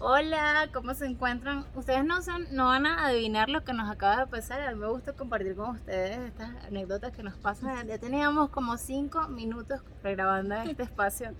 Hola, 0.00 0.68
¿cómo 0.72 0.92
se 0.94 1.06
encuentran? 1.06 1.64
Ustedes 1.76 2.04
no, 2.04 2.20
son, 2.20 2.46
no 2.50 2.66
van 2.66 2.84
a 2.84 3.06
adivinar 3.06 3.48
lo 3.48 3.62
que 3.64 3.72
nos 3.72 3.88
acaba 3.88 4.24
de 4.24 4.26
pasar. 4.26 4.60
A 4.60 4.72
mí 4.72 4.78
me 4.78 4.88
gusta 4.88 5.12
compartir 5.12 5.54
con 5.54 5.70
ustedes 5.70 6.18
estas 6.18 6.50
anécdotas 6.64 7.12
que 7.12 7.22
nos 7.22 7.36
pasan. 7.36 7.86
Ya 7.86 7.96
teníamos 7.98 8.50
como 8.50 8.76
cinco 8.76 9.28
minutos 9.28 9.82
grabando 10.02 10.56
este 10.56 10.82
espacio 10.82 11.30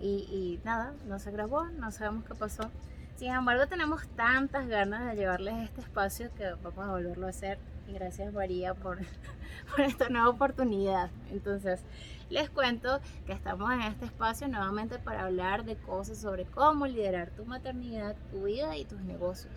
y, 0.00 0.26
y 0.30 0.60
nada, 0.64 0.94
no 1.06 1.18
se 1.18 1.30
grabó, 1.30 1.64
no 1.66 1.92
sabemos 1.92 2.24
qué 2.24 2.34
pasó. 2.34 2.70
Sin 3.16 3.32
embargo, 3.32 3.66
tenemos 3.66 4.08
tantas 4.16 4.66
ganas 4.66 5.06
de 5.06 5.16
llevarles 5.16 5.68
este 5.68 5.82
espacio 5.82 6.30
que 6.34 6.50
vamos 6.62 6.88
a 6.88 6.90
volverlo 6.92 7.26
a 7.26 7.30
hacer. 7.30 7.58
Gracias 7.92 8.32
María 8.32 8.74
por, 8.74 8.98
por 9.70 9.80
esta 9.80 10.08
nueva 10.08 10.28
oportunidad. 10.28 11.10
Entonces, 11.30 11.80
les 12.28 12.48
cuento 12.48 13.00
que 13.26 13.32
estamos 13.32 13.72
en 13.72 13.82
este 13.82 14.04
espacio 14.04 14.46
nuevamente 14.48 14.98
para 14.98 15.24
hablar 15.24 15.64
de 15.64 15.76
cosas 15.76 16.18
sobre 16.18 16.44
cómo 16.44 16.86
liderar 16.86 17.30
tu 17.30 17.44
maternidad, 17.44 18.16
tu 18.30 18.44
vida 18.44 18.76
y 18.76 18.84
tus 18.84 19.00
negocios. 19.00 19.52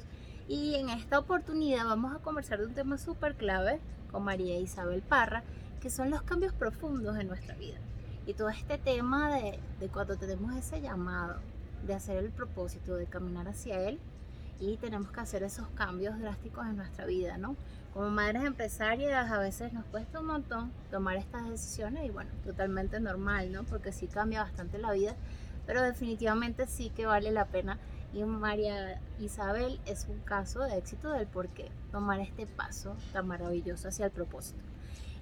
Y 0.47 0.75
en 0.75 0.89
esta 0.89 1.19
oportunidad 1.19 1.85
vamos 1.85 2.15
a 2.15 2.19
conversar 2.19 2.59
de 2.59 2.65
un 2.65 2.73
tema 2.73 2.97
súper 2.97 3.35
clave 3.35 3.79
con 4.11 4.23
María 4.23 4.59
Isabel 4.59 5.01
Parra, 5.01 5.43
que 5.79 5.89
son 5.89 6.09
los 6.09 6.23
cambios 6.23 6.53
profundos 6.53 7.17
en 7.17 7.27
nuestra 7.27 7.55
vida. 7.55 7.77
Y 8.25 8.33
todo 8.33 8.49
este 8.49 8.77
tema 8.77 9.35
de, 9.35 9.59
de 9.79 9.87
cuando 9.89 10.17
tenemos 10.17 10.55
ese 10.55 10.81
llamado, 10.81 11.35
de 11.85 11.93
hacer 11.93 12.17
el 12.17 12.31
propósito, 12.31 12.95
de 12.95 13.05
caminar 13.05 13.47
hacia 13.47 13.79
él, 13.81 13.99
y 14.59 14.77
tenemos 14.77 15.11
que 15.11 15.19
hacer 15.19 15.43
esos 15.43 15.67
cambios 15.69 16.17
drásticos 16.19 16.65
en 16.65 16.77
nuestra 16.77 17.05
vida, 17.05 17.37
¿no? 17.37 17.55
Como 17.93 18.09
madres 18.09 18.43
empresarias 18.43 19.29
a 19.31 19.37
veces 19.37 19.71
nos 19.71 19.85
cuesta 19.85 20.19
un 20.19 20.25
montón 20.25 20.71
tomar 20.89 21.15
estas 21.15 21.47
decisiones 21.47 22.05
y 22.05 22.09
bueno, 22.09 22.31
totalmente 22.43 22.99
normal, 22.99 23.51
¿no? 23.51 23.63
Porque 23.65 23.91
sí 23.91 24.07
cambia 24.07 24.41
bastante 24.41 24.79
la 24.79 24.91
vida, 24.91 25.15
pero 25.67 25.83
definitivamente 25.83 26.65
sí 26.65 26.89
que 26.89 27.05
vale 27.05 27.31
la 27.31 27.45
pena 27.45 27.77
y 28.11 28.23
María 28.23 28.99
Isabel 29.19 29.79
es 29.85 30.07
un 30.09 30.19
caso 30.19 30.61
de 30.61 30.77
éxito 30.77 31.11
del 31.11 31.27
por 31.27 31.49
qué 31.49 31.71
tomar 31.91 32.19
este 32.19 32.47
paso 32.47 32.95
tan 33.11 33.27
maravilloso 33.27 33.87
hacia 33.87 34.05
el 34.05 34.11
propósito. 34.11 34.59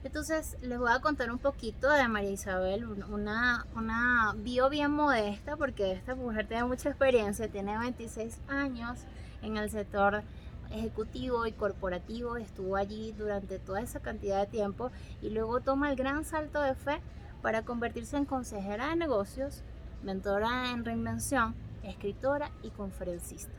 Entonces 0.03 0.58
les 0.61 0.80
voy 0.80 0.91
a 0.91 1.00
contar 1.00 1.30
un 1.30 1.38
poquito 1.39 1.89
de 1.89 2.08
María 2.08 2.31
Isabel, 2.31 2.85
una, 2.85 3.67
una 3.75 4.33
bio 4.38 4.69
bien 4.69 4.91
modesta, 4.91 5.58
porque 5.58 5.91
esta 5.91 6.16
mujer 6.16 6.47
tiene 6.47 6.63
mucha 6.63 6.89
experiencia, 6.89 7.50
tiene 7.50 7.78
26 7.78 8.39
años 8.47 9.00
en 9.41 9.58
el 9.58 9.69
sector 9.69 10.23
ejecutivo 10.72 11.45
y 11.45 11.52
corporativo, 11.52 12.38
estuvo 12.38 12.75
allí 12.75 13.11
durante 13.11 13.59
toda 13.59 13.81
esa 13.81 14.00
cantidad 14.00 14.39
de 14.39 14.47
tiempo 14.47 14.91
y 15.22 15.30
luego 15.30 15.61
toma 15.61 15.89
el 15.89 15.95
gran 15.95 16.25
salto 16.25 16.61
de 16.61 16.75
fe 16.75 17.00
para 17.41 17.63
convertirse 17.63 18.17
en 18.17 18.25
consejera 18.25 18.89
de 18.89 18.95
negocios, 18.95 19.63
mentora 20.03 20.72
en 20.72 20.86
reinvención, 20.86 21.55
escritora 21.83 22.52
y 22.63 22.69
conferencista. 22.69 23.53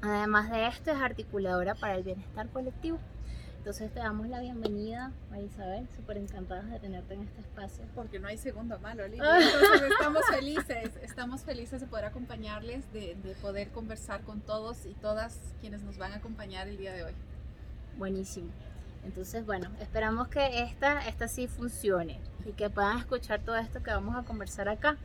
Además 0.00 0.50
de 0.50 0.66
esto, 0.68 0.90
es 0.90 1.00
articuladora 1.00 1.74
para 1.74 1.96
el 1.96 2.04
bienestar 2.04 2.48
colectivo. 2.50 2.98
Entonces 3.68 3.92
te 3.92 4.00
damos 4.00 4.26
la 4.28 4.40
bienvenida, 4.40 5.12
María 5.28 5.44
Isabel, 5.44 5.86
súper 5.94 6.16
encantada 6.16 6.62
de 6.62 6.80
tenerte 6.80 7.12
en 7.12 7.24
este 7.24 7.42
espacio. 7.42 7.84
Porque 7.94 8.18
no 8.18 8.26
hay 8.26 8.38
segundo 8.38 8.78
malo, 8.78 9.04
Olivia. 9.04 9.22
Entonces 9.40 9.90
estamos 9.90 10.22
felices, 10.30 10.90
estamos 11.02 11.42
felices 11.42 11.82
de 11.82 11.86
poder 11.86 12.06
acompañarles, 12.06 12.90
de, 12.94 13.14
de, 13.22 13.34
poder 13.34 13.68
conversar 13.68 14.22
con 14.22 14.40
todos 14.40 14.86
y 14.86 14.94
todas 14.94 15.38
quienes 15.60 15.82
nos 15.82 15.98
van 15.98 16.12
a 16.12 16.16
acompañar 16.16 16.66
el 16.66 16.78
día 16.78 16.94
de 16.94 17.04
hoy. 17.04 17.12
Buenísimo. 17.98 18.48
Entonces, 19.04 19.44
bueno, 19.44 19.68
esperamos 19.82 20.28
que 20.28 20.62
esta, 20.62 21.06
esta 21.06 21.28
sí 21.28 21.46
funcione 21.46 22.22
y 22.46 22.52
que 22.52 22.70
puedan 22.70 22.96
escuchar 22.96 23.42
todo 23.42 23.58
esto 23.58 23.82
que 23.82 23.90
vamos 23.90 24.16
a 24.16 24.22
conversar 24.22 24.70
acá. 24.70 24.96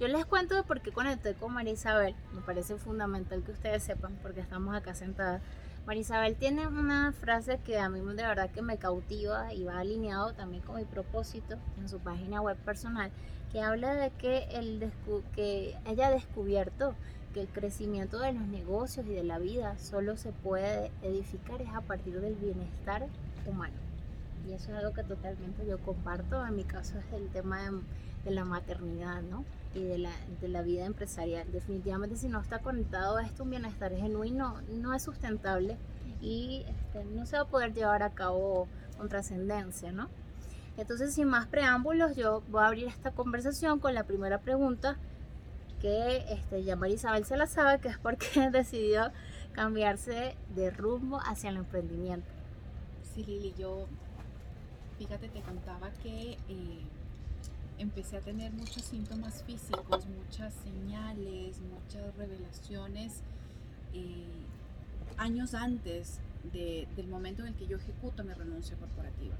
Yo 0.00 0.08
les 0.08 0.24
cuento 0.24 0.54
de 0.54 0.62
por 0.62 0.80
qué 0.80 0.90
conecté 0.90 1.34
con 1.34 1.52
María 1.52 1.74
Isabel. 1.74 2.14
Me 2.32 2.40
parece 2.40 2.76
fundamental 2.76 3.42
que 3.42 3.52
ustedes 3.52 3.82
sepan 3.82 4.18
porque 4.22 4.40
estamos 4.40 4.74
acá 4.74 4.94
sentadas 4.94 5.42
Marisabel 5.86 6.34
tiene 6.34 6.66
una 6.66 7.12
frase 7.12 7.60
que 7.64 7.78
a 7.78 7.88
mí 7.88 8.00
de 8.00 8.22
verdad 8.24 8.50
que 8.50 8.60
me 8.60 8.76
cautiva 8.76 9.54
y 9.54 9.62
va 9.62 9.78
alineado 9.78 10.32
también 10.32 10.64
con 10.64 10.76
mi 10.76 10.84
propósito 10.84 11.58
en 11.78 11.88
su 11.88 12.00
página 12.00 12.40
web 12.40 12.56
personal, 12.56 13.12
que 13.52 13.60
habla 13.60 13.94
de 13.94 14.10
que, 14.10 14.48
el 14.50 14.90
que 15.36 15.76
ella 15.86 16.10
descubierto 16.10 16.96
que 17.32 17.42
el 17.42 17.48
crecimiento 17.48 18.18
de 18.18 18.32
los 18.32 18.48
negocios 18.48 19.06
y 19.06 19.10
de 19.10 19.22
la 19.22 19.38
vida 19.38 19.78
solo 19.78 20.16
se 20.16 20.32
puede 20.32 20.90
edificar 21.02 21.62
es 21.62 21.68
a 21.72 21.82
partir 21.82 22.20
del 22.20 22.34
bienestar 22.34 23.06
humano. 23.46 23.76
Y 24.48 24.54
eso 24.54 24.72
es 24.72 24.78
algo 24.78 24.92
que 24.92 25.04
totalmente 25.04 25.64
yo 25.66 25.78
comparto, 25.78 26.44
en 26.44 26.56
mi 26.56 26.64
caso 26.64 26.98
es 26.98 27.12
el 27.12 27.28
tema 27.28 27.62
de, 27.62 27.78
de 28.26 28.32
la 28.32 28.44
maternidad, 28.44 29.22
¿no? 29.22 29.46
y 29.76 29.84
de 29.84 29.98
la, 29.98 30.10
de 30.40 30.48
la 30.48 30.62
vida 30.62 30.84
empresarial. 30.86 31.50
Definitivamente 31.52 32.16
si 32.16 32.28
no 32.28 32.40
está 32.40 32.58
conectado 32.60 33.18
a 33.18 33.22
esto, 33.22 33.44
un 33.44 33.50
bienestar 33.50 33.94
genuino 33.94 34.60
no 34.70 34.94
es 34.94 35.02
sustentable 35.02 35.76
y 36.20 36.64
este, 36.66 37.04
no 37.04 37.26
se 37.26 37.36
va 37.36 37.42
a 37.42 37.46
poder 37.46 37.74
llevar 37.74 38.02
a 38.02 38.10
cabo 38.10 38.68
con 38.96 39.08
trascendencia, 39.08 39.92
¿no? 39.92 40.08
Entonces, 40.78 41.14
sin 41.14 41.28
más 41.28 41.46
preámbulos, 41.46 42.16
yo 42.16 42.42
voy 42.48 42.62
a 42.62 42.66
abrir 42.66 42.86
esta 42.88 43.10
conversación 43.10 43.78
con 43.78 43.94
la 43.94 44.04
primera 44.04 44.38
pregunta 44.38 44.96
que 45.80 46.24
este, 46.30 46.64
ya 46.64 46.76
María 46.76 46.96
Isabel 46.96 47.24
se 47.24 47.36
la 47.36 47.46
sabe, 47.46 47.78
que 47.78 47.88
es 47.88 47.98
porque 47.98 48.50
decidió 48.52 49.10
cambiarse 49.52 50.36
de 50.54 50.70
rumbo 50.70 51.18
hacia 51.20 51.50
el 51.50 51.56
emprendimiento. 51.56 52.26
Sí, 53.14 53.24
Lili, 53.24 53.54
yo, 53.58 53.86
fíjate, 54.98 55.28
te 55.28 55.40
contaba 55.40 55.90
que 56.02 56.32
eh, 56.48 56.80
empecé 57.78 58.16
a 58.16 58.20
tener 58.20 58.52
muchos 58.52 58.82
síntomas 58.82 59.42
físicos, 59.44 60.06
muchas 60.06 60.54
señales, 60.64 61.60
muchas 61.60 62.16
revelaciones 62.16 63.22
eh, 63.92 64.26
años 65.16 65.54
antes 65.54 66.20
del 66.52 67.08
momento 67.08 67.42
en 67.42 67.48
el 67.48 67.54
que 67.54 67.66
yo 67.66 67.76
ejecuto 67.76 68.22
mi 68.22 68.32
renuncia 68.32 68.76
corporativa. 68.76 69.34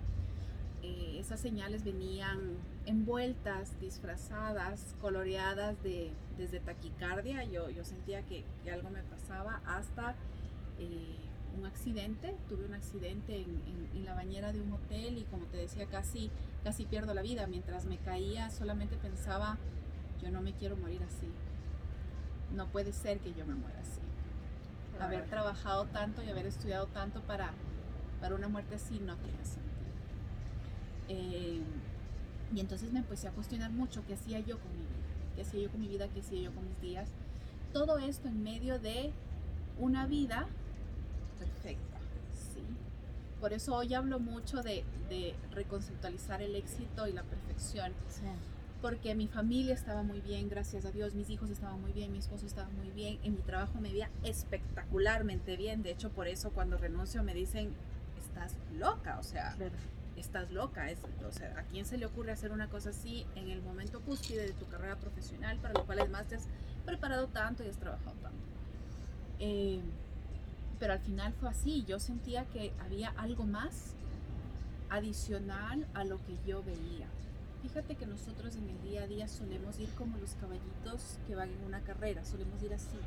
Eh, 0.82 1.18
esas 1.18 1.40
señales 1.40 1.84
venían 1.84 2.38
envueltas, 2.84 3.78
disfrazadas, 3.80 4.94
coloreadas 5.00 5.82
de, 5.82 6.10
desde 6.36 6.60
taquicardia, 6.60 7.44
yo, 7.44 7.70
yo 7.70 7.84
sentía 7.84 8.22
que, 8.22 8.44
algo 8.70 8.90
me 8.90 9.02
pasaba 9.02 9.60
hasta 9.66 10.14
eh, 10.78 11.16
un 11.58 11.66
accidente, 11.66 12.34
tuve 12.48 12.66
un 12.66 12.74
accidente 12.74 13.36
en, 13.36 13.88
en, 13.94 14.04
la 14.04 14.14
bañera 14.14 14.52
de 14.52 14.60
un 14.60 14.72
hotel 14.72 15.18
y 15.18 15.22
como 15.24 15.46
te 15.46 15.56
decía, 15.56 15.86
casi, 15.86 16.30
casi 16.66 16.84
pierdo 16.84 17.14
la 17.14 17.22
vida. 17.22 17.46
Mientras 17.46 17.84
me 17.84 17.96
caía 17.96 18.50
solamente 18.50 18.96
pensaba, 18.96 19.56
yo 20.20 20.32
no 20.32 20.40
me 20.40 20.52
quiero 20.52 20.76
morir 20.76 21.00
así. 21.04 21.28
No 22.56 22.66
puede 22.66 22.92
ser 22.92 23.20
que 23.20 23.32
yo 23.34 23.46
me 23.46 23.54
muera 23.54 23.78
así. 23.78 24.00
Haber 25.00 25.26
trabajado 25.26 25.84
tanto 25.84 26.24
y 26.24 26.28
haber 26.28 26.44
estudiado 26.44 26.88
tanto 26.88 27.20
para, 27.20 27.52
para 28.20 28.34
una 28.34 28.48
muerte 28.48 28.74
así 28.74 28.98
no 28.98 29.16
tiene 29.18 29.44
sentido. 29.44 29.92
Eh, 31.08 31.62
y 32.52 32.58
entonces 32.58 32.90
me 32.90 32.98
empecé 32.98 33.28
a 33.28 33.30
cuestionar 33.30 33.70
mucho 33.70 34.04
qué 34.04 34.14
hacía 34.14 34.40
yo 34.40 34.58
con 34.58 34.72
mi 34.72 34.80
vida, 34.80 35.36
qué 35.36 35.42
hacía 35.42 35.62
yo 35.62 35.70
con 35.70 35.80
mi 35.80 35.86
vida, 35.86 36.08
qué 36.08 36.18
hacía 36.18 36.40
yo 36.40 36.52
con 36.52 36.66
mis 36.66 36.80
días. 36.80 37.08
Todo 37.72 37.98
esto 37.98 38.26
en 38.26 38.42
medio 38.42 38.80
de 38.80 39.12
una 39.78 40.08
vida 40.08 40.48
perfecta. 41.38 41.95
Por 43.40 43.52
eso 43.52 43.74
hoy 43.76 43.92
hablo 43.94 44.18
mucho 44.18 44.62
de, 44.62 44.84
de 45.08 45.34
reconceptualizar 45.52 46.40
el 46.42 46.56
éxito 46.56 47.06
y 47.06 47.12
la 47.12 47.22
perfección. 47.22 47.92
Sí. 48.08 48.22
Porque 48.80 49.14
mi 49.14 49.26
familia 49.28 49.74
estaba 49.74 50.02
muy 50.02 50.20
bien, 50.20 50.48
gracias 50.48 50.84
a 50.84 50.90
Dios, 50.90 51.14
mis 51.14 51.28
hijos 51.30 51.50
estaban 51.50 51.80
muy 51.80 51.92
bien, 51.92 52.12
mi 52.12 52.18
esposo 52.18 52.46
estaba 52.46 52.68
muy 52.70 52.90
bien, 52.90 53.18
en 53.22 53.34
mi 53.34 53.40
trabajo 53.42 53.80
me 53.80 53.90
veía 53.90 54.10
espectacularmente 54.22 55.56
bien. 55.56 55.82
De 55.82 55.90
hecho, 55.90 56.10
por 56.10 56.28
eso 56.28 56.50
cuando 56.50 56.76
renuncio 56.76 57.22
me 57.22 57.34
dicen, 57.34 57.74
estás 58.18 58.54
loca, 58.78 59.18
o 59.18 59.22
sea, 59.22 59.54
Claro. 59.56 59.74
estás 60.16 60.50
loca. 60.50 60.90
Es, 60.90 60.98
o 61.26 61.32
sea, 61.32 61.58
¿a 61.58 61.62
quién 61.64 61.84
se 61.86 61.98
le 61.98 62.06
ocurre 62.06 62.32
hacer 62.32 62.52
una 62.52 62.68
cosa 62.68 62.90
así 62.90 63.26
en 63.34 63.50
el 63.50 63.62
momento 63.62 64.00
cúspide 64.00 64.42
de 64.46 64.52
tu 64.52 64.66
carrera 64.66 64.96
profesional 64.96 65.58
para 65.58 65.74
lo 65.74 65.84
cual 65.84 66.00
además 66.00 66.26
te 66.26 66.36
has 66.36 66.46
preparado 66.84 67.28
tanto 67.28 67.64
y 67.64 67.68
has 67.68 67.76
trabajado 67.78 68.12
tanto? 68.22 68.38
Eh, 69.40 69.80
pero 70.78 70.92
al 70.92 71.00
final 71.00 71.32
fue 71.34 71.48
así, 71.48 71.84
yo 71.86 71.98
sentía 71.98 72.44
que 72.46 72.72
había 72.84 73.10
algo 73.10 73.44
más 73.44 73.94
adicional 74.90 75.86
a 75.94 76.04
lo 76.04 76.18
que 76.24 76.36
yo 76.46 76.62
veía. 76.62 77.08
Fíjate 77.62 77.96
que 77.96 78.06
nosotros 78.06 78.54
en 78.56 78.68
el 78.68 78.82
día 78.82 79.02
a 79.02 79.06
día 79.06 79.26
solemos 79.26 79.78
ir 79.80 79.88
como 79.94 80.18
los 80.18 80.34
caballitos 80.34 81.18
que 81.26 81.34
van 81.34 81.50
en 81.50 81.64
una 81.64 81.80
carrera, 81.80 82.24
solemos 82.24 82.62
ir 82.62 82.74
así. 82.74 82.98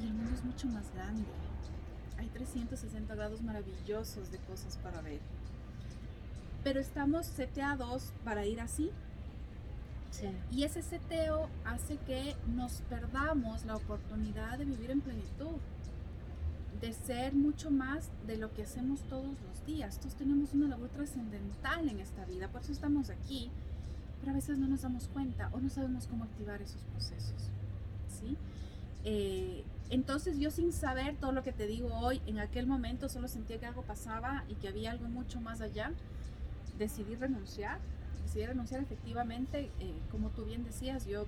Y 0.00 0.06
el 0.06 0.12
mundo 0.12 0.32
es 0.34 0.44
mucho 0.44 0.68
más 0.68 0.92
grande. 0.94 1.24
Hay 2.18 2.28
360 2.28 3.14
grados 3.14 3.42
maravillosos 3.42 4.30
de 4.30 4.38
cosas 4.38 4.76
para 4.78 5.00
ver. 5.00 5.20
Pero 6.62 6.80
estamos 6.80 7.26
seteados 7.26 8.12
para 8.24 8.46
ir 8.46 8.60
así. 8.60 8.90
Sí. 10.10 10.28
Y 10.52 10.64
ese 10.64 10.82
seteo 10.82 11.48
hace 11.64 11.96
que 11.98 12.36
nos 12.54 12.80
perdamos 12.82 13.64
la 13.64 13.76
oportunidad 13.76 14.58
de 14.58 14.66
vivir 14.66 14.90
en 14.90 15.00
plenitud 15.00 15.56
de 16.80 16.92
ser 16.92 17.34
mucho 17.34 17.70
más 17.70 18.10
de 18.26 18.36
lo 18.36 18.52
que 18.52 18.62
hacemos 18.62 19.00
todos 19.02 19.24
los 19.24 19.66
días. 19.66 19.98
Todos 19.98 20.14
tenemos 20.14 20.52
una 20.52 20.68
labor 20.68 20.88
trascendental 20.90 21.88
en 21.88 22.00
esta 22.00 22.24
vida, 22.24 22.48
por 22.48 22.62
eso 22.62 22.72
estamos 22.72 23.10
aquí, 23.10 23.50
pero 24.20 24.32
a 24.32 24.34
veces 24.34 24.58
no 24.58 24.66
nos 24.66 24.82
damos 24.82 25.08
cuenta 25.08 25.50
o 25.52 25.60
no 25.60 25.70
sabemos 25.70 26.06
cómo 26.06 26.24
activar 26.24 26.60
esos 26.60 26.82
procesos. 26.92 27.50
¿sí? 28.20 28.36
Eh, 29.04 29.64
entonces 29.88 30.38
yo 30.38 30.50
sin 30.50 30.72
saber 30.72 31.16
todo 31.16 31.32
lo 31.32 31.42
que 31.42 31.52
te 31.52 31.66
digo 31.66 31.94
hoy, 31.94 32.20
en 32.26 32.40
aquel 32.40 32.66
momento 32.66 33.08
solo 33.08 33.28
sentía 33.28 33.58
que 33.58 33.66
algo 33.66 33.82
pasaba 33.82 34.44
y 34.48 34.54
que 34.54 34.68
había 34.68 34.90
algo 34.90 35.08
mucho 35.08 35.40
más 35.40 35.60
allá, 35.60 35.92
decidí 36.78 37.14
renunciar. 37.14 37.78
Decidí 38.22 38.46
renunciar 38.46 38.80
efectivamente, 38.80 39.70
eh, 39.80 39.94
como 40.10 40.30
tú 40.30 40.44
bien 40.44 40.64
decías, 40.64 41.06
yo 41.06 41.26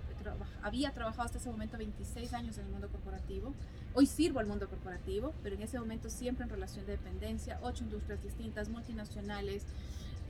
había 0.63 0.93
trabajado 0.93 1.27
hasta 1.27 1.39
ese 1.39 1.51
momento 1.51 1.79
26 1.79 2.35
años 2.35 2.59
en 2.59 2.67
el 2.67 2.71
mundo 2.71 2.89
corporativo. 2.89 3.55
Hoy 3.95 4.07
sirvo 4.07 4.41
al 4.41 4.47
mundo 4.47 4.69
corporativo, 4.69 5.33
pero 5.43 5.55
en 5.57 5.63
ese 5.63 5.79
momento 5.79 6.11
siempre 6.11 6.45
en 6.45 6.51
relación 6.51 6.87
de 6.87 6.93
dependencia, 6.93 7.59
ocho 7.63 7.85
industrias 7.85 8.23
distintas, 8.23 8.69
multinacionales, 8.69 9.65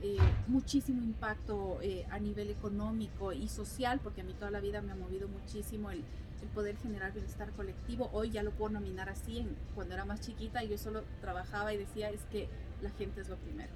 eh, 0.01 0.17
muchísimo 0.47 1.03
impacto 1.03 1.79
eh, 1.81 2.05
a 2.09 2.19
nivel 2.19 2.49
económico 2.49 3.33
y 3.33 3.49
social, 3.49 3.99
porque 4.01 4.21
a 4.21 4.23
mí 4.23 4.33
toda 4.33 4.51
la 4.51 4.61
vida 4.61 4.81
me 4.81 4.93
ha 4.93 4.95
movido 4.95 5.27
muchísimo 5.27 5.91
el, 5.91 6.03
el 6.41 6.47
poder 6.49 6.77
generar 6.77 7.11
bienestar 7.11 7.51
colectivo. 7.51 8.09
Hoy 8.13 8.29
ya 8.29 8.43
lo 8.43 8.51
puedo 8.51 8.71
nominar 8.71 9.09
así, 9.09 9.39
en, 9.39 9.55
cuando 9.75 9.95
era 9.95 10.05
más 10.05 10.21
chiquita 10.21 10.63
yo 10.63 10.77
solo 10.77 11.03
trabajaba 11.19 11.73
y 11.73 11.77
decía 11.77 12.09
es 12.09 12.21
que 12.31 12.47
la 12.81 12.91
gente 12.91 13.21
es 13.21 13.29
lo 13.29 13.35
primero. 13.37 13.71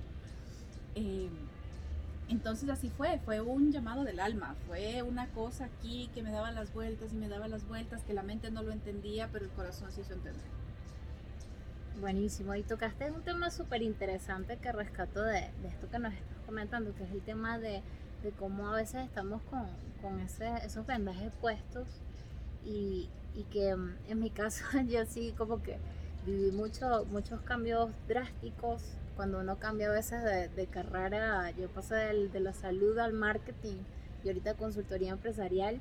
Entonces 2.33 2.68
así 2.69 2.89
fue, 2.89 3.19
fue 3.19 3.41
un 3.41 3.71
llamado 3.71 4.03
del 4.03 4.19
alma, 4.19 4.56
fue 4.65 5.03
una 5.03 5.27
cosa 5.27 5.65
aquí 5.65 6.09
que 6.15 6.24
me 6.24 6.31
daba 6.31 6.51
las 6.51 6.74
vueltas 6.74 7.13
y 7.13 7.15
me 7.15 7.30
daba 7.30 7.47
las 7.47 7.68
vueltas, 7.68 8.01
que 8.01 8.13
la 8.15 8.24
mente 8.24 8.50
no 8.50 8.63
lo 8.63 8.71
entendía, 8.71 9.30
pero 9.31 9.45
el 9.45 9.51
corazón 9.51 9.91
sí 9.91 10.01
hizo 10.01 10.13
entender. 10.13 10.41
Buenísimo, 12.01 12.56
y 12.56 12.63
tocaste 12.63 13.12
un 13.12 13.21
tema 13.21 13.51
súper 13.51 13.83
interesante 13.83 14.57
que 14.57 14.71
rescato 14.71 15.21
de, 15.21 15.51
de, 15.62 15.68
esto 15.68 15.88
que 15.91 16.00
nos 16.00 16.12
estás 16.12 16.39
comentando, 16.47 16.95
que 16.95 17.03
es 17.03 17.12
el 17.12 17.21
tema 17.21 17.59
de, 17.59 17.83
de 18.24 18.31
cómo 18.31 18.68
a 18.68 18.77
veces 18.77 19.06
estamos 19.06 19.44
con, 19.44 19.68
con 20.01 20.19
ese, 20.19 20.56
esos 20.65 20.88
vendajes 20.88 21.31
puestos 21.39 21.88
y, 22.65 23.12
y 23.35 23.44
que 23.51 23.75
mm, 23.75 23.97
en 24.09 24.19
mi 24.19 24.31
caso 24.31 24.65
yo 24.88 25.06
sí 25.06 25.35
como 25.38 25.62
que 25.62 25.77
viví 26.25 26.51
mucho, 26.51 27.06
muchos 27.12 27.41
cambios 27.41 27.91
drásticos 28.07 28.81
cuando 29.15 29.39
uno 29.39 29.57
cambia 29.60 29.89
a 29.89 29.94
veces 29.94 30.24
de, 30.24 30.50
de 30.50 30.68
carrera, 30.68 31.51
yo 31.51 31.69
pasé 31.69 31.95
de, 31.95 32.27
de, 32.30 32.39
la 32.39 32.54
salud 32.54 32.98
al 32.98 33.13
marketing 33.13 33.77
y 34.24 34.27
ahorita 34.30 34.56
consultoría 34.56 35.12
empresarial 35.12 35.80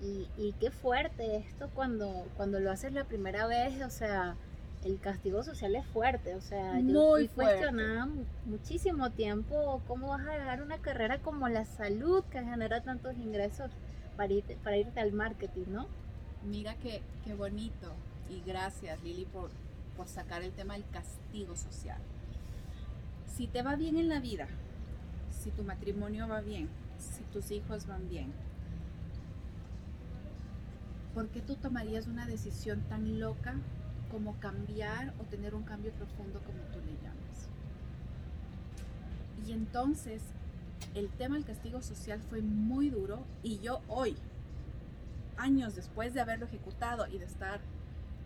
y, 0.00 0.28
y, 0.38 0.52
qué 0.60 0.70
fuerte 0.70 1.36
esto 1.36 1.68
cuando, 1.74 2.26
cuando 2.36 2.58
lo 2.58 2.70
haces 2.70 2.92
la 2.92 3.04
primera 3.04 3.46
vez, 3.46 3.82
o 3.82 3.90
sea, 3.90 4.36
el 4.84 4.98
castigo 4.98 5.42
social 5.42 5.76
es 5.76 5.86
fuerte, 5.88 6.34
o 6.34 6.40
sea, 6.40 6.80
yo 6.80 7.16
fui 7.16 7.28
cuestionada 7.28 8.08
muchísimo 8.46 9.10
tiempo 9.10 9.82
cómo 9.86 10.08
vas 10.08 10.26
a 10.26 10.32
dejar 10.32 10.62
una 10.62 10.78
carrera 10.78 11.18
como 11.18 11.48
la 11.50 11.66
salud 11.66 12.24
que 12.30 12.42
genera 12.42 12.80
tantos 12.80 13.14
ingresos 13.18 13.70
para 14.16 14.32
irte, 14.32 14.56
para 14.64 14.78
irte 14.78 15.00
al 15.00 15.12
marketing, 15.12 15.66
¿no? 15.68 15.86
Mira 16.44 16.74
qué, 16.76 17.02
qué 17.24 17.34
bonito 17.34 17.92
y 18.30 18.40
gracias 18.48 19.02
Lili 19.02 19.26
por, 19.26 19.50
por 19.98 20.08
sacar 20.08 20.42
el 20.42 20.52
tema 20.52 20.74
del 20.74 20.88
castigo 20.88 21.56
social. 21.56 22.00
Si 23.40 23.46
te 23.46 23.62
va 23.62 23.74
bien 23.74 23.96
en 23.96 24.10
la 24.10 24.20
vida, 24.20 24.46
si 25.30 25.50
tu 25.50 25.64
matrimonio 25.64 26.28
va 26.28 26.42
bien, 26.42 26.68
si 26.98 27.22
tus 27.32 27.50
hijos 27.50 27.86
van 27.86 28.06
bien, 28.06 28.34
¿por 31.14 31.26
qué 31.28 31.40
tú 31.40 31.54
tomarías 31.54 32.06
una 32.06 32.26
decisión 32.26 32.82
tan 32.90 33.18
loca 33.18 33.54
como 34.10 34.38
cambiar 34.40 35.14
o 35.18 35.24
tener 35.24 35.54
un 35.54 35.62
cambio 35.62 35.90
profundo 35.92 36.42
como 36.44 36.58
tú 36.64 36.80
le 36.80 36.92
llamas? 37.02 37.48
Y 39.46 39.52
entonces 39.52 40.20
el 40.94 41.08
tema 41.08 41.36
del 41.36 41.46
castigo 41.46 41.80
social 41.80 42.20
fue 42.28 42.42
muy 42.42 42.90
duro 42.90 43.24
y 43.42 43.58
yo 43.60 43.80
hoy, 43.88 44.16
años 45.38 45.76
después 45.76 46.12
de 46.12 46.20
haberlo 46.20 46.44
ejecutado 46.44 47.06
y 47.06 47.16
de 47.16 47.24
estar 47.24 47.62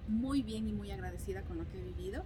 muy 0.09 0.43
bien 0.43 0.69
y 0.69 0.73
muy 0.73 0.91
agradecida 0.91 1.43
con 1.43 1.59
lo 1.59 1.69
que 1.69 1.79
he 1.79 1.85
vivido, 1.85 2.25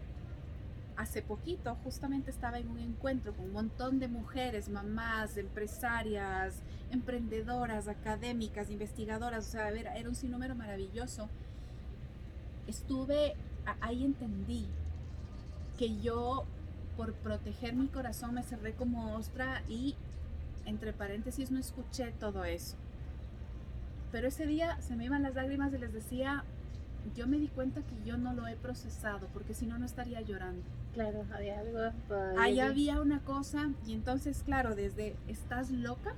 hace 0.99 1.23
poquito 1.23 1.77
justamente 1.85 2.31
estaba 2.33 2.59
en 2.59 2.69
un 2.69 2.81
encuentro 2.81 3.33
con 3.33 3.47
un 3.47 3.53
montón 3.53 4.01
de 4.01 4.09
mujeres, 4.09 4.69
mamás, 4.69 5.37
empresarias, 5.37 6.61
emprendedoras, 6.91 7.87
académicas, 7.87 8.69
investigadoras, 8.69 9.47
o 9.47 9.51
sea, 9.53 9.69
era 9.71 10.09
un 10.09 10.17
sinnúmero 10.17 10.57
maravilloso. 10.57 11.29
Estuve, 12.67 13.35
ahí 13.81 14.05
entendí 14.05 14.67
que 15.79 16.01
yo 16.01 16.45
por 16.97 17.15
proteger 17.15 17.75
mi 17.75 17.87
corazón 17.87 18.35
me 18.35 18.43
cerré 18.43 18.75
como 18.75 19.15
ostra 19.15 19.63
y 19.69 19.95
entre 20.67 20.93
paréntesis 20.93 21.53
no 21.53 21.61
escuché 21.61 22.11
todo 22.19 22.45
eso. 22.45 22.77
Pero 24.11 24.27
ese 24.27 24.47
día 24.47 24.83
se 24.83 24.97
me 24.97 25.05
iban 25.05 25.23
las 25.23 25.37
lágrimas 25.37 25.73
y 25.73 25.79
les 25.79 25.93
decía, 25.93 26.45
yo 27.15 27.27
me 27.27 27.39
di 27.39 27.49
cuenta 27.49 27.83
que 27.83 27.95
yo 28.05 28.17
no 28.17 28.33
lo 28.35 28.47
he 28.47 28.57
procesado, 28.57 29.29
porque 29.33 29.55
si 29.55 29.67
no, 29.67 29.79
no 29.79 29.87
estaría 29.87 30.21
llorando. 30.21 30.63
Claro, 30.95 31.25
había 31.33 31.61
algo. 31.61 31.79
Ahí 32.39 32.61
había 32.61 33.01
una 33.01 33.21
cosa, 33.21 33.71
y 33.87 33.93
entonces, 33.95 34.43
claro, 34.45 34.75
desde 34.75 35.17
¿estás 35.27 35.71
loca? 35.71 36.15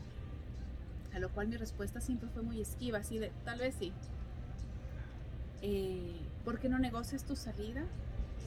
A 1.15 1.19
lo 1.19 1.29
cual 1.31 1.49
mi 1.49 1.57
respuesta 1.57 2.01
siempre 2.01 2.29
fue 2.29 2.43
muy 2.43 2.61
esquiva, 2.61 2.99
así 2.99 3.19
de, 3.19 3.33
tal 3.45 3.59
vez 3.59 3.75
sí. 3.79 3.93
Eh, 5.63 6.21
¿Por 6.45 6.59
qué 6.59 6.69
no 6.69 6.79
negocias 6.79 7.25
tu 7.25 7.37
salida? 7.37 7.85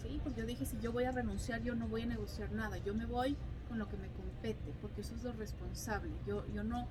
Sí, 0.02 0.20
porque 0.24 0.42
yo 0.42 0.48
dije, 0.48 0.66
si 0.66 0.80
yo 0.80 0.92
voy 0.92 1.04
a 1.04 1.12
renunciar, 1.12 1.62
yo 1.62 1.76
no 1.76 1.88
voy 1.88 2.02
a 2.02 2.06
negociar 2.06 2.52
nada, 2.52 2.78
yo 2.78 2.94
me 2.94 3.06
voy 3.06 3.38
con 3.70 3.80
lo 3.80 3.88
que 3.88 3.98
me 3.98 4.08
compete, 4.10 4.74
porque 4.82 5.02
eso 5.02 5.16
es 5.16 5.24
lo 5.24 5.34
responsable. 5.34 6.12
Yo, 6.28 6.46
yo 6.54 6.64
no, 6.64 6.88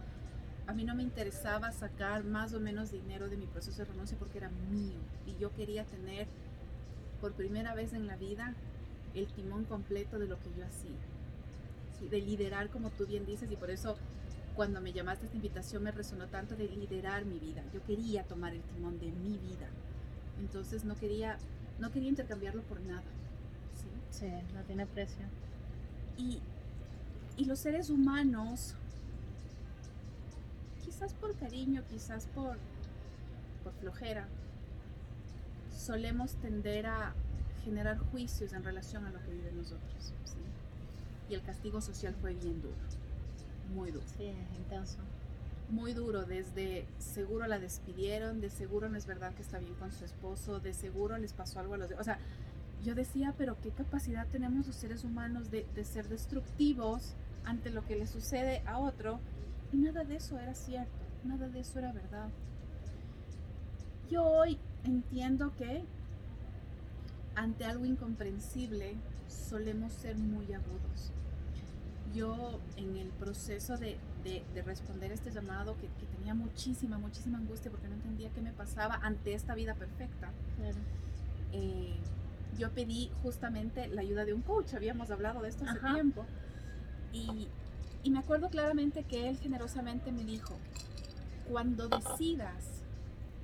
a 0.67 0.73
mí 0.73 0.85
no 0.85 0.95
me 0.95 1.03
interesaba 1.03 1.73
sacar 1.73 2.25
más 2.25 2.53
o 2.55 2.61
menos 2.61 2.91
dinero 2.91 3.29
de 3.29 3.37
mi 3.37 3.47
proceso 3.47 3.79
de 3.79 3.87
renuncia 3.87 4.17
porque 4.19 4.39
era 4.39 4.51
mío 4.71 4.99
y 5.27 5.41
yo 5.41 5.53
quería 5.55 5.85
tener 5.85 6.27
por 7.21 7.33
primera 7.33 7.75
vez 7.75 7.93
en 7.93 8.07
la 8.07 8.17
vida 8.17 8.55
el 9.15 9.27
timón 9.27 9.65
completo 9.65 10.19
de 10.19 10.27
lo 10.27 10.39
que 10.41 10.51
yo 10.57 10.65
hacía, 10.65 12.11
de 12.11 12.21
liderar 12.21 12.71
como 12.71 12.91
tú 12.91 13.07
bien 13.07 13.27
dices 13.27 13.51
y 13.51 13.57
por 13.57 13.71
eso 13.71 13.97
cuando 14.55 14.81
me 14.81 14.93
llamaste 14.93 15.25
a 15.25 15.27
esta 15.27 15.37
invitación 15.37 15.83
me 15.83 15.91
resonó 15.91 16.27
tanto 16.27 16.57
de 16.57 16.69
liderar 16.69 17.25
mi 17.25 17.39
vida. 17.39 17.63
Yo 17.73 17.83
quería 17.85 18.23
tomar 18.25 18.55
el 18.55 18.63
timón 18.63 18.99
de 18.99 19.07
mi 19.07 19.39
vida, 19.39 19.69
entonces 20.41 20.85
no 20.85 20.95
quería 20.97 21.39
no 21.79 21.91
quería 21.91 22.11
intercambiarlo 22.11 22.63
por 22.63 22.81
nada. 22.81 23.03
Sí, 23.75 23.87
sí 24.11 24.27
no 24.55 24.63
tiene 24.63 24.87
precio. 24.87 25.25
Y, 26.19 26.41
y 27.37 27.47
los 27.47 27.59
seres 27.59 27.91
humanos 27.91 28.77
quizás 31.03 31.15
por 31.15 31.35
cariño, 31.37 31.83
quizás 31.91 32.27
por, 32.27 32.57
por 33.65 33.73
flojera, 33.81 34.29
solemos 35.77 36.37
tender 36.37 36.87
a 36.87 37.13
generar 37.65 37.99
juicios 37.99 38.53
en 38.53 38.63
relación 38.63 39.05
a 39.07 39.11
lo 39.11 39.21
que 39.25 39.33
viven 39.33 39.57
nosotros. 39.57 40.13
Y 41.29 41.35
el 41.35 41.43
castigo 41.43 41.81
social 41.81 42.15
fue 42.21 42.35
bien 42.35 42.63
duro, 42.63 42.77
muy 43.75 43.91
duro. 43.91 44.07
Sí, 44.17 44.27
es 44.27 44.59
intenso. 44.59 44.99
Muy 45.71 45.93
duro, 45.93 46.25
desde 46.25 46.87
seguro 46.99 47.49
la 47.49 47.59
despidieron, 47.59 48.41
de 48.41 48.51
seguro 48.51 48.89
no 48.89 48.97
es 48.97 49.07
verdad 49.07 49.35
que 49.35 49.43
está 49.43 49.59
bien 49.59 49.75
con 49.75 49.91
su 49.91 50.05
esposo, 50.05 50.61
de 50.61 50.73
seguro 50.73 51.19
les 51.19 51.33
pasó 51.33 51.59
algo 51.59 51.75
a 51.75 51.79
los... 51.79 51.91
O 51.99 52.05
sea, 52.05 52.19
yo 52.85 52.95
decía, 52.95 53.35
pero 53.37 53.57
qué 53.61 53.71
capacidad 53.71 54.29
tenemos 54.29 54.69
los 54.69 54.77
seres 54.77 55.03
humanos 55.03 55.51
de, 55.51 55.67
de 55.75 55.85
ser 55.85 56.09
destructivos 56.09 57.15
ante 57.45 57.71
lo 57.71 57.85
que 57.87 57.97
le 57.97 58.07
sucede 58.07 58.63
a 58.67 58.79
otro 58.79 59.19
y 59.73 59.77
nada 59.77 60.05
de 60.05 60.17
eso 60.17 60.39
era 60.39 60.55
cierto, 60.55 60.93
nada 61.25 61.49
de 61.49 61.61
eso 61.61 61.79
era 61.79 61.93
verdad. 61.93 62.29
Yo 64.11 64.25
hoy 64.25 64.59
entiendo 64.85 65.55
que 65.57 65.85
ante 67.35 67.65
algo 67.65 67.87
incomprensible 67.87 68.95
solemos 69.29 69.93
ser 69.93 70.17
muy 70.17 70.53
agudos. 70.53 71.13
Yo 72.15 72.61
en 72.77 72.97
el 72.99 73.09
proceso 73.09 73.79
de, 73.79 73.97
de, 74.23 74.63
responder 74.63 75.13
este 75.13 75.31
llamado, 75.31 75.77
que, 75.79 75.87
que, 75.89 76.07
tenía 76.17 76.35
muchísima, 76.35 76.99
muchísima 76.99 77.39
angustia 77.39 77.71
porque 77.71 77.89
no 77.89 77.95
entendía 77.95 78.31
qué 78.31 78.43
me 78.43 78.53
pasaba 78.53 78.97
ante 78.97 79.33
esta 79.33 79.55
vida 79.55 79.75
perfecta, 79.75 80.31
eh, 81.53 81.97
yo 82.59 82.71
pedí 82.71 83.11
justamente 83.23 83.89
la 83.89 84.03
ayuda 84.03 84.27
de 84.27 84.35
un 84.35 84.43
coach, 84.43 84.75
habíamos 84.75 85.11
hablado 85.11 85.41
de 85.41 85.49
esto 85.49 85.65
hace 85.65 85.79
Ajá. 85.79 85.95
tiempo, 85.95 86.27
y, 87.15 87.49
y 88.05 88.11
me 88.11 88.19
acuerdo 88.19 88.49
claramente 88.49 89.05
que 89.05 89.29
él 89.29 89.39
generosamente 89.39 90.11
me 90.11 90.25
dijo, 90.25 90.55
cuando 91.49 91.89
decidas 91.89 92.83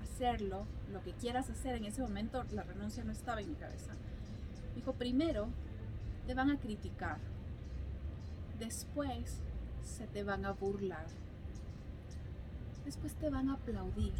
hacerlo, 0.03 0.67
lo 0.93 1.03
que 1.03 1.13
quieras 1.13 1.49
hacer, 1.49 1.77
en 1.77 1.85
ese 1.85 2.03
momento 2.03 2.45
la 2.53 2.65
renuncia 2.65 3.05
no 3.05 3.13
estaba 3.13 3.41
en 3.41 3.51
mi 3.51 3.55
cabeza. 3.55 3.93
Dijo, 4.75 4.93
primero 4.95 5.49
te 6.27 6.35
van 6.35 6.51
a 6.51 6.59
criticar, 6.59 7.19
después 8.59 9.41
se 9.85 10.07
te 10.09 10.25
van 10.25 10.45
a 10.45 10.53
burlar, 10.53 11.07
después 12.85 13.15
te 13.15 13.31
van 13.31 13.49
a 13.51 13.55
aplaudir 13.55 14.15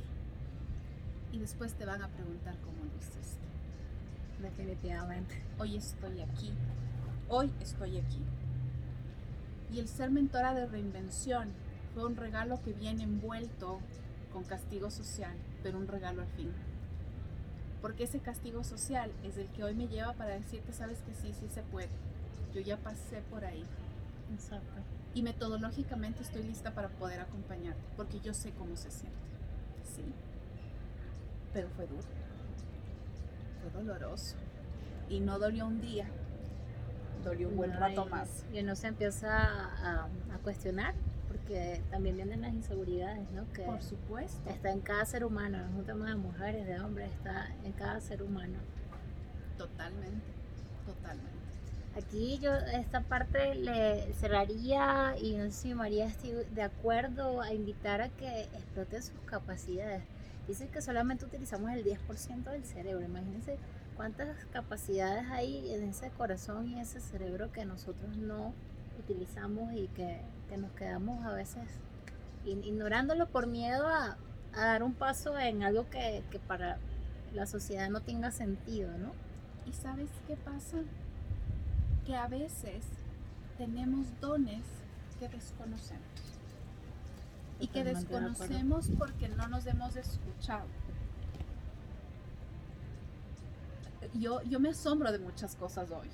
y 1.33 1.39
después 1.39 1.75
te 1.75 1.85
van 1.85 2.03
a 2.03 2.09
preguntar 2.09 2.57
cómo 2.59 2.85
lo 2.85 2.97
hiciste. 2.97 3.39
Definitivamente. 4.41 5.43
Hoy 5.59 5.77
estoy 5.77 6.21
aquí, 6.21 6.53
hoy 7.29 7.53
estoy 7.61 7.99
aquí. 7.99 8.23
Y 9.73 9.81
el 9.81 9.89
ser 9.89 10.11
mentora 10.11 10.55
de 10.55 10.67
reinvención 10.67 11.49
fue 11.95 12.07
un 12.07 12.17
regalo 12.17 12.63
que 12.63 12.73
viene 12.73 13.05
envuelto 13.05 13.81
con 14.33 14.45
castigo 14.45 14.91
social, 14.91 15.37
pero 15.63 15.79
un 15.79 15.89
regalo 15.89 16.23
al 16.23 16.29
fin. 16.29 16.53
Porque 17.83 18.05
ese 18.05 18.19
castigo 18.19 18.65
social 18.65 19.11
es 19.25 19.37
el 19.37 19.49
que 19.49 19.65
hoy 19.65 19.75
me 19.75 19.89
lleva 19.89 20.13
para 20.15 20.35
decirte, 20.35 20.73
sabes 20.73 20.99
que 21.01 21.15
sí, 21.15 21.33
sí 21.39 21.49
se 21.53 21.63
puede. 21.63 21.89
Yo 22.55 22.61
ya 22.61 22.77
pasé 22.77 23.23
por 23.31 23.45
ahí. 23.45 23.65
Exacto. 24.33 24.81
Y 25.15 25.23
metodológicamente 25.23 26.23
estoy 26.23 26.43
lista 26.43 26.75
para 26.75 26.89
poder 26.89 27.21
acompañarte, 27.21 27.81
porque 27.97 28.21
yo 28.21 28.35
sé 28.35 28.53
cómo 28.53 28.77
se 28.77 28.91
siente. 28.91 29.19
Sí. 29.85 30.03
Pero 31.53 31.69
fue 31.71 31.87
duro. 31.87 32.03
Fue 33.63 33.83
doloroso. 33.83 34.37
Y 35.09 35.21
no 35.21 35.39
dolió 35.39 35.67
un 35.67 35.81
día. 35.81 36.07
Dolió 37.29 37.49
un 37.49 37.57
buen 37.57 37.71
No, 37.73 37.79
rato 37.81 38.05
y- 38.07 38.11
más. 38.11 38.45
Y 38.53 38.61
uno 38.61 38.75
se 38.75 38.87
empieza 38.89 39.37
a, 39.39 40.05
a 40.33 40.39
cuestionar, 40.43 40.95
porque 41.29 41.81
también 41.91 42.17
vienen 42.17 42.41
las 42.43 42.53
inseguridades, 42.53 43.31
¿no? 43.33 43.51
Que 43.53 43.63
Por 43.63 43.83
supuesto. 43.83 44.49
está 44.51 44.71
en 44.71 44.81
cada 44.81 45.05
ser 45.05 45.25
humano, 45.25 45.59
no 45.59 45.65
es 45.69 45.75
un 45.75 45.85
tema 45.85 46.09
de 46.09 46.17
mujeres, 46.17 46.67
de 46.67 46.81
hombres, 46.81 47.11
está 47.13 47.49
en 47.65 47.73
cada 47.73 48.01
ser 48.01 48.23
humano. 48.23 48.59
Totalmente. 49.57 50.25
Totalmente. 50.87 51.29
Aquí 51.97 52.39
yo 52.39 52.55
esta 52.55 53.01
parte 53.01 53.55
le 53.57 54.13
cerraría 54.15 55.15
y 55.21 55.37
no 55.37 55.45
sé 55.47 55.51
si 55.53 55.75
María 55.75 56.07
esté 56.07 56.45
de 56.45 56.63
acuerdo 56.63 57.41
a 57.41 57.53
invitar 57.53 58.01
a 58.01 58.09
que 58.09 58.43
exploten 58.43 59.03
sus 59.03 59.19
capacidades. 59.27 60.03
Dicen 60.47 60.69
que 60.69 60.81
solamente 60.81 61.25
utilizamos 61.25 61.73
el 61.73 61.85
10% 61.85 62.45
del 62.51 62.65
cerebro. 62.65 63.05
Imagínense 63.05 63.59
cuántas 63.99 64.45
capacidades 64.53 65.27
hay 65.29 65.75
en 65.75 65.83
ese 65.83 66.11
corazón 66.11 66.69
y 66.69 66.81
ese 66.81 67.01
cerebro 67.01 67.51
que 67.51 67.65
nosotros 67.65 68.17
no 68.17 68.55
utilizamos 69.01 69.75
y 69.75 69.89
que, 69.89 70.21
que 70.49 70.57
nos 70.57 70.71
quedamos 70.71 71.25
a 71.25 71.33
veces 71.33 71.65
ignorándolo 72.45 73.27
por 73.27 73.49
miedo 73.49 73.89
a, 73.89 74.17
a 74.55 74.65
dar 74.65 74.85
un 74.85 74.95
paso 74.95 75.37
en 75.37 75.65
algo 75.65 75.91
que, 75.91 76.23
que 76.31 76.39
para 76.39 76.79
la 77.35 77.47
sociedad 77.47 77.91
no 77.91 78.01
tenga 78.01 78.31
sentido, 78.31 78.97
¿no? 78.99 79.11
¿Y 79.67 79.73
sabes 79.73 80.09
qué 80.29 80.37
pasa? 80.37 80.79
Que 82.07 82.15
a 82.15 82.29
veces 82.29 82.85
tenemos 83.59 84.07
dones 84.21 84.63
que 85.19 85.29
desconocemos. 85.29 86.03
Y 87.59 87.67
que 87.67 87.83
desconocemos 87.83 88.89
porque 88.97 89.29
no 89.29 89.49
nos 89.49 89.67
hemos 89.67 89.97
escuchado. 89.97 90.69
Yo, 94.15 94.43
yo 94.43 94.61
me 94.61 94.71
asombro 94.71 95.11
de 95.13 95.19
muchas 95.19 95.57
cosas 95.57 95.91
hoy. 95.91 96.09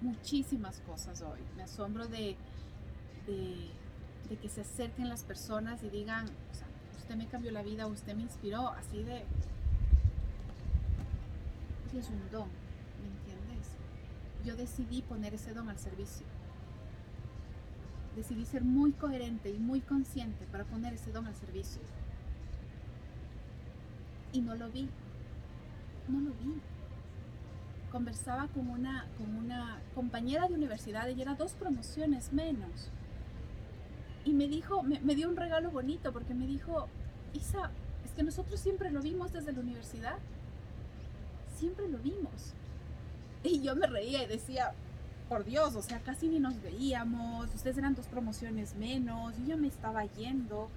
Muchísimas 0.00 0.80
cosas 0.80 1.22
hoy. 1.22 1.40
Me 1.56 1.62
asombro 1.62 2.06
de, 2.06 2.36
de, 3.26 3.70
de 4.28 4.36
que 4.36 4.48
se 4.48 4.62
acerquen 4.62 5.08
las 5.08 5.22
personas 5.22 5.82
y 5.82 5.90
digan, 5.90 6.26
o 6.26 6.54
sea, 6.54 6.66
usted 6.98 7.16
me 7.16 7.26
cambió 7.26 7.50
la 7.50 7.62
vida, 7.62 7.86
usted 7.86 8.14
me 8.14 8.22
inspiró, 8.22 8.68
así 8.68 9.02
de... 9.02 9.24
Es 11.98 12.08
un 12.08 12.30
don, 12.30 12.48
¿me 13.02 13.08
entiendes? 13.08 13.68
Yo 14.46 14.56
decidí 14.56 15.02
poner 15.02 15.34
ese 15.34 15.52
don 15.52 15.68
al 15.68 15.78
servicio. 15.78 16.24
Decidí 18.16 18.46
ser 18.46 18.64
muy 18.64 18.92
coherente 18.92 19.50
y 19.50 19.58
muy 19.58 19.80
consciente 19.82 20.46
para 20.46 20.64
poner 20.64 20.94
ese 20.94 21.12
don 21.12 21.26
al 21.26 21.34
servicio. 21.34 21.82
Y 24.32 24.40
no 24.40 24.54
lo 24.54 24.70
vi. 24.70 24.88
No 26.08 26.20
lo 26.20 26.30
vi. 26.32 26.60
Conversaba 27.92 28.48
con 28.48 28.68
una, 28.70 29.06
con 29.18 29.36
una 29.36 29.78
compañera 29.94 30.48
de 30.48 30.54
universidad, 30.54 31.08
ella 31.08 31.22
era 31.22 31.34
dos 31.34 31.52
promociones 31.52 32.32
menos. 32.32 32.90
Y 34.24 34.32
me 34.32 34.48
dijo, 34.48 34.82
me, 34.82 34.98
me 35.00 35.14
dio 35.14 35.28
un 35.28 35.36
regalo 35.36 35.70
bonito 35.70 36.12
porque 36.12 36.32
me 36.32 36.46
dijo, 36.46 36.88
Isa, 37.34 37.70
es 38.04 38.12
que 38.12 38.22
nosotros 38.22 38.58
siempre 38.58 38.90
lo 38.90 39.02
vimos 39.02 39.32
desde 39.32 39.52
la 39.52 39.60
universidad. 39.60 40.16
Siempre 41.56 41.88
lo 41.88 41.98
vimos. 41.98 42.54
Y 43.44 43.60
yo 43.60 43.74
me 43.74 43.88
reía 43.88 44.22
y 44.22 44.26
decía, 44.28 44.72
por 45.28 45.44
Dios, 45.44 45.74
o 45.74 45.82
sea, 45.82 45.98
casi 46.00 46.28
ni 46.28 46.38
nos 46.38 46.60
veíamos, 46.62 47.52
ustedes 47.54 47.78
eran 47.78 47.94
dos 47.94 48.06
promociones 48.06 48.74
menos, 48.76 49.34
yo 49.46 49.56
me 49.56 49.66
estaba 49.66 50.04
yendo. 50.04 50.68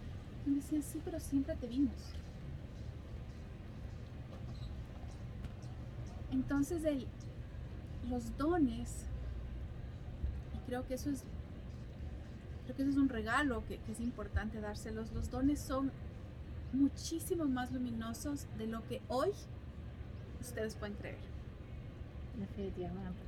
Y 0.45 0.49
me 0.49 0.55
decían, 0.57 0.81
sí, 0.81 1.01
pero 1.03 1.19
siempre 1.19 1.55
te 1.55 1.67
vimos. 1.67 1.93
Entonces, 6.35 6.83
el, 6.83 7.07
los 8.09 8.37
dones, 8.37 9.05
y 10.53 10.57
creo 10.67 10.85
que 10.85 10.95
eso 10.95 11.09
es, 11.09 11.23
creo 12.65 12.75
que 12.75 12.81
eso 12.83 12.91
es 12.91 12.97
un 12.97 13.09
regalo 13.09 13.63
que, 13.67 13.77
que 13.79 13.93
es 13.93 13.99
importante 14.01 14.59
dárselos, 14.59 15.11
los 15.13 15.31
dones 15.31 15.59
son 15.59 15.91
muchísimo 16.73 17.45
más 17.45 17.71
luminosos 17.71 18.47
de 18.57 18.67
lo 18.67 18.85
que 18.87 19.01
hoy 19.07 19.31
ustedes 20.41 20.75
pueden 20.75 20.95
creer. 20.95 21.17
Definitivamente. 22.37 23.21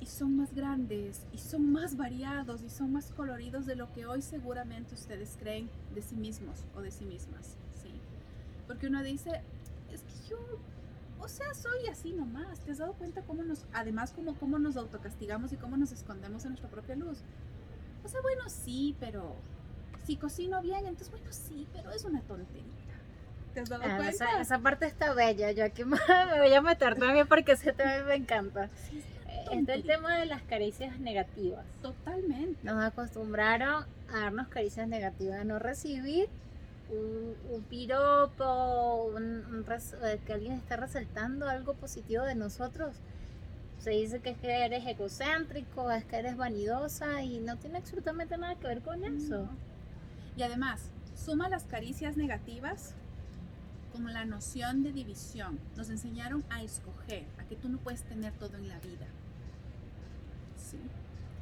y 0.00 0.06
son 0.06 0.36
más 0.36 0.54
grandes 0.54 1.26
y 1.32 1.38
son 1.38 1.72
más 1.72 1.96
variados 1.96 2.62
y 2.62 2.70
son 2.70 2.92
más 2.92 3.10
coloridos 3.10 3.66
de 3.66 3.74
lo 3.74 3.92
que 3.92 4.06
hoy 4.06 4.22
seguramente 4.22 4.94
ustedes 4.94 5.36
creen 5.38 5.68
de 5.94 6.00
sí 6.00 6.14
mismos 6.16 6.64
o 6.76 6.80
de 6.80 6.90
sí 6.90 7.04
mismas, 7.04 7.56
¿sí? 7.82 7.90
Porque 8.66 8.86
uno 8.86 9.02
dice, 9.02 9.42
es 9.92 10.02
que 10.02 10.30
yo, 10.30 10.38
o 11.20 11.28
sea, 11.28 11.52
soy 11.54 11.86
así 11.90 12.12
nomás, 12.12 12.60
¿te 12.60 12.72
has 12.72 12.78
dado 12.78 12.92
cuenta 12.94 13.22
cómo 13.22 13.42
nos, 13.42 13.64
además 13.72 14.12
cómo, 14.12 14.34
cómo 14.34 14.58
nos 14.58 14.76
autocastigamos 14.76 15.52
y 15.52 15.56
cómo 15.56 15.76
nos 15.76 15.92
escondemos 15.92 16.44
en 16.44 16.50
nuestra 16.50 16.68
propia 16.70 16.96
luz? 16.96 17.18
O 18.04 18.08
sea, 18.08 18.20
bueno, 18.22 18.48
sí, 18.48 18.96
pero 19.00 19.36
si 20.06 20.16
cocino 20.16 20.60
bien, 20.62 20.80
entonces, 20.86 21.10
bueno, 21.10 21.26
sí, 21.30 21.66
pero 21.72 21.90
es 21.90 22.04
una 22.04 22.20
tontería. 22.22 22.64
¿Te 23.54 23.60
has 23.60 23.68
dado 23.68 23.82
Ah, 23.84 23.96
cuenta? 23.96 24.08
esa, 24.10 24.40
esa 24.40 24.58
parte 24.60 24.86
está 24.86 25.12
bella. 25.12 25.50
Yo 25.52 25.64
aquí 25.64 25.84
me 25.84 25.98
voy 26.38 26.52
a 26.54 26.62
meter 26.62 26.96
también 26.98 27.26
porque 27.26 27.52
ese 27.52 27.72
tema 27.72 28.02
me 28.06 28.14
encanta. 28.14 28.68
Sí, 28.88 29.02
Eh, 29.28 29.44
Está 29.58 29.74
el 29.74 29.84
tema 29.84 30.16
de 30.18 30.26
las 30.26 30.42
caricias 30.42 30.98
negativas. 31.00 31.64
Totalmente. 31.82 32.58
Nos 32.62 32.82
acostumbraron 32.82 33.84
a 34.12 34.18
darnos 34.20 34.48
caricias 34.48 34.86
negativas, 34.88 35.40
a 35.40 35.44
no 35.44 35.58
recibir 35.58 36.28
un, 36.90 37.36
un 37.54 37.62
piropo, 37.64 39.12
un- 39.16 39.44
un 39.46 39.64
res- 39.66 39.94
eh, 40.02 40.20
que 40.26 40.32
alguien 40.32 40.52
esté 40.52 40.76
resaltando 40.76 41.48
algo 41.48 41.74
positivo 41.74 42.24
de 42.24 42.34
nosotros. 42.34 42.96
Se 43.78 43.90
dice 43.90 44.20
que 44.20 44.30
es 44.30 44.38
que 44.38 44.64
eres 44.64 44.86
egocéntrico, 44.86 45.90
es 45.90 46.04
que 46.04 46.16
eres 46.16 46.36
vanidosa 46.36 47.22
y 47.22 47.38
no 47.40 47.56
tiene 47.56 47.78
absolutamente 47.78 48.36
nada 48.36 48.54
que 48.56 48.66
ver 48.66 48.82
con 48.82 49.02
eso. 49.04 49.44
No. 49.44 49.50
Y 50.36 50.42
además, 50.42 50.90
suma 51.16 51.48
las 51.48 51.64
caricias 51.64 52.16
negativas 52.16 52.94
con 53.92 54.12
la 54.12 54.24
noción 54.24 54.82
de 54.82 54.92
división. 54.92 55.58
Nos 55.76 55.88
enseñaron 55.90 56.44
a 56.50 56.62
escoger, 56.62 57.24
a 57.38 57.44
que 57.44 57.56
tú 57.56 57.68
no 57.68 57.78
puedes 57.78 58.02
tener 58.04 58.32
todo 58.34 58.56
en 58.56 58.68
la 58.68 58.78
vida. 58.80 59.06
Sí. 60.56 60.78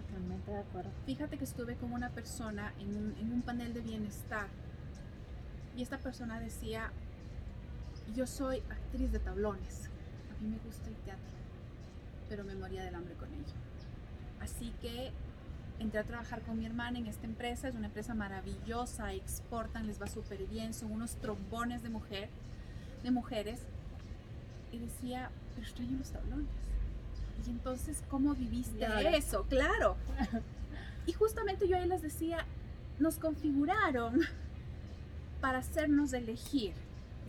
Totalmente 0.06 0.50
de 0.50 0.58
acuerdo. 0.58 0.90
Fíjate 1.06 1.36
que 1.38 1.44
estuve 1.44 1.74
con 1.76 1.92
una 1.92 2.10
persona 2.10 2.72
en 2.78 2.96
un, 2.96 3.14
en 3.20 3.32
un 3.32 3.42
panel 3.42 3.74
de 3.74 3.80
bienestar 3.80 4.46
y 5.78 5.82
esta 5.82 5.98
persona 5.98 6.40
decía, 6.40 6.90
yo 8.16 8.26
soy 8.26 8.58
actriz 8.68 9.12
de 9.12 9.20
tablones, 9.20 9.88
a 10.36 10.42
mí 10.42 10.48
me 10.48 10.58
gusta 10.66 10.88
el 10.88 10.96
teatro, 10.96 11.36
pero 12.28 12.42
me 12.42 12.56
moría 12.56 12.82
del 12.82 12.96
hambre 12.96 13.14
con 13.14 13.28
ello. 13.32 13.54
Así 14.40 14.74
que 14.82 15.12
entré 15.78 16.00
a 16.00 16.02
trabajar 16.02 16.42
con 16.42 16.58
mi 16.58 16.66
hermana 16.66 16.98
en 16.98 17.06
esta 17.06 17.26
empresa, 17.26 17.68
es 17.68 17.76
una 17.76 17.86
empresa 17.86 18.12
maravillosa, 18.12 19.12
exportan, 19.12 19.86
les 19.86 20.02
va 20.02 20.08
súper 20.08 20.44
bien, 20.48 20.74
son 20.74 20.90
unos 20.90 21.14
trombones 21.14 21.84
de 21.84 21.90
mujer, 21.90 22.28
de 23.04 23.12
mujeres, 23.12 23.60
y 24.72 24.78
decía, 24.78 25.30
pero 25.54 25.64
extraño 25.64 25.96
los 25.96 26.10
tablones. 26.10 26.48
Y 27.46 27.50
entonces, 27.50 28.02
¿cómo 28.10 28.34
viviste 28.34 28.84
eso? 29.16 29.44
Claro. 29.44 29.96
Y 31.06 31.14
justamente 31.14 31.66
yo 31.66 31.78
ahí 31.78 31.88
les 31.88 32.02
decía, 32.02 32.44
nos 32.98 33.16
configuraron 33.18 34.20
para 35.40 35.58
hacernos 35.58 36.12
elegir. 36.12 36.72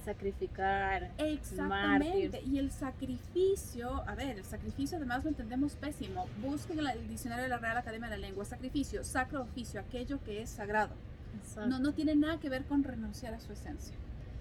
Sacrificar. 0.04 1.12
Exactamente. 1.18 2.30
Mártir. 2.30 2.48
Y 2.48 2.58
el 2.58 2.72
sacrificio, 2.72 4.04
a 4.08 4.16
ver, 4.16 4.38
el 4.38 4.46
sacrificio 4.46 4.98
además 4.98 5.24
lo 5.24 5.30
entendemos 5.30 5.74
pésimo. 5.74 6.28
Busquen 6.42 6.80
el 6.80 7.08
diccionario 7.08 7.44
de 7.44 7.50
la 7.50 7.58
Real 7.58 7.78
Academia 7.78 8.10
de 8.10 8.18
la 8.18 8.28
Lengua. 8.28 8.46
Sacrificio, 8.46 9.04
sacro 9.04 9.42
oficio, 9.42 9.80
aquello 9.80 10.20
que 10.24 10.42
es 10.42 10.50
sagrado. 10.50 10.94
Exacto. 11.42 11.70
No, 11.70 11.80
no 11.80 11.94
tiene 11.94 12.16
nada 12.16 12.40
que 12.40 12.50
ver 12.50 12.64
con 12.66 12.84
renunciar 12.84 13.34
a 13.34 13.40
su 13.40 13.52
esencia. 13.52 13.94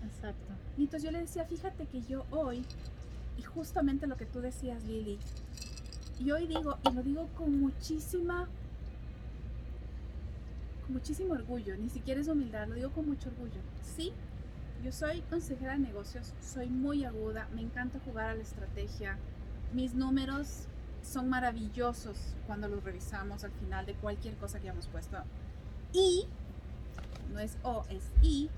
Exacto. 0.04 0.52
Y 0.78 0.84
entonces 0.84 1.02
yo 1.02 1.10
le 1.10 1.20
decía, 1.20 1.44
fíjate 1.44 1.86
que 1.86 2.02
yo 2.02 2.24
hoy, 2.30 2.64
y 3.36 3.42
justamente 3.42 4.06
lo 4.06 4.16
que 4.16 4.26
tú 4.26 4.40
decías, 4.40 4.82
Lili, 4.84 5.18
y 6.20 6.30
hoy 6.30 6.46
digo, 6.46 6.78
y 6.88 6.94
lo 6.94 7.02
digo 7.02 7.28
con 7.36 7.60
muchísima, 7.60 8.48
muchísimo 10.88 11.34
orgullo, 11.34 11.76
ni 11.76 11.88
siquiera 11.88 12.20
es 12.20 12.28
humildad, 12.28 12.68
lo 12.68 12.74
digo 12.74 12.90
con 12.90 13.06
mucho 13.06 13.28
orgullo. 13.28 13.60
Sí, 13.96 14.12
yo 14.84 14.92
soy 14.92 15.22
consejera 15.22 15.72
de 15.72 15.80
negocios, 15.80 16.32
soy 16.40 16.68
muy 16.68 17.04
aguda, 17.04 17.48
me 17.54 17.62
encanta 17.62 17.98
jugar 18.04 18.30
a 18.30 18.34
la 18.34 18.42
estrategia, 18.42 19.18
mis 19.72 19.94
números 19.94 20.66
son 21.02 21.28
maravillosos 21.28 22.16
cuando 22.46 22.68
los 22.68 22.82
revisamos 22.84 23.44
al 23.44 23.52
final 23.52 23.86
de 23.86 23.94
cualquier 23.94 24.34
cosa 24.36 24.58
que 24.58 24.68
hayamos 24.68 24.86
puesto. 24.88 25.18
Y, 25.92 26.26
no 27.32 27.38
es 27.38 27.56
O, 27.62 27.84
es 27.88 28.04
I, 28.22 28.50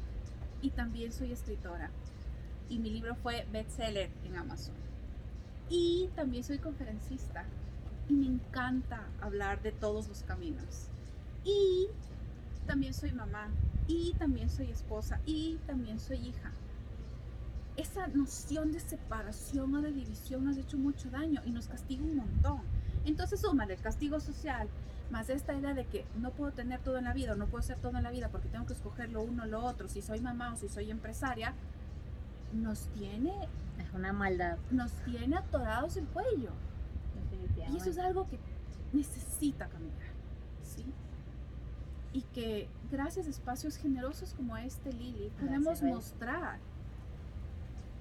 y 0.63 0.71
también 0.71 1.13
soy 1.13 1.33
escritora. 1.33 1.91
y 2.69 2.79
mi 2.79 2.91
libro 2.91 3.17
fue 3.17 3.47
bestseller 3.51 4.11
en 4.25 4.37
Amazon. 4.37 4.75
Y 5.69 6.09
también 6.15 6.45
soy 6.45 6.59
conferencista 6.59 7.45
y 8.09 8.13
me 8.13 8.27
encanta 8.27 9.07
hablar 9.21 9.63
de 9.63 9.73
todos 9.73 10.09
los 10.09 10.23
caminos. 10.23 10.89
Y 11.45 11.89
también 12.71 12.95
soy 12.95 13.11
mamá 13.11 13.49
y 13.89 14.15
también 14.15 14.49
soy 14.49 14.71
esposa 14.71 15.21
y 15.27 15.59
también 15.67 15.99
soy 15.99 16.19
hija. 16.29 16.53
Esa 17.77 18.07
noción 18.07 18.71
de 18.71 18.79
separación 18.79 19.75
o 19.75 19.83
de 19.83 19.91
división 19.91 20.45
nos 20.45 20.57
ha 20.57 20.61
hecho 20.61 20.79
mucho 20.79 21.11
daño 21.11 21.43
y 21.45 21.51
nos 21.51 21.67
castiga 21.67 22.05
un 22.05 22.15
montón. 22.15 22.61
Entonces, 23.05 23.41
súmale 23.41 23.75
el 23.75 23.81
castigo 23.81 24.21
social, 24.21 24.69
más 25.11 25.31
esta 25.31 25.53
idea 25.53 25.75
de 25.75 25.85
que 25.85 26.05
no 26.21 26.31
puedo 26.31 26.53
tener 26.53 26.79
todo 26.79 26.97
en 26.99 27.07
la 27.07 27.13
vida 27.13 27.33
o 27.33 27.35
no 27.35 27.49
puedo 27.49 27.63
ser 27.65 27.77
todo 27.79 27.97
en 27.97 28.05
la 28.05 28.13
vida 28.13 28.29
porque 28.29 28.49
tengo 28.49 28.67
que 28.67 28.75
escoger 28.75 29.11
lo 29.11 29.23
uno 29.23 29.43
o 29.43 29.47
lo 29.47 29.65
otro, 29.65 29.89
si 29.89 30.01
soy 30.01 30.21
mamá 30.21 30.53
o 30.53 30.57
si 30.57 30.69
soy 30.69 30.93
empresaria, 30.93 31.55
nos 32.53 32.87
tiene... 32.95 33.33
Es 33.81 33.93
una 33.95 34.13
maldad. 34.13 34.59
Nos 34.71 34.93
tiene 35.05 35.37
atorados 35.37 35.97
el 35.97 36.07
cuello. 36.07 36.53
Y 37.73 37.77
eso 37.77 37.91
es 37.91 37.99
algo 37.99 38.29
que 38.29 38.39
necesita 38.93 39.67
cambiar. 39.69 40.10
Y 42.13 42.23
que 42.23 42.69
gracias 42.91 43.27
a 43.27 43.31
espacios 43.31 43.77
generosos 43.77 44.35
como 44.35 44.57
este, 44.57 44.93
Lili, 44.93 45.31
podemos 45.39 45.83
mostrar 45.83 46.59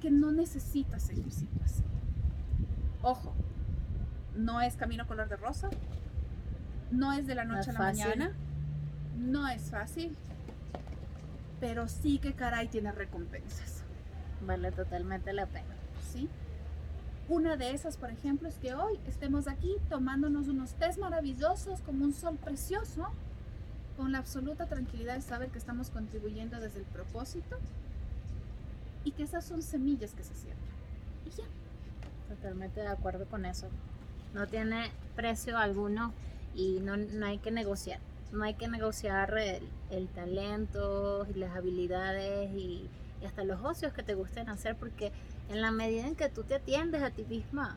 que 0.01 0.10
no 0.10 0.32
necesita 0.32 1.00
seguir 1.00 1.32
siendo 1.32 1.63
así. 1.63 1.84
Ojo, 3.01 3.34
no 4.36 4.62
es 4.62 4.75
camino 4.75 5.08
color 5.08 5.30
de 5.30 5.36
rosa, 5.36 5.70
no 6.92 7.13
es 7.13 7.28
de 7.28 7.36
la 7.36 7.46
noche 7.46 7.70
a 7.70 7.74
la 7.74 7.80
mañana, 7.80 8.32
no 9.18 9.48
es 9.48 9.70
fácil, 9.70 10.16
pero 11.60 11.88
sí 11.88 12.20
que 12.20 12.34
caray 12.34 12.68
tiene 12.68 12.92
recompensas. 12.92 13.84
Vale 14.46 14.72
totalmente 14.72 15.34
la 15.34 15.46
pena. 15.46 15.75
¿Sí? 16.12 16.30
Una 17.28 17.58
de 17.58 17.72
esas, 17.74 17.98
por 17.98 18.10
ejemplo, 18.10 18.48
es 18.48 18.56
que 18.56 18.74
hoy 18.74 19.00
estemos 19.08 19.48
aquí 19.48 19.75
tomándonos 19.89 20.48
unos 20.48 20.74
tés 20.74 20.98
maravillosos 20.98 21.82
como 21.82 22.06
un 22.06 22.13
sol 22.13 22.38
precioso, 22.38 23.08
con 24.00 24.13
la 24.13 24.20
absoluta 24.20 24.65
tranquilidad 24.65 25.15
de 25.15 25.22
saber 25.22 25.50
que 25.50 25.58
estamos 25.58 25.89
contribuyendo 25.89 26.58
desde 26.62 26.79
el 26.79 26.86
propósito 26.86 27.58
y 29.03 29.12
que 29.12 29.24
esas 29.24 29.44
son 29.44 29.62
semillas 29.62 30.13
que 30.13 30.24
se 30.24 30.34
siembran. 30.36 30.72
Y 31.25 31.32
ya. 31.32 31.44
Totalmente 32.34 32.79
de 32.79 32.88
acuerdo 32.88 33.25
con 33.25 33.46
eso. 33.46 33.68
No 34.34 34.48
tiene 34.48 34.89
precio 35.18 35.58
alguno 35.58 36.13
y 36.56 36.79
no, 36.79 36.96
no 36.96 37.25
hay 37.25 37.39
que 37.39 37.51
negociar. 37.51 38.00
No 38.32 38.46
hay 38.46 38.53
que 38.53 38.70
negociar 38.70 39.38
el, 39.38 39.68
el 39.89 40.08
talento 40.08 41.27
y 41.29 41.38
las 41.38 41.53
habilidades 41.58 42.51
y, 42.56 42.89
y, 43.22 43.25
hasta 43.25 43.44
los 43.44 43.62
ocios 43.62 43.91
que 43.91 44.01
te 44.01 44.13
gusten 44.13 44.48
hacer 44.48 44.77
porque 44.77 45.12
en 45.50 45.60
la 45.62 45.72
medida 45.72 46.08
en 46.08 46.15
que 46.15 46.29
tú 46.29 46.44
te 46.44 46.56
atiendes 46.56 47.03
a 47.03 47.12
ti 47.12 47.25
misma, 47.27 47.75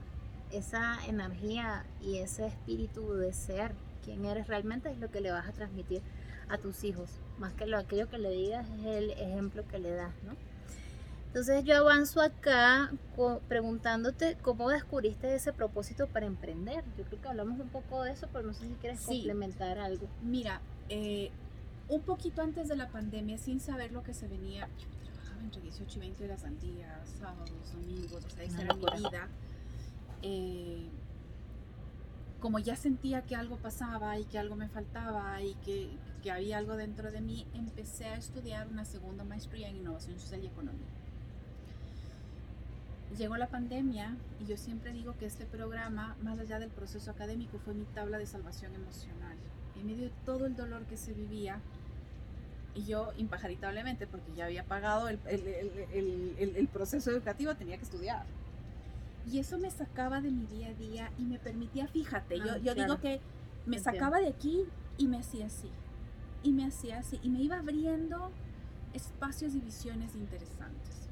esa 0.53 1.05
energía 1.05 1.85
y 2.01 2.19
ese 2.19 2.47
espíritu 2.47 3.15
de 3.15 3.33
ser 3.33 3.73
quien 4.05 4.25
eres 4.25 4.47
realmente 4.47 4.91
es 4.91 4.99
lo 4.99 5.11
que 5.11 5.21
le 5.21 5.31
vas 5.31 5.49
a 5.49 5.53
transmitir 5.53 6.03
a 6.49 6.59
tus 6.59 6.85
hijos. 6.85 7.11
Más 7.39 7.53
que 7.55 7.67
lo 7.67 7.79
aquello 7.79 8.09
que 8.09 8.19
le 8.19 8.31
digas 8.31 8.69
es 8.81 8.87
el 8.87 9.11
ejemplo 9.13 9.67
que 9.67 9.79
le 9.79 9.91
das, 9.91 10.15
¿no? 10.25 10.35
Entonces 11.29 11.65
yo 11.65 11.79
avanzo 11.79 12.21
acá 12.21 12.93
preguntándote 13.49 14.37
cómo 14.43 14.69
descubriste 14.69 15.35
ese 15.35 15.55
propósito 15.55 16.07
para 16.07 16.27
emprender. 16.27 16.85
Yo 16.99 17.05
creo 17.05 17.23
que 17.23 17.29
hablamos 17.29 17.59
un 17.59 17.71
poco 17.71 18.03
de 18.03 18.13
eso, 18.13 18.29
pero 18.31 18.47
no 18.47 18.53
sé 18.53 18.67
si 18.67 18.75
quieres 18.75 19.01
complementar 19.01 19.79
algo. 19.79 20.07
Mira, 20.21 20.61
eh, 20.91 21.31
un 21.89 22.03
poquito 22.03 22.43
antes 22.43 22.69
de 22.69 22.77
la 22.77 22.89
pandemia, 22.89 23.39
sin 23.39 23.61
saber 23.61 23.93
lo 23.93 24.03
que 24.03 24.13
se 24.13 24.29
venía, 24.29 24.69
yo 24.79 25.11
trabajaba 25.11 25.41
entre 25.41 25.63
18 25.63 25.97
y 25.97 26.01
20 26.01 26.25
horas 26.27 26.45
al 26.45 26.61
día, 26.61 27.01
sábados, 27.19 27.73
domingos, 27.73 28.25
o 28.27 28.29
sea, 28.29 28.45
esa 28.45 28.61
era 28.61 28.75
mi 28.75 28.85
vida. 28.85 29.29
Eh, 30.21 30.87
como 32.43 32.59
ya 32.59 32.77
sentía 32.77 33.23
que 33.23 33.35
algo 33.35 33.57
pasaba 33.57 34.19
y 34.19 34.25
que 34.25 34.39
algo 34.39 34.57
me 34.57 34.69
faltaba 34.69 35.41
y 35.41 35.55
que, 35.65 35.89
que 36.23 36.31
había 36.31 36.59
algo 36.59 36.77
dentro 36.77 37.11
de 37.11 37.23
mí, 37.23 37.47
empecé 37.55 38.05
a 38.07 38.17
estudiar 38.17 38.69
una 38.69 38.85
segunda 38.85 39.25
maestría 39.25 39.69
en 39.69 39.77
innovación 39.77 40.19
social 40.19 40.45
y 40.45 40.49
economía 40.49 40.89
llegó 43.17 43.37
la 43.37 43.49
pandemia 43.49 44.17
y 44.41 44.47
yo 44.47 44.57
siempre 44.57 44.93
digo 44.93 45.15
que 45.19 45.27
este 45.27 45.45
programa, 45.45 46.17
más 46.23 46.39
allá 46.39 46.59
del 46.59 46.71
proceso 46.71 47.11
académico, 47.11 47.59
fue 47.65 47.75
mi 47.75 47.85
tabla 47.85 48.19
de 48.19 48.27
salvación 48.27 48.75
emocional. 48.75 49.37
En 49.79 49.87
medio 49.87 50.05
de 50.05 50.13
todo 50.25 50.47
el 50.47 50.57
dolor 50.57 50.85
que 50.85 50.97
se 50.97 51.13
vivía, 51.13 51.61
y 52.75 52.85
yo 52.85 53.13
impajaritablemente, 53.19 54.07
porque 54.07 54.33
ya 54.35 54.47
había 54.47 54.65
pagado 54.65 55.09
el, 55.09 55.19
el, 55.27 56.55
el, 56.57 56.69
proceso 56.69 57.11
educativo, 57.11 57.55
tenía 57.55 57.77
que 57.77 57.85
estudiar. 57.85 58.25
Y 59.31 59.39
eso 59.39 59.59
me 59.59 59.71
sacaba 59.71 60.21
de 60.21 60.31
mi 60.31 60.47
día 60.47 60.69
a 60.69 60.75
día 60.75 61.13
y 61.19 61.23
me 61.23 61.39
permitía, 61.39 61.87
fíjate, 61.87 62.39
yo, 62.39 62.55
ah, 62.55 62.75
digo 62.75 62.99
que 62.99 63.21
me 63.67 63.79
sacaba 63.79 64.19
de 64.19 64.29
aquí 64.29 64.65
y 64.99 65.07
me 65.07 65.19
hacía 65.19 65.47
así, 65.47 65.71
y 66.43 66.53
me 66.53 66.67
hacía 66.67 66.99
así, 66.99 67.21
y 67.23 67.31
me 67.31 67.41
iba 67.41 67.59
abriendo 67.59 68.31
espacios 68.93 69.55
y 69.55 69.61
visiones 69.61 70.15
interesantes. 70.17 71.09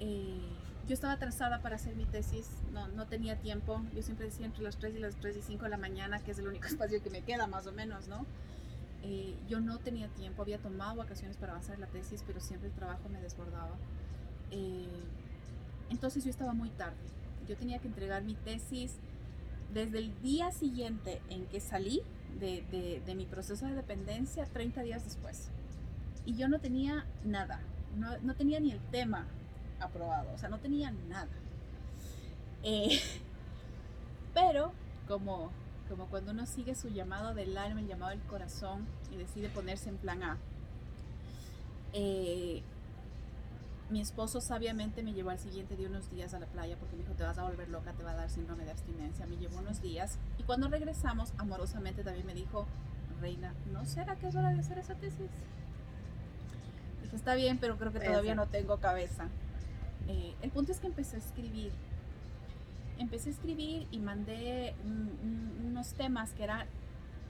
Eh, 0.00 0.40
yo 0.88 0.94
estaba 0.94 1.14
atrasada 1.14 1.62
para 1.62 1.76
hacer 1.76 1.96
mi 1.96 2.04
tesis, 2.04 2.46
no, 2.72 2.88
no 2.88 3.06
tenía 3.06 3.36
tiempo, 3.36 3.80
yo 3.94 4.02
siempre 4.02 4.26
decía 4.26 4.44
entre 4.46 4.62
las 4.62 4.76
3 4.76 4.96
y 4.96 4.98
las 4.98 5.16
3 5.16 5.36
y 5.36 5.42
5 5.42 5.64
de 5.64 5.70
la 5.70 5.78
mañana, 5.78 6.18
que 6.18 6.32
es 6.32 6.38
el 6.38 6.48
único 6.48 6.66
espacio 6.68 7.02
que 7.02 7.10
me 7.10 7.22
queda 7.22 7.46
más 7.46 7.66
o 7.66 7.72
menos, 7.72 8.08
¿no? 8.08 8.26
Eh, 9.02 9.34
yo 9.48 9.60
no 9.60 9.78
tenía 9.78 10.08
tiempo, 10.08 10.42
había 10.42 10.58
tomado 10.58 10.96
vacaciones 10.96 11.36
para 11.36 11.52
avanzar 11.52 11.78
la 11.78 11.86
tesis, 11.86 12.24
pero 12.26 12.40
siempre 12.40 12.68
el 12.68 12.74
trabajo 12.74 13.08
me 13.10 13.20
desbordaba. 13.20 13.76
Eh, 14.50 14.86
entonces 15.90 16.24
yo 16.24 16.30
estaba 16.30 16.52
muy 16.52 16.70
tarde, 16.70 16.96
yo 17.48 17.56
tenía 17.56 17.78
que 17.78 17.88
entregar 17.88 18.22
mi 18.22 18.34
tesis 18.34 18.96
desde 19.72 19.98
el 19.98 20.22
día 20.22 20.52
siguiente 20.52 21.20
en 21.30 21.46
que 21.46 21.60
salí 21.60 22.02
de, 22.38 23.02
de, 23.04 23.14
mi 23.14 23.26
proceso 23.26 23.66
de 23.66 23.74
dependencia, 23.74 24.44
30 24.46 24.82
días 24.82 25.04
después. 25.04 25.50
Y 26.26 26.36
yo 26.36 26.48
no 26.48 26.58
tenía 26.58 27.06
nada, 27.24 27.60
no, 27.96 28.16
no 28.18 28.34
tenía 28.34 28.60
ni 28.60 28.72
el 28.72 28.80
tema, 28.90 29.26
aprobado, 29.80 30.32
o 30.32 30.38
sea, 30.38 30.48
no 30.48 30.58
tenía 30.58 30.92
nada. 31.08 31.28
Eh, 32.62 32.98
pero 34.34 34.72
como, 35.06 35.50
como 35.88 36.06
cuando 36.06 36.32
uno 36.32 36.46
sigue 36.46 36.74
su 36.74 36.88
llamado 36.88 37.34
del 37.34 37.56
alma, 37.58 37.80
el 37.80 37.88
llamado 37.88 38.10
del 38.10 38.22
corazón 38.22 38.86
y 39.12 39.16
decide 39.16 39.48
ponerse 39.48 39.88
en 39.88 39.96
plan 39.96 40.22
A, 40.22 40.38
eh, 41.92 42.62
mi 43.90 44.00
esposo 44.00 44.40
sabiamente 44.40 45.02
me 45.02 45.12
llevó 45.12 45.30
al 45.30 45.38
siguiente 45.38 45.76
día 45.76 45.88
unos 45.88 46.10
días 46.10 46.32
a 46.34 46.40
la 46.40 46.46
playa 46.46 46.76
porque 46.78 46.96
me 46.96 47.02
dijo, 47.02 47.14
te 47.14 47.22
vas 47.22 47.38
a 47.38 47.42
volver 47.42 47.68
loca, 47.68 47.92
te 47.92 48.02
va 48.02 48.12
a 48.12 48.16
dar 48.16 48.30
síndrome 48.30 48.64
de 48.64 48.70
abstinencia. 48.70 49.26
Me 49.26 49.36
llevó 49.36 49.58
unos 49.58 49.82
días 49.82 50.18
y 50.38 50.42
cuando 50.42 50.68
regresamos, 50.68 51.32
amorosamente 51.38 52.02
también 52.02 52.26
me 52.26 52.34
dijo, 52.34 52.66
Reina, 53.20 53.54
¿no 53.72 53.84
será 53.84 54.16
que 54.16 54.28
es 54.28 54.34
hora 54.34 54.50
de 54.50 54.60
hacer 54.60 54.78
esa 54.78 54.94
tesis? 54.94 55.30
Dije, 57.02 57.16
está 57.16 57.34
bien, 57.34 57.58
pero 57.58 57.76
creo 57.76 57.92
que 57.92 58.00
todavía 58.00 58.34
no 58.34 58.46
tengo 58.46 58.78
cabeza. 58.78 59.28
Eh, 60.08 60.34
el 60.42 60.50
punto 60.50 60.72
es 60.72 60.80
que 60.80 60.86
empecé 60.86 61.16
a 61.16 61.18
escribir. 61.18 61.72
Empecé 62.98 63.30
a 63.30 63.32
escribir 63.32 63.86
y 63.90 63.98
mandé 63.98 64.74
unos 65.64 65.92
temas 65.94 66.32
que 66.32 66.44
eran 66.44 66.66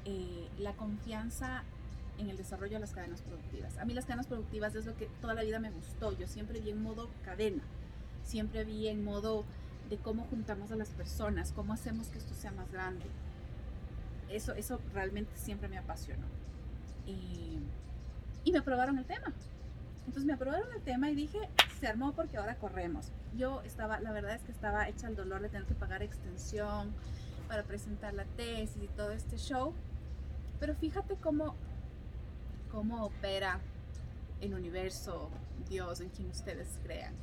eh, 0.04 0.48
la 0.58 0.74
confianza 0.74 1.64
en 2.18 2.30
el 2.30 2.36
desarrollo 2.36 2.74
de 2.74 2.80
las 2.80 2.92
cadenas 2.92 3.22
productivas. 3.22 3.76
A 3.78 3.84
mí 3.84 3.94
las 3.94 4.04
cadenas 4.04 4.26
productivas 4.26 4.74
es 4.74 4.86
lo 4.86 4.96
que 4.96 5.08
toda 5.20 5.34
la 5.34 5.42
vida 5.42 5.58
me 5.58 5.70
gustó. 5.70 6.16
Yo 6.16 6.26
siempre 6.26 6.60
vi 6.60 6.70
en 6.70 6.82
modo 6.82 7.08
cadena, 7.24 7.62
siempre 8.22 8.64
vi 8.64 8.88
en 8.88 9.04
modo 9.04 9.44
de 9.90 9.96
cómo 9.98 10.24
juntamos 10.24 10.70
a 10.72 10.76
las 10.76 10.90
personas, 10.90 11.52
cómo 11.52 11.72
hacemos 11.72 12.08
que 12.08 12.18
esto 12.18 12.34
sea 12.34 12.52
más 12.52 12.70
grande. 12.72 13.04
Eso, 14.30 14.54
eso 14.54 14.80
realmente 14.92 15.32
siempre 15.36 15.68
me 15.68 15.78
apasionó. 15.78 16.26
y 17.06 18.52
me 18.52 18.58
aprobaron 18.58 18.98
el 18.98 19.06
tema. 19.06 19.32
Entonces 20.06 20.24
me 20.24 20.34
aprobaron 20.34 20.70
el 20.72 20.82
tema 20.82 21.10
y 21.10 21.14
dije, 21.14 21.38
se 21.80 21.86
armó 21.86 22.12
porque 22.12 22.36
ahora 22.36 22.56
corremos. 22.56 23.10
Yo 23.36 23.62
estaba, 23.62 24.00
la 24.00 24.12
verdad 24.12 24.34
es 24.34 24.42
que 24.42 24.52
estaba 24.52 24.88
hecha 24.88 25.08
el 25.08 25.16
dolor 25.16 25.40
de 25.40 25.48
tener 25.48 25.66
que 25.66 25.74
pagar 25.74 26.02
extensión 26.02 26.92
para 27.48 27.62
presentar 27.62 28.12
la 28.14 28.24
tesis 28.24 28.82
y 28.82 28.88
todo 28.88 29.12
este 29.12 29.38
show. 29.38 29.72
Pero 30.60 30.74
fíjate 30.74 31.16
cómo, 31.16 31.54
cómo 32.74 33.04
opera 33.04 33.60
el 34.40 34.52
universo, 34.52 35.30
Dios, 35.70 36.00
en 36.00 36.08
quien 36.08 36.28
ustedes 36.28 36.68
crean. 36.82 37.14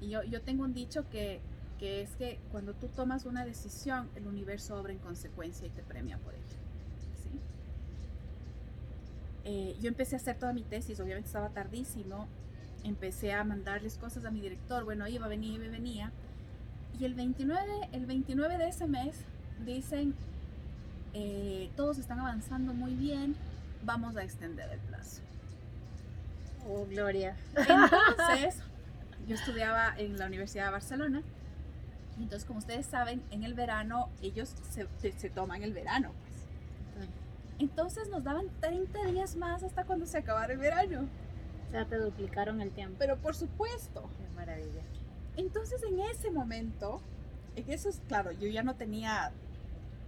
Y 0.00 0.10
yo, 0.10 0.22
yo 0.22 0.40
tengo 0.40 0.62
un 0.62 0.72
dicho 0.72 1.08
que, 1.10 1.40
que 1.80 2.02
es 2.02 2.10
que 2.10 2.38
cuando 2.52 2.74
tú 2.74 2.86
tomas 2.86 3.26
una 3.26 3.44
decisión, 3.44 4.08
el 4.14 4.28
universo 4.28 4.78
obra 4.78 4.92
en 4.92 4.98
consecuencia 4.98 5.66
y 5.66 5.70
te 5.70 5.82
premia 5.82 6.16
por 6.18 6.34
ello. 6.34 6.42
Eh, 9.44 9.76
yo 9.80 9.88
empecé 9.88 10.14
a 10.14 10.18
hacer 10.18 10.38
toda 10.38 10.52
mi 10.52 10.62
tesis, 10.62 11.00
obviamente 11.00 11.26
estaba 11.26 11.48
tardísimo, 11.48 12.28
empecé 12.84 13.32
a 13.32 13.42
mandarles 13.44 13.96
cosas 13.96 14.24
a 14.24 14.30
mi 14.30 14.40
director, 14.40 14.84
bueno, 14.84 15.08
iba, 15.08 15.26
venía, 15.26 15.54
iba, 15.54 15.68
venía. 15.68 16.12
Y 17.00 17.04
el 17.04 17.14
29, 17.14 17.88
el 17.92 18.06
29 18.06 18.58
de 18.58 18.68
ese 18.68 18.86
mes 18.86 19.16
dicen, 19.64 20.14
eh, 21.14 21.70
todos 21.76 21.98
están 21.98 22.20
avanzando 22.20 22.74
muy 22.74 22.94
bien, 22.94 23.34
vamos 23.84 24.16
a 24.16 24.22
extender 24.22 24.70
el 24.70 24.80
plazo. 24.80 25.22
Oh, 26.68 26.86
Gloria. 26.86 27.36
Entonces, 27.56 28.62
yo 29.26 29.34
estudiaba 29.34 29.94
en 29.96 30.18
la 30.18 30.26
Universidad 30.26 30.66
de 30.66 30.70
Barcelona. 30.72 31.22
Entonces, 32.18 32.44
como 32.46 32.58
ustedes 32.58 32.86
saben, 32.86 33.22
en 33.30 33.44
el 33.44 33.54
verano 33.54 34.08
ellos 34.22 34.54
se, 34.70 34.86
se 35.12 35.30
toman 35.30 35.62
el 35.62 35.72
verano. 35.72 36.12
Pues. 36.94 37.08
Entonces 37.58 38.08
nos 38.08 38.24
daban 38.24 38.46
30 38.60 39.04
días 39.06 39.36
más 39.36 39.62
hasta 39.62 39.84
cuando 39.84 40.06
se 40.06 40.18
acabara 40.18 40.52
el 40.52 40.58
verano. 40.58 41.08
O 41.68 41.70
sea, 41.70 41.84
te 41.84 41.96
duplicaron 41.96 42.60
el 42.60 42.70
tiempo. 42.70 42.96
Pero 42.98 43.16
por 43.16 43.34
supuesto. 43.34 44.08
Qué 44.18 44.34
maravilla. 44.34 44.82
Entonces 45.36 45.82
en 45.82 46.00
ese 46.00 46.30
momento, 46.30 47.00
en 47.54 47.70
eso 47.70 47.88
es 47.88 48.00
claro, 48.08 48.32
yo 48.32 48.48
ya 48.48 48.62
no 48.62 48.74
tenía 48.74 49.32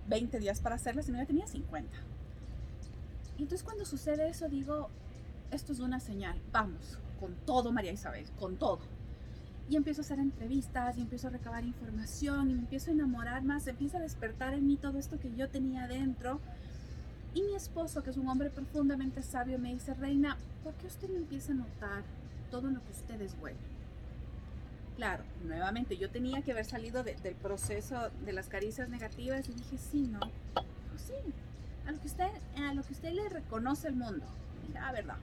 20 0.09 0.39
días 0.41 0.61
para 0.61 0.75
hacerlo, 0.75 1.03
sino 1.03 1.19
ya 1.19 1.27
tenía 1.27 1.47
50. 1.47 1.97
Entonces 3.43 3.65
cuando 3.65 3.85
sucede 3.85 4.29
eso 4.29 4.49
digo, 4.49 4.89
esto 5.51 5.73
es 5.73 5.81
una 5.81 5.99
señal, 5.99 6.41
vamos, 6.53 6.99
con 7.19 7.35
todo 7.47 7.73
María 7.73 7.93
Isabel, 7.93 8.27
con 8.39 8.57
todo. 8.57 8.81
Y 9.69 9.77
empiezo 9.77 10.03
a 10.03 10.05
hacer 10.05 10.19
entrevistas 10.19 10.99
y 10.99 11.01
empiezo 11.01 11.29
a 11.29 11.31
recabar 11.31 11.65
información 11.65 12.51
y 12.51 12.55
me 12.55 12.61
empiezo 12.61 12.91
a 12.91 12.95
enamorar 12.95 13.43
más, 13.43 13.67
empieza 13.67 13.99
a 13.99 14.01
despertar 14.01 14.55
en 14.55 14.67
mí 14.67 14.77
todo 14.77 14.99
esto 14.99 15.19
que 15.19 15.35
yo 15.35 15.49
tenía 15.49 15.87
dentro. 15.87 16.41
Y 17.35 17.43
mi 17.43 17.55
esposo, 17.55 18.03
que 18.03 18.11
es 18.11 18.17
un 18.17 18.29
hombre 18.29 18.51
profundamente 18.51 19.23
sabio, 19.23 19.59
me 19.59 19.73
dice, 19.73 19.95
Reina, 19.95 20.37
¿por 20.65 20.75
qué 20.75 20.89
usted 20.89 21.09
no 21.09 21.17
empieza 21.17 21.53
a 21.53 21.57
notar 21.57 22.03
todo 22.51 22.69
lo 22.69 22.85
que 22.85 22.91
usted 22.91 23.21
es? 23.21 23.37
Claro, 24.97 25.23
nuevamente, 25.45 25.97
yo 25.97 26.11
tenía 26.11 26.43
que 26.43 26.53
haber 26.53 26.65
salido 26.65 27.05
del 27.05 27.37
proceso 27.37 28.11
de 28.25 28.33
las 28.33 28.49
caricias 28.49 28.89
negativas 28.89 29.49
y 29.49 29.53
dije, 29.53 29.79
sí, 29.79 30.09
no, 30.09 30.19
pues 30.53 31.03
sí, 31.07 31.15
a 31.91 31.93
lo 31.93 32.01
que 32.01 32.07
usted, 32.07 32.31
a 32.57 32.75
lo 32.75 32.83
que 32.85 32.93
usted 32.93 33.13
le 33.13 33.29
reconoce 33.29 33.89
el 33.89 33.97
mundo. 33.97 34.25
Ah, 34.81 34.93
verdad, 34.93 35.17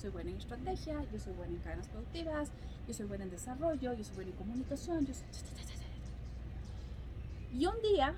soy 0.00 0.10
buena 0.10 0.30
en 0.30 0.36
estrategia, 0.36 1.00
yo 1.12 1.18
soy 1.20 1.32
buena 1.34 1.54
en 1.54 1.60
cadenas 1.60 1.86
productivas, 1.88 2.48
yo 2.88 2.94
soy 2.94 3.06
buena 3.06 3.24
en 3.24 3.30
desarrollo, 3.30 3.92
yo 3.92 4.04
soy 4.04 4.16
buena 4.16 4.30
en 4.32 4.36
comunicación, 4.36 5.06
yo 5.06 5.14
soy... 5.14 5.26
Y 7.56 7.66
un 7.66 7.80
día 7.82 8.14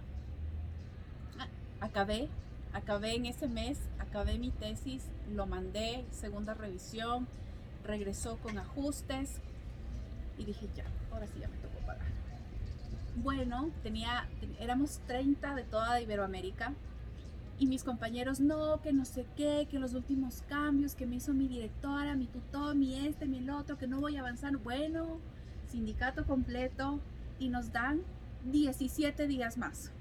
ah, 1.38 1.46
acabé, 1.80 2.28
acabé 2.72 3.16
en 3.16 3.26
ese 3.26 3.48
mes, 3.48 3.78
acabé 3.98 4.38
mi 4.38 4.50
tesis, 4.50 5.02
lo 5.34 5.46
mandé, 5.46 6.04
segunda 6.10 6.54
revisión, 6.54 7.28
regresó 7.84 8.38
con 8.38 8.56
ajustes 8.58 9.36
y 10.38 10.44
dije 10.44 10.68
ya, 10.74 10.84
ahora 11.12 11.26
sí 11.26 11.38
ya 11.38 11.48
me 11.48 11.56
tocó 11.58 11.78
pagar. 11.86 12.06
Bueno, 13.16 13.70
tenía, 13.82 14.26
éramos 14.58 15.00
30 15.06 15.54
de 15.54 15.64
toda 15.64 16.00
Iberoamérica 16.00 16.72
y 17.60 17.66
mis 17.66 17.84
compañeros, 17.84 18.40
no, 18.40 18.80
que 18.80 18.90
no 18.94 19.04
sé 19.04 19.26
qué, 19.36 19.68
que 19.70 19.78
los 19.78 19.92
últimos 19.92 20.42
cambios 20.48 20.94
que 20.94 21.04
me 21.04 21.16
hizo 21.16 21.34
mi 21.34 21.46
directora, 21.46 22.16
mi 22.16 22.26
tutor, 22.26 22.74
mi 22.74 23.06
este, 23.06 23.26
mi 23.26 23.36
el 23.36 23.50
otro, 23.50 23.76
que 23.76 23.86
no 23.86 24.00
voy 24.00 24.16
a 24.16 24.20
avanzar. 24.20 24.56
Bueno, 24.56 25.20
sindicato 25.68 26.24
completo 26.24 27.00
y 27.38 27.50
nos 27.50 27.70
dan 27.70 28.00
17 28.44 29.26
días 29.26 29.58
más. 29.58 29.92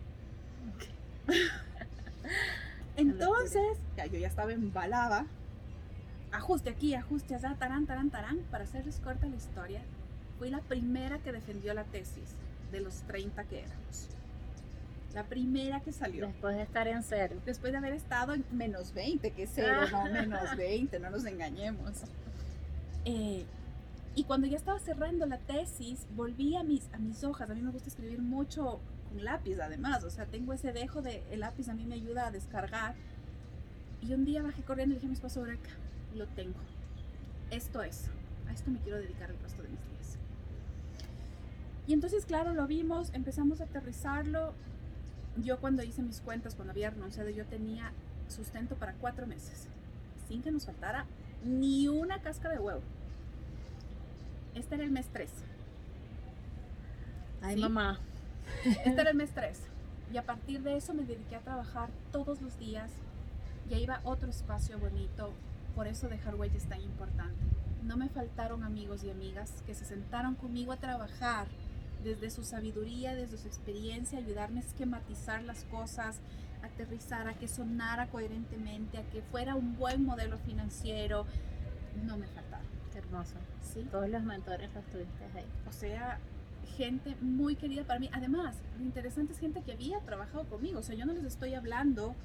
Entonces, 2.96 3.78
ya 3.98 4.06
yo 4.06 4.18
ya 4.18 4.30
estaba 4.30 4.54
embalada. 4.54 5.26
Ajuste 6.32 6.70
aquí, 6.70 6.96
ajuste 6.96 7.36
allá, 7.36 7.58
tarán, 7.60 7.86
tarán, 7.86 8.10
tarán. 8.10 8.38
Para 8.52 8.64
hacerles 8.64 9.02
corta 9.02 9.28
la 9.28 9.36
historia, 9.36 9.82
fui 10.38 10.50
la 10.50 10.62
primera 10.62 11.20
que 11.20 11.34
defendió 11.34 11.74
la 11.74 11.84
tesis 11.84 12.36
de 12.72 12.80
los 12.80 13.02
30 13.02 13.44
que 13.44 13.64
éramos. 13.64 14.19
La 15.14 15.24
primera 15.24 15.80
que 15.80 15.92
salió. 15.92 16.28
Después 16.28 16.56
de 16.56 16.64
estar 16.64 16.88
en 16.88 17.04
cero. 17.04 17.36
Después 17.46 17.72
de 17.72 17.78
haber 17.80 17.94
estado 17.94 18.34
en 18.34 18.46
menos 18.52 18.94
20, 18.94 19.32
que 19.32 19.48
cero, 19.48 19.82
no 19.92 20.06
menos 20.06 20.56
20, 20.56 21.00
no 21.00 21.10
nos 21.10 21.26
engañemos. 21.26 22.04
Eh, 23.06 23.46
y 24.16 24.24
cuando 24.26 24.48
ya 24.48 24.58
estaba 24.58 24.80
cerrando 24.80 25.26
la 25.26 25.40
tesis, 25.40 26.06
volví 26.16 26.56
a 26.56 26.64
mis, 26.64 26.90
a 26.94 27.00
mis 27.00 27.24
hojas. 27.24 27.50
A 27.50 27.56
mí 27.56 27.62
me 27.62 27.72
gusta 27.72 27.90
escribir 27.90 28.22
mucho 28.22 28.80
con 29.10 29.24
lápiz, 29.24 29.60
además. 29.60 30.04
O 30.04 30.10
sea, 30.10 30.26
tengo 30.26 30.54
ese 30.54 30.74
dejo 30.74 31.02
de 31.02 31.24
el 31.32 31.40
lápiz, 31.40 31.70
a 31.70 31.74
mí 31.74 31.86
me 31.86 31.96
ayuda 31.96 32.28
a 32.28 32.32
descargar. 32.32 32.96
Y 34.02 34.14
un 34.14 34.26
día 34.26 34.44
bajé 34.44 34.62
corriendo 34.62 34.94
y 34.94 34.96
dije 34.98 35.08
a 35.08 35.10
mi 35.10 35.16
esposo, 35.16 35.44
acá, 35.44 35.72
lo 36.16 36.28
tengo. 36.28 36.60
Esto 37.50 37.82
es. 37.82 38.10
A 38.48 38.54
esto 38.54 38.70
me 38.70 38.80
quiero 38.80 39.00
dedicar 39.00 39.30
el 39.32 39.40
resto 39.40 39.64
de 39.64 39.70
mis 39.70 39.80
días. 39.80 40.18
Y 41.88 41.94
entonces, 41.94 42.26
claro, 42.26 42.54
lo 42.54 42.68
vimos, 42.68 43.12
empezamos 43.14 43.62
a 43.62 43.64
aterrizarlo 43.64 44.54
yo 45.44 45.60
cuando 45.60 45.84
hice 45.84 46.02
mis 46.02 46.22
cuentas, 46.22 46.56
cuando 46.56 46.72
había 46.72 46.90
renunciado, 46.90 47.30
yo 47.30 47.46
tenía 47.46 47.92
sustento 48.28 48.76
para 48.76 48.94
cuatro 48.94 49.28
meses, 49.28 49.68
sin 50.28 50.42
que 50.42 50.52
nos 50.52 50.66
faltara 50.66 51.06
ni 51.44 51.88
una 51.88 52.22
casca 52.22 52.50
de 52.50 52.60
huevo. 52.60 52.82
Este 54.56 54.76
era 54.76 54.84
el 54.84 54.92
mes 54.92 55.08
3. 55.14 55.30
Ay, 57.42 57.56
mamá. 57.58 58.00
Este 58.66 59.02
era 59.02 59.12
el 59.12 59.18
mes 59.18 59.32
3. 59.32 59.60
Y 60.14 60.18
a 60.18 60.26
partir 60.26 60.62
de 60.62 60.76
eso 60.76 60.94
me 60.94 61.04
dediqué 61.04 61.36
a 61.36 61.42
trabajar 61.42 61.90
todos 62.12 62.42
los 62.42 62.58
días. 62.58 62.92
Ya 63.70 63.78
iba 63.78 64.02
otro 64.04 64.30
espacio 64.30 64.80
bonito. 64.80 65.32
Por 65.76 65.88
eso 65.88 66.08
dejar 66.10 66.36
huella 66.36 66.58
es 66.58 66.66
tan 66.66 66.82
importante. 66.82 67.40
No 67.84 67.96
me 67.96 68.10
faltaron 68.10 68.64
amigos 68.64 69.04
y 69.04 69.12
amigas 69.12 69.64
que 69.66 69.76
se 69.76 69.86
sentaron 69.86 70.36
conmigo 70.36 70.72
a 70.74 70.78
trabajar 70.78 71.48
desde 72.04 72.30
su 72.30 72.44
sabiduría, 72.44 73.16
desde 73.16 73.38
su 73.38 73.48
experiencia, 73.48 74.20
ayudarme 74.20 74.62
a 74.62 74.64
esquematizar 74.64 75.44
las 75.44 75.64
cosas, 75.66 76.20
aterrizar, 76.64 77.28
a 77.28 77.34
que 77.34 77.48
sonara 77.48 78.08
coherentemente, 78.08 78.98
a 78.98 79.04
que 79.10 79.22
fuera 79.22 79.56
un 79.56 79.78
buen 79.78 80.06
modelo 80.06 80.38
financiero. 80.40 81.26
No 82.06 82.18
me 82.18 82.28
faltaron. 82.28 82.68
Qué 82.92 83.00
hermoso. 83.00 83.36
Sí. 83.62 83.88
Todos 83.92 84.10
los 84.10 84.24
mentores 84.24 84.70
los 84.74 84.86
tuviste 84.86 85.24
ahí. 85.36 85.46
O 85.68 85.72
sea, 85.72 86.20
gente 86.78 87.16
muy 87.22 87.56
querida 87.56 87.84
para 87.84 88.00
mí. 88.00 88.10
Además, 88.14 88.56
lo 88.78 88.86
interesante 88.86 89.34
es 89.34 89.40
gente 89.40 89.62
que 89.62 89.74
había 89.74 90.00
trabajado 90.02 90.46
conmigo. 90.46 90.80
O 90.80 90.84
sea, 90.84 90.96
yo 90.96 91.06
no 91.06 91.14
les 91.14 91.26
estoy 91.26 91.54
hablando 91.54 92.16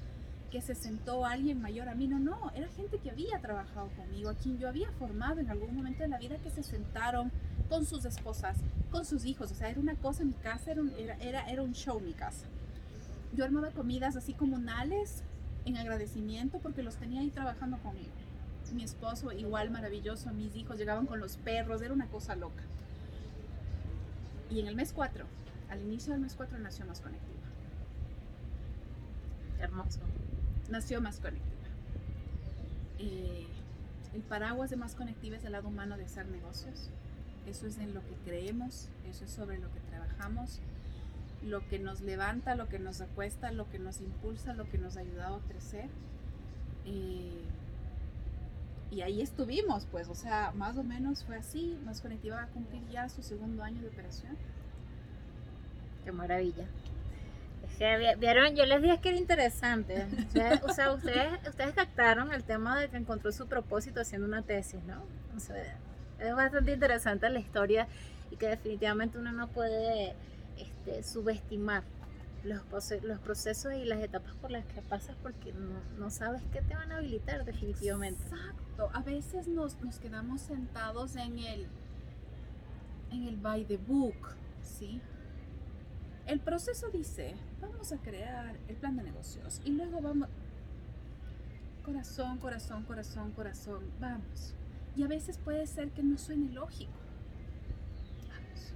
que 0.54 0.60
se 0.60 0.76
sentó 0.76 1.26
alguien 1.26 1.60
mayor 1.60 1.88
a 1.88 1.96
mí, 1.96 2.06
no, 2.06 2.20
no, 2.20 2.52
era 2.54 2.68
gente 2.68 2.98
que 2.98 3.10
había 3.10 3.40
trabajado 3.40 3.88
conmigo, 3.96 4.30
a 4.30 4.34
quien 4.34 4.56
yo 4.56 4.68
había 4.68 4.88
formado 4.92 5.40
en 5.40 5.50
algún 5.50 5.74
momento 5.74 6.04
de 6.04 6.08
la 6.08 6.18
vida, 6.18 6.36
que 6.38 6.50
se 6.50 6.62
sentaron 6.62 7.32
con 7.68 7.86
sus 7.86 8.04
esposas, 8.04 8.56
con 8.90 9.04
sus 9.04 9.24
hijos, 9.24 9.50
o 9.50 9.54
sea, 9.54 9.68
era 9.68 9.80
una 9.80 9.94
cosa, 9.96 10.24
mi 10.24 10.34
casa 10.34 10.72
era 10.72 10.80
un, 10.80 10.90
era, 10.98 11.16
era, 11.18 11.62
show 11.72 12.00
mi 12.00 12.12
casa. 12.12 12.46
Yo 13.34 13.44
armaba 13.44 13.70
comidas 13.70 14.16
así 14.16 14.32
comunales 14.32 15.22
en 15.64 15.76
agradecimiento 15.76 16.58
porque 16.58 16.82
los 16.82 16.96
tenía 16.96 17.20
ahí 17.20 17.30
trabajando 17.30 17.78
conmigo. 17.78 18.12
Mi 18.72 18.82
esposo 18.82 19.30
igual 19.32 19.70
maravilloso, 19.70 20.32
mis 20.32 20.56
hijos 20.56 20.78
llegaban 20.78 21.06
con 21.06 21.20
los 21.20 21.36
perros, 21.36 21.82
era 21.82 21.92
una 21.92 22.08
cosa 22.08 22.34
loca. 22.34 22.62
Y 24.50 24.60
en 24.60 24.66
el 24.66 24.74
mes 24.74 24.92
4, 24.92 25.24
al 25.70 25.82
inicio 25.82 26.12
del 26.12 26.22
mes 26.22 26.34
4 26.36 26.58
nació 26.58 26.86
Más 26.86 27.00
Conectiva. 27.00 27.40
Hermoso 29.60 30.00
nació 30.68 31.00
Más 31.00 31.20
Conectiva. 31.20 31.50
Eh, 32.98 33.46
el 34.14 34.22
paraguas 34.22 34.70
de 34.70 34.76
Más 34.76 34.94
Conectiva 34.94 35.36
es 35.36 35.44
el 35.44 35.52
lado 35.52 35.68
humano 35.68 35.96
de 35.96 36.04
hacer 36.04 36.26
negocios. 36.28 36.90
Eso 37.46 37.66
es 37.66 37.78
en 37.78 37.94
lo 37.94 38.00
que 38.00 38.14
creemos, 38.24 38.88
eso 39.08 39.24
es 39.24 39.30
sobre 39.30 39.58
lo 39.58 39.70
que 39.72 39.80
trabajamos, 39.80 40.60
lo 41.42 41.66
que 41.68 41.78
nos 41.78 42.00
levanta, 42.00 42.54
lo 42.54 42.68
que 42.68 42.78
nos 42.78 43.00
acuesta, 43.00 43.52
lo 43.52 43.68
que 43.70 43.78
nos 43.78 44.00
impulsa, 44.00 44.54
lo 44.54 44.68
que 44.70 44.78
nos 44.78 44.96
ha 44.96 45.00
ayudado 45.00 45.36
a 45.36 45.40
crecer. 45.40 45.88
Eh, 46.86 47.42
y 48.90 49.00
ahí 49.02 49.20
estuvimos, 49.20 49.86
pues, 49.90 50.08
o 50.08 50.14
sea, 50.14 50.52
más 50.54 50.76
o 50.76 50.82
menos 50.82 51.24
fue 51.24 51.36
así. 51.36 51.78
Más 51.84 52.00
Conectiva 52.00 52.36
va 52.36 52.42
a 52.44 52.48
cumplir 52.48 52.82
ya 52.90 53.08
su 53.08 53.22
segundo 53.22 53.62
año 53.62 53.82
de 53.82 53.88
operación. 53.88 54.36
Qué 56.04 56.12
maravilla 56.12 56.66
vieron, 58.18 58.54
yo 58.54 58.64
les 58.66 58.82
dije 58.82 58.98
que 59.00 59.08
era 59.10 59.18
interesante. 59.18 60.06
o 60.62 60.72
sea, 60.72 60.92
ustedes, 60.92 61.48
ustedes 61.48 61.74
captaron 61.74 62.32
el 62.32 62.44
tema 62.44 62.78
de 62.80 62.88
que 62.88 62.96
encontró 62.96 63.32
su 63.32 63.46
propósito 63.46 64.00
haciendo 64.00 64.26
una 64.26 64.42
tesis, 64.42 64.82
¿no? 64.84 65.02
O 65.36 65.40
sea, 65.40 65.76
es 66.18 66.34
bastante 66.34 66.72
interesante 66.72 67.28
la 67.28 67.38
historia 67.38 67.88
y 68.30 68.36
que 68.36 68.48
definitivamente 68.48 69.18
uno 69.18 69.32
no 69.32 69.48
puede 69.48 70.14
este, 70.56 71.02
subestimar 71.02 71.82
los, 72.44 72.62
los 73.02 73.18
procesos 73.20 73.72
y 73.74 73.84
las 73.84 74.00
etapas 74.02 74.34
por 74.36 74.50
las 74.50 74.64
que 74.66 74.82
pasas 74.82 75.16
porque 75.22 75.52
no, 75.98 76.10
sabes 76.10 76.42
qué 76.52 76.60
te 76.60 76.74
van 76.74 76.92
a 76.92 76.98
habilitar 76.98 77.44
definitivamente. 77.44 78.22
Exacto, 78.24 78.90
a 78.92 79.02
veces 79.02 79.48
nos, 79.48 79.80
nos 79.80 79.98
quedamos 79.98 80.42
sentados 80.42 81.16
en 81.16 81.38
el, 81.38 81.66
en 83.10 83.28
el 83.28 83.36
by 83.36 83.64
the 83.64 83.78
book, 83.78 84.34
¿sí? 84.62 85.00
El 86.26 86.40
proceso 86.40 86.88
dice, 86.88 87.34
vamos 87.60 87.92
a 87.92 87.98
crear 87.98 88.56
el 88.68 88.76
plan 88.76 88.96
de 88.96 89.02
negocios 89.02 89.60
y 89.64 89.70
luego 89.72 90.00
vamos, 90.00 90.28
corazón, 91.84 92.38
corazón, 92.38 92.82
corazón, 92.84 93.32
corazón, 93.32 93.82
vamos. 94.00 94.54
Y 94.96 95.02
a 95.02 95.08
veces 95.08 95.38
puede 95.38 95.66
ser 95.66 95.90
que 95.90 96.02
no 96.02 96.16
suene 96.18 96.52
lógico. 96.52 96.92
Vamos. 98.28 98.72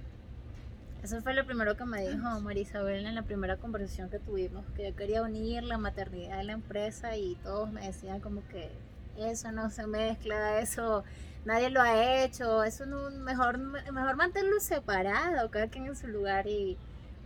Eso 1.03 1.21
fue 1.21 1.33
lo 1.33 1.45
primero 1.45 1.77
que 1.77 1.85
me 1.85 2.07
dijo 2.07 2.39
María 2.41 2.63
Isabel 2.63 3.05
en 3.05 3.15
la 3.15 3.23
primera 3.23 3.57
conversación 3.57 4.09
que 4.09 4.19
tuvimos, 4.19 4.65
que 4.75 4.89
yo 4.89 4.95
quería 4.95 5.21
unir 5.21 5.63
la 5.63 5.77
maternidad 5.77 6.37
de 6.37 6.43
la 6.43 6.53
empresa 6.53 7.15
y 7.15 7.35
todos 7.43 7.71
me 7.71 7.85
decían 7.85 8.19
como 8.19 8.45
que 8.49 8.69
eso 9.17 9.51
no 9.51 9.69
se 9.69 9.87
mezcla, 9.87 10.59
eso 10.59 11.03
nadie 11.45 11.69
lo 11.69 11.81
ha 11.81 12.23
hecho, 12.23 12.63
eso 12.63 12.85
no, 12.85 13.09
mejor, 13.11 13.57
mejor 13.57 14.15
mantenerlo 14.15 14.59
separado, 14.59 15.49
cada 15.51 15.67
quien 15.67 15.85
en 15.87 15.95
su 15.95 16.07
lugar. 16.07 16.47
Y 16.47 16.77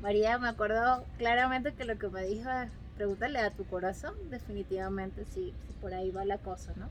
María, 0.02 0.38
me 0.38 0.50
acuerdo 0.50 1.06
claramente 1.18 1.74
que 1.74 1.86
lo 1.86 1.98
que 1.98 2.10
me 2.10 2.24
dijo 2.24 2.50
es, 2.50 2.70
pregúntale 2.96 3.40
a 3.40 3.52
tu 3.52 3.66
corazón, 3.66 4.14
definitivamente, 4.30 5.26
si, 5.26 5.54
por 5.82 5.94
ahí 5.94 6.12
va 6.12 6.26
la 6.26 6.38
cosa, 6.38 6.74
¿no? 6.76 6.90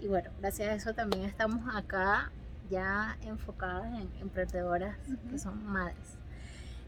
Y 0.00 0.06
bueno, 0.08 0.30
gracias 0.40 0.68
a 0.68 0.74
eso 0.74 0.94
también 0.94 1.24
estamos 1.24 1.74
acá 1.74 2.30
ya 2.70 3.16
enfocadas 3.22 3.86
en 4.00 4.10
emprendedoras 4.20 4.96
que 5.30 5.38
son 5.38 5.64
madres. 5.64 6.16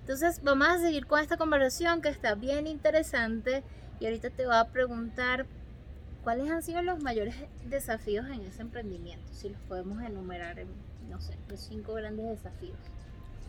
Entonces 0.01 0.43
vamos 0.43 0.69
a 0.69 0.79
seguir 0.79 1.07
con 1.07 1.21
esta 1.21 1.37
conversación 1.37 2.03
que 2.03 2.09
está 2.09 2.35
bien 2.35 2.67
interesante 2.67 3.63
y 3.99 4.07
ahorita 4.07 4.31
te 4.31 4.47
voy 4.47 4.55
a 4.55 4.65
preguntar 4.67 5.47
cuáles 6.23 6.51
han 6.51 6.63
sido 6.63 6.83
los 6.83 7.03
mayores 7.03 7.35
desafíos 7.67 8.27
en 8.27 8.43
ese 8.43 8.63
emprendimiento, 8.63 9.33
si 9.33 9.49
los 9.49 9.61
podemos 9.63 10.03
enumerar 10.03 10.59
en, 10.59 10.69
no 11.09 11.21
sé, 11.21 11.37
los 11.49 11.61
cinco 11.61 11.95
grandes 11.95 12.27
desafíos. 12.29 12.79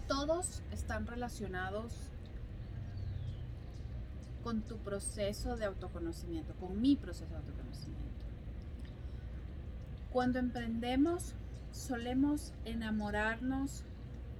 Todos 0.08 0.62
están 0.71 1.08
relacionados 1.08 1.93
con 4.43 4.62
tu 4.62 4.78
proceso 4.78 5.56
de 5.56 5.65
autoconocimiento, 5.65 6.54
con 6.56 6.82
mi 6.82 6.95
proceso 6.95 7.30
de 7.30 7.38
autoconocimiento. 7.38 7.90
Cuando 10.12 10.39
emprendemos, 10.39 11.34
solemos 11.71 12.54
enamorarnos 12.65 13.84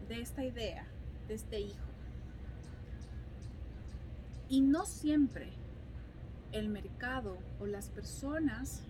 de 0.10 0.22
esta 0.22 0.44
idea, 0.44 0.86
de 1.28 1.36
este 1.36 1.62
hijo. 1.62 1.86
Y 4.50 4.60
no 4.60 4.86
siempre 4.86 5.54
el 6.52 6.68
mercado 6.68 7.38
o 7.62 7.66
las 7.66 7.88
personas 7.88 8.82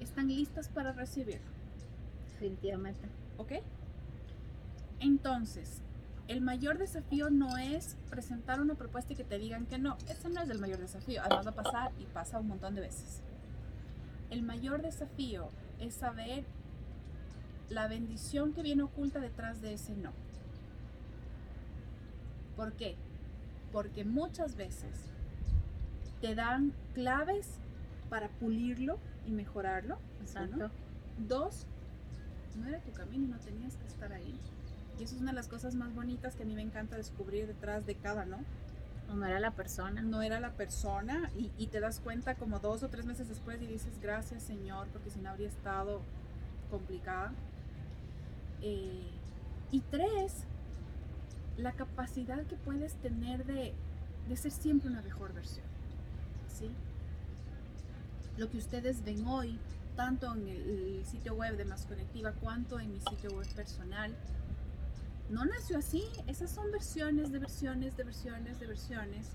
están 0.00 0.26
listas 0.26 0.68
para 0.68 0.92
recibirlo. 0.92 1.46
Definitivamente. 2.32 3.08
¿Ok? 3.38 3.52
Entonces, 4.98 5.82
el 6.26 6.40
mayor 6.40 6.78
desafío 6.78 7.30
no 7.30 7.58
es 7.58 7.96
presentar 8.10 8.60
una 8.60 8.74
propuesta 8.74 9.12
y 9.12 9.16
que 9.16 9.22
te 9.24 9.38
digan 9.38 9.66
que 9.66 9.78
no. 9.78 9.96
Ese 10.08 10.28
no 10.30 10.40
es 10.40 10.50
el 10.50 10.58
mayor 10.58 10.78
desafío. 10.78 11.20
Además 11.22 11.46
va 11.46 11.50
a 11.50 11.62
pasar 11.62 11.92
y 12.00 12.06
pasa 12.06 12.40
un 12.40 12.48
montón 12.48 12.74
de 12.74 12.80
veces. 12.80 13.20
El 14.30 14.42
mayor 14.42 14.82
desafío 14.82 15.48
es 15.80 15.94
saber 15.94 16.44
la 17.70 17.88
bendición 17.88 18.52
que 18.52 18.62
viene 18.62 18.82
oculta 18.82 19.20
detrás 19.20 19.60
de 19.60 19.74
ese 19.74 19.94
no. 19.96 20.12
¿Por 22.56 22.72
qué? 22.74 22.96
Porque 23.72 24.04
muchas 24.04 24.56
veces 24.56 25.10
te 26.20 26.34
dan 26.34 26.72
claves 26.94 27.58
para 28.08 28.28
pulirlo 28.28 28.98
y 29.26 29.32
mejorarlo. 29.32 29.98
Exacto. 30.20 30.70
Dos, 31.18 31.66
no 32.56 32.68
era 32.68 32.80
tu 32.80 32.92
camino 32.92 33.24
y 33.24 33.28
no 33.28 33.38
tenías 33.38 33.76
que 33.76 33.86
estar 33.86 34.12
ahí. 34.12 34.38
Y 34.98 35.02
eso 35.02 35.16
es 35.16 35.20
una 35.20 35.32
de 35.32 35.36
las 35.36 35.48
cosas 35.48 35.74
más 35.74 35.92
bonitas 35.94 36.36
que 36.36 36.44
a 36.44 36.46
mí 36.46 36.54
me 36.54 36.62
encanta 36.62 36.96
descubrir 36.96 37.46
detrás 37.46 37.86
de 37.86 37.96
cada 37.96 38.24
no. 38.24 38.38
No 39.12 39.26
era 39.26 39.40
la 39.40 39.52
persona. 39.52 40.02
No 40.02 40.22
era 40.22 40.40
la 40.40 40.52
persona 40.52 41.30
y, 41.36 41.50
y, 41.58 41.66
te 41.68 41.80
das 41.80 42.00
cuenta 42.00 42.34
como 42.34 42.58
dos 42.58 42.82
o 42.82 42.88
tres 42.88 43.04
meses 43.04 43.28
después 43.28 43.60
y 43.62 43.66
dices 43.66 44.00
gracias 44.00 44.42
Señor 44.42 44.88
porque 44.88 45.10
si 45.10 45.20
no 45.20 45.30
habría 45.30 45.48
estado 45.48 46.00
complicada. 46.70 47.32
Eh, 48.62 49.10
y 49.70 49.80
tres, 49.80 50.44
la 51.56 51.72
capacidad 51.72 52.42
que 52.46 52.56
puedes 52.56 52.94
tener 52.94 53.44
de, 53.44 53.74
de 54.28 54.36
ser 54.36 54.52
siempre 54.52 54.88
una 54.88 55.02
mejor 55.02 55.32
versión. 55.32 55.66
¿sí? 56.48 56.70
Lo 58.36 58.50
que 58.50 58.58
ustedes 58.58 59.04
ven 59.04 59.26
hoy, 59.26 59.58
tanto 59.96 60.32
en 60.34 60.48
el, 60.48 61.04
sitio 61.04 61.34
web 61.34 61.56
de 61.56 61.64
Más 61.64 61.86
Conectiva 61.86 62.32
cuanto 62.32 62.80
en 62.80 62.92
mi 62.92 63.00
sitio 63.00 63.30
web 63.30 63.46
personal, 63.54 64.14
no 65.30 65.44
nació 65.44 65.78
así. 65.78 66.04
Esas 66.26 66.50
son 66.50 66.70
versiones 66.70 67.32
de 67.32 67.38
versiones 67.38 67.96
de 67.96 68.04
versiones 68.04 68.60
de 68.60 68.66
versiones. 68.66 69.28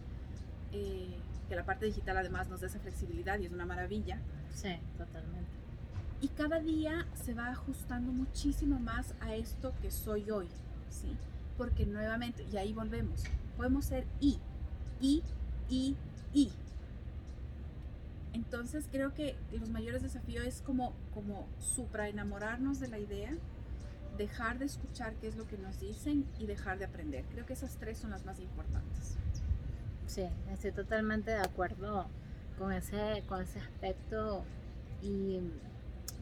Eh, 0.71 1.17
que 1.49 1.55
la 1.55 1.65
parte 1.65 1.87
digital 1.87 2.15
además 2.15 2.47
nos 2.47 2.61
da 2.61 2.67
esa 2.67 2.79
flexibilidad 2.79 3.39
y 3.39 3.47
es 3.47 3.51
una 3.51 3.65
maravilla. 3.65 4.19
Sí, 4.53 4.77
totalmente. 4.97 5.49
Y 6.21 6.27
cada 6.29 6.59
día 6.59 7.07
se 7.15 7.33
va 7.33 7.47
ajustando 7.47 8.11
muchísimo 8.11 8.79
más 8.79 9.13
a 9.19 9.35
esto 9.35 9.73
que 9.81 9.89
soy 9.89 10.29
hoy, 10.29 10.47
¿sí? 10.89 11.15
Porque 11.57 11.85
nuevamente, 11.85 12.45
y 12.51 12.57
ahí 12.57 12.71
volvemos, 12.73 13.23
podemos 13.57 13.85
ser 13.85 14.05
y, 14.19 14.37
y, 15.01 15.23
y, 15.69 15.95
y. 16.33 16.51
Entonces 18.33 18.85
creo 18.91 19.13
que 19.13 19.35
los 19.51 19.69
mayores 19.69 20.03
desafíos 20.03 20.45
es 20.45 20.61
como, 20.61 20.93
como 21.13 21.47
supra 21.59 22.09
enamorarnos 22.09 22.79
de 22.79 22.89
la 22.89 22.99
idea, 22.99 23.31
dejar 24.17 24.59
de 24.59 24.65
escuchar 24.65 25.13
qué 25.15 25.27
es 25.27 25.35
lo 25.35 25.47
que 25.47 25.57
nos 25.57 25.79
dicen 25.79 26.25
y 26.37 26.45
dejar 26.45 26.77
de 26.77 26.85
aprender. 26.85 27.25
Creo 27.31 27.45
que 27.45 27.53
esas 27.53 27.77
tres 27.77 27.97
son 27.97 28.11
las 28.11 28.25
más 28.25 28.39
importantes. 28.39 29.15
Sí, 30.07 30.23
estoy 30.51 30.71
totalmente 30.71 31.31
de 31.31 31.39
acuerdo 31.39 32.07
con 32.57 32.73
ese, 32.73 33.23
con 33.27 33.41
ese 33.41 33.59
aspecto 33.59 34.43
y, 35.01 35.39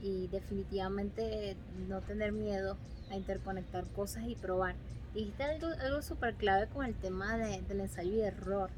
y 0.01 0.27
definitivamente 0.27 1.57
no 1.87 2.01
tener 2.01 2.31
miedo 2.31 2.77
a 3.09 3.15
interconectar 3.15 3.85
cosas 3.87 4.23
y 4.27 4.35
probar. 4.35 4.75
Dijiste 5.13 5.43
algo, 5.43 5.67
algo 5.81 6.01
súper 6.01 6.35
clave 6.35 6.67
con 6.67 6.85
el 6.85 6.93
tema 6.95 7.37
de, 7.37 7.61
del 7.61 7.79
ensayo 7.79 8.13
y 8.13 8.21
error, 8.21 8.69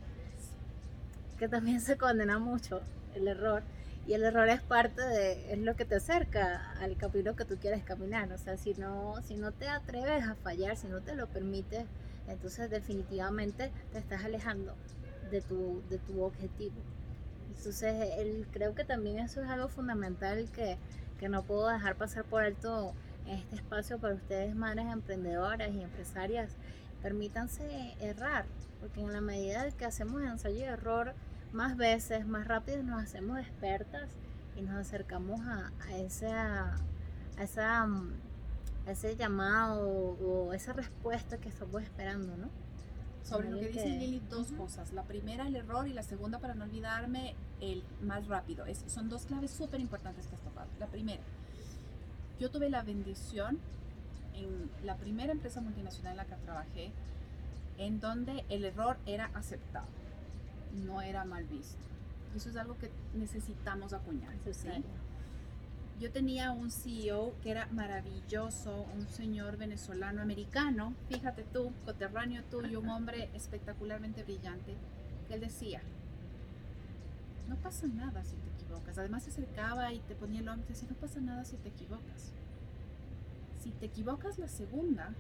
que 1.37 1.49
también 1.49 1.81
se 1.81 1.97
condena 1.97 2.39
mucho 2.39 2.81
el 3.15 3.27
error 3.27 3.63
y 4.09 4.15
el 4.15 4.23
error 4.23 4.49
es 4.49 4.63
parte 4.63 5.03
de, 5.03 5.53
es 5.53 5.59
lo 5.59 5.75
que 5.75 5.85
te 5.85 5.97
acerca 5.97 6.73
al 6.81 6.97
camino 6.97 7.35
que 7.35 7.45
tú 7.45 7.57
quieres 7.57 7.83
caminar. 7.83 8.31
O 8.31 8.39
sea, 8.39 8.57
si 8.57 8.73
no, 8.73 9.21
si 9.21 9.35
no 9.35 9.51
te 9.51 9.69
atreves 9.69 10.23
a 10.23 10.33
fallar, 10.33 10.75
si 10.77 10.87
no 10.87 11.01
te 11.01 11.13
lo 11.13 11.27
permites, 11.27 11.85
entonces 12.27 12.71
definitivamente 12.71 13.71
te 13.91 13.99
estás 13.99 14.25
alejando 14.25 14.73
de 15.29 15.41
tu, 15.41 15.83
de 15.91 15.99
tu 15.99 16.23
objetivo. 16.23 16.81
Entonces, 17.55 18.15
él, 18.17 18.47
creo 18.51 18.73
que 18.73 18.83
también 18.83 19.19
eso 19.19 19.43
es 19.43 19.47
algo 19.47 19.67
fundamental 19.67 20.49
que, 20.55 20.79
que 21.19 21.29
no 21.29 21.43
puedo 21.43 21.67
dejar 21.67 21.95
pasar 21.95 22.23
por 22.23 22.41
alto 22.41 22.95
este 23.27 23.57
espacio 23.57 23.99
para 23.99 24.15
ustedes, 24.15 24.55
madres 24.55 24.87
emprendedoras 24.91 25.69
y 25.71 25.83
empresarias. 25.83 26.55
Permítanse 27.03 27.93
errar, 27.99 28.45
porque 28.79 29.01
en 29.01 29.13
la 29.13 29.21
medida 29.21 29.69
que 29.69 29.85
hacemos 29.85 30.23
ensayo 30.23 30.57
y 30.57 30.63
error, 30.63 31.13
más 31.53 31.77
veces, 31.77 32.27
más 32.27 32.47
rápido 32.47 32.83
nos 32.83 33.03
hacemos 33.03 33.39
expertas 33.39 34.09
y 34.55 34.61
nos 34.61 34.75
acercamos 34.75 35.39
a, 35.41 35.71
a, 35.87 35.97
esa, 35.97 36.75
a, 37.37 37.43
esa, 37.43 37.83
a 37.83 38.91
ese 38.91 39.15
llamado 39.15 39.87
o 39.87 40.53
esa 40.53 40.73
respuesta 40.73 41.37
que 41.37 41.49
estamos 41.49 41.81
esperando, 41.81 42.35
¿no? 42.37 42.49
Sobre 43.23 43.49
lo 43.49 43.59
que 43.59 43.67
dice 43.67 43.87
Lili, 43.87 44.21
dos 44.29 44.51
cosas. 44.53 44.91
La 44.93 45.03
primera, 45.03 45.47
el 45.47 45.55
error, 45.55 45.87
y 45.87 45.93
la 45.93 46.03
segunda, 46.03 46.39
para 46.39 46.55
no 46.55 46.63
olvidarme, 46.63 47.35
el 47.59 47.83
más 48.01 48.27
rápido. 48.27 48.65
Es, 48.65 48.83
son 48.87 49.09
dos 49.09 49.25
claves 49.25 49.51
súper 49.51 49.79
importantes 49.81 50.25
que 50.27 50.35
has 50.35 50.41
tocado. 50.41 50.67
La 50.79 50.87
primera, 50.87 51.21
yo 52.39 52.49
tuve 52.49 52.69
la 52.69 52.81
bendición 52.81 53.59
en 54.33 54.71
la 54.83 54.95
primera 54.95 55.31
empresa 55.31 55.61
multinacional 55.61 56.13
en 56.13 56.17
la 56.17 56.25
que 56.25 56.35
trabajé, 56.43 56.91
en 57.77 57.99
donde 57.99 58.45
el 58.49 58.65
error 58.65 58.97
era 59.05 59.29
aceptado 59.35 59.85
no 60.73 61.01
era 61.01 61.25
mal 61.25 61.45
visto. 61.45 61.77
Eso 62.35 62.49
es 62.49 62.55
algo 62.55 62.77
que 62.77 62.91
necesitamos 63.13 63.93
acuñar. 63.93 64.33
¿sí? 64.51 64.69
Yo 65.99 66.11
tenía 66.11 66.51
un 66.51 66.71
CEO 66.71 67.33
que 67.41 67.51
era 67.51 67.67
maravilloso, 67.71 68.85
un 68.95 69.07
señor 69.07 69.57
venezolano 69.57 70.21
americano, 70.21 70.93
fíjate 71.09 71.43
tú, 71.43 71.73
coterráneo 71.85 72.43
tuyo, 72.45 72.79
un 72.79 72.89
hombre 72.89 73.29
espectacularmente 73.33 74.23
brillante, 74.23 74.75
que 75.27 75.33
él 75.33 75.41
decía, 75.41 75.81
no 77.49 77.57
pasa 77.57 77.87
nada 77.87 78.23
si 78.23 78.35
te 78.35 78.63
equivocas. 78.63 78.97
Además 78.97 79.23
se 79.23 79.31
acercaba 79.31 79.91
y 79.91 79.99
te 79.99 80.15
ponía 80.15 80.39
el 80.39 80.47
hombro 80.47 80.65
y 80.69 80.73
decía, 80.73 80.87
no 80.89 80.95
pasa 80.95 81.19
nada 81.19 81.43
si 81.43 81.57
te 81.57 81.69
equivocas. 81.69 82.31
Si 83.61 83.71
te 83.71 83.87
equivocas 83.87 84.39
la 84.39 84.47
segunda, 84.47 85.13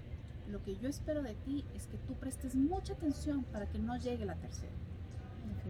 lo 0.49 0.63
que 0.63 0.77
yo 0.77 0.87
espero 0.87 1.23
de 1.23 1.35
ti 1.35 1.65
es 1.75 1.87
que 1.87 1.97
tú 1.97 2.13
prestes 2.13 2.55
mucha 2.55 2.93
atención 2.93 3.43
para 3.43 3.67
que 3.67 3.79
no 3.79 3.97
llegue 3.97 4.25
la 4.25 4.35
tercera. 4.35 4.71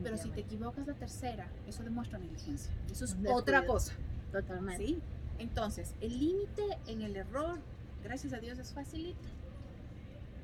Pero 0.04 0.18
si 0.18 0.30
te 0.30 0.42
equivocas 0.42 0.88
la 0.88 0.94
tercera, 0.94 1.48
eso 1.68 1.84
demuestra 1.84 2.20
negligencia. 2.20 2.72
Eso 2.92 3.06
es 3.06 3.18
otra 3.28 3.66
cosa. 3.66 3.94
Totalmente. 4.32 4.86
¿Sí? 4.86 5.00
Entonces, 5.40 5.96
el 6.02 6.20
límite 6.20 6.64
en 6.88 7.02
el 7.02 7.16
error, 7.16 7.60
gracias 8.04 8.34
a 8.34 8.38
Dios, 8.38 8.60
es 8.60 8.74
facilito. 8.74 9.28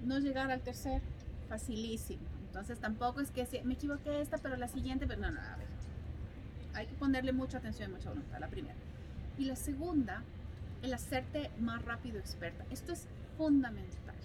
No 0.03 0.19
llegar 0.19 0.51
al 0.51 0.61
tercer, 0.61 1.01
facilísimo. 1.49 2.23
Entonces, 2.47 2.79
tampoco 2.79 3.21
es 3.21 3.31
que 3.31 3.45
me 3.63 3.73
equivoqué 3.73 4.21
esta, 4.21 4.37
pero 4.37 4.55
la 4.55 4.67
siguiente, 4.67 5.07
pero 5.07 5.21
no, 5.21 5.31
no, 5.31 5.41
a 5.41 5.57
ver. 5.57 5.67
Hay 6.73 6.87
que 6.87 6.95
ponerle 6.95 7.31
mucha 7.31 7.57
atención 7.57 7.91
y 7.91 7.93
mucha 7.93 8.09
voluntad, 8.09 8.39
la 8.39 8.47
primera. 8.47 8.75
Y 9.37 9.45
la 9.45 9.55
segunda, 9.55 10.23
el 10.81 10.93
hacerte 10.93 11.49
más 11.59 11.83
rápido 11.83 12.19
experta. 12.19 12.65
Esto 12.69 12.93
es 12.93 13.07
fundamental. 13.37 14.15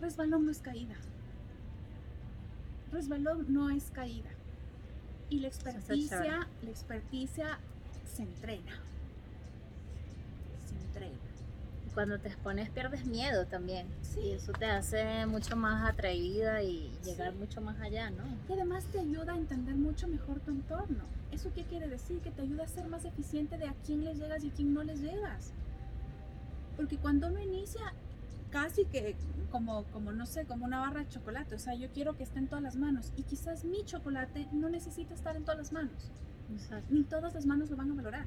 Resbalón 0.00 0.44
no 0.44 0.50
es 0.50 0.58
caída 0.58 0.94
resbalón 2.92 3.46
no 3.48 3.70
es 3.70 3.90
caída. 3.90 4.30
Y 5.28 5.40
la 5.40 5.48
experticia, 5.48 6.48
la 6.62 6.70
experticia 6.70 7.58
se 8.14 8.22
entrena. 8.22 8.80
Se 10.66 11.94
cuando 11.96 12.18
te 12.18 12.28
expones 12.28 12.68
pierdes 12.68 13.06
miedo 13.06 13.46
también. 13.46 13.86
Y 14.22 14.32
eso 14.32 14.52
te 14.52 14.66
hace 14.66 15.24
mucho 15.24 15.56
más 15.56 15.88
atrevida 15.88 16.62
y 16.62 16.92
llegar 17.02 17.34
mucho 17.34 17.62
más 17.62 17.80
allá, 17.80 18.10
¿no? 18.10 18.22
Y 18.48 18.52
además 18.52 18.84
te 18.92 19.00
ayuda 19.00 19.32
a 19.32 19.36
entender 19.36 19.74
mucho 19.74 20.06
mejor 20.06 20.40
tu 20.40 20.50
entorno. 20.50 21.04
¿Eso 21.32 21.50
qué 21.54 21.64
quiere 21.64 21.88
decir? 21.88 22.20
Que 22.20 22.30
te 22.30 22.42
ayuda 22.42 22.64
a 22.64 22.68
ser 22.68 22.86
más 22.88 23.06
eficiente 23.06 23.56
de 23.56 23.68
a 23.68 23.74
quién 23.86 24.04
les 24.04 24.18
llegas 24.18 24.44
y 24.44 24.50
a 24.50 24.52
quién 24.52 24.74
no 24.74 24.84
les 24.84 25.00
llegas. 25.00 25.52
Porque 26.76 26.98
cuando 26.98 27.28
uno 27.28 27.40
inicia, 27.40 27.94
casi 28.50 28.84
que 28.84 29.16
como, 29.50 29.84
como, 29.84 30.12
no 30.12 30.26
sé, 30.26 30.44
como 30.44 30.64
una 30.64 30.80
barra 30.80 31.00
de 31.00 31.08
chocolate. 31.08 31.54
O 31.54 31.58
sea, 31.58 31.74
yo 31.74 31.88
quiero 31.90 32.16
que 32.16 32.22
esté 32.22 32.38
en 32.38 32.48
todas 32.48 32.62
las 32.62 32.76
manos. 32.76 33.12
Y 33.16 33.22
quizás 33.22 33.64
mi 33.64 33.84
chocolate 33.84 34.48
no 34.52 34.68
necesita 34.68 35.14
estar 35.14 35.36
en 35.36 35.44
todas 35.44 35.58
las 35.58 35.72
manos. 35.72 36.10
Ni 36.90 37.02
todas 37.04 37.34
las 37.34 37.46
manos 37.46 37.70
lo 37.70 37.76
van 37.76 37.90
a 37.90 37.94
valorar. 37.94 38.26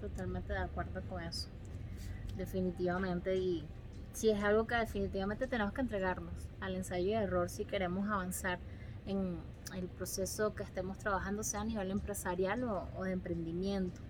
Totalmente 0.00 0.52
de 0.52 0.60
acuerdo 0.60 1.02
con 1.08 1.22
eso. 1.22 1.48
Definitivamente. 2.36 3.36
Y 3.36 3.64
si 4.12 4.30
es 4.30 4.42
algo 4.42 4.66
que 4.66 4.76
definitivamente 4.76 5.46
tenemos 5.46 5.72
que 5.72 5.80
entregarnos 5.82 6.48
al 6.60 6.74
ensayo 6.74 7.06
y 7.06 7.12
error 7.12 7.48
si 7.50 7.64
queremos 7.64 8.08
avanzar 8.08 8.58
en 9.06 9.38
el 9.74 9.86
proceso 9.88 10.54
que 10.54 10.62
estemos 10.62 10.98
trabajando, 10.98 11.42
sea 11.42 11.60
a 11.60 11.64
nivel 11.64 11.90
empresarial 11.90 12.64
o, 12.64 12.88
o 12.96 13.04
de 13.04 13.12
emprendimiento. 13.12 14.00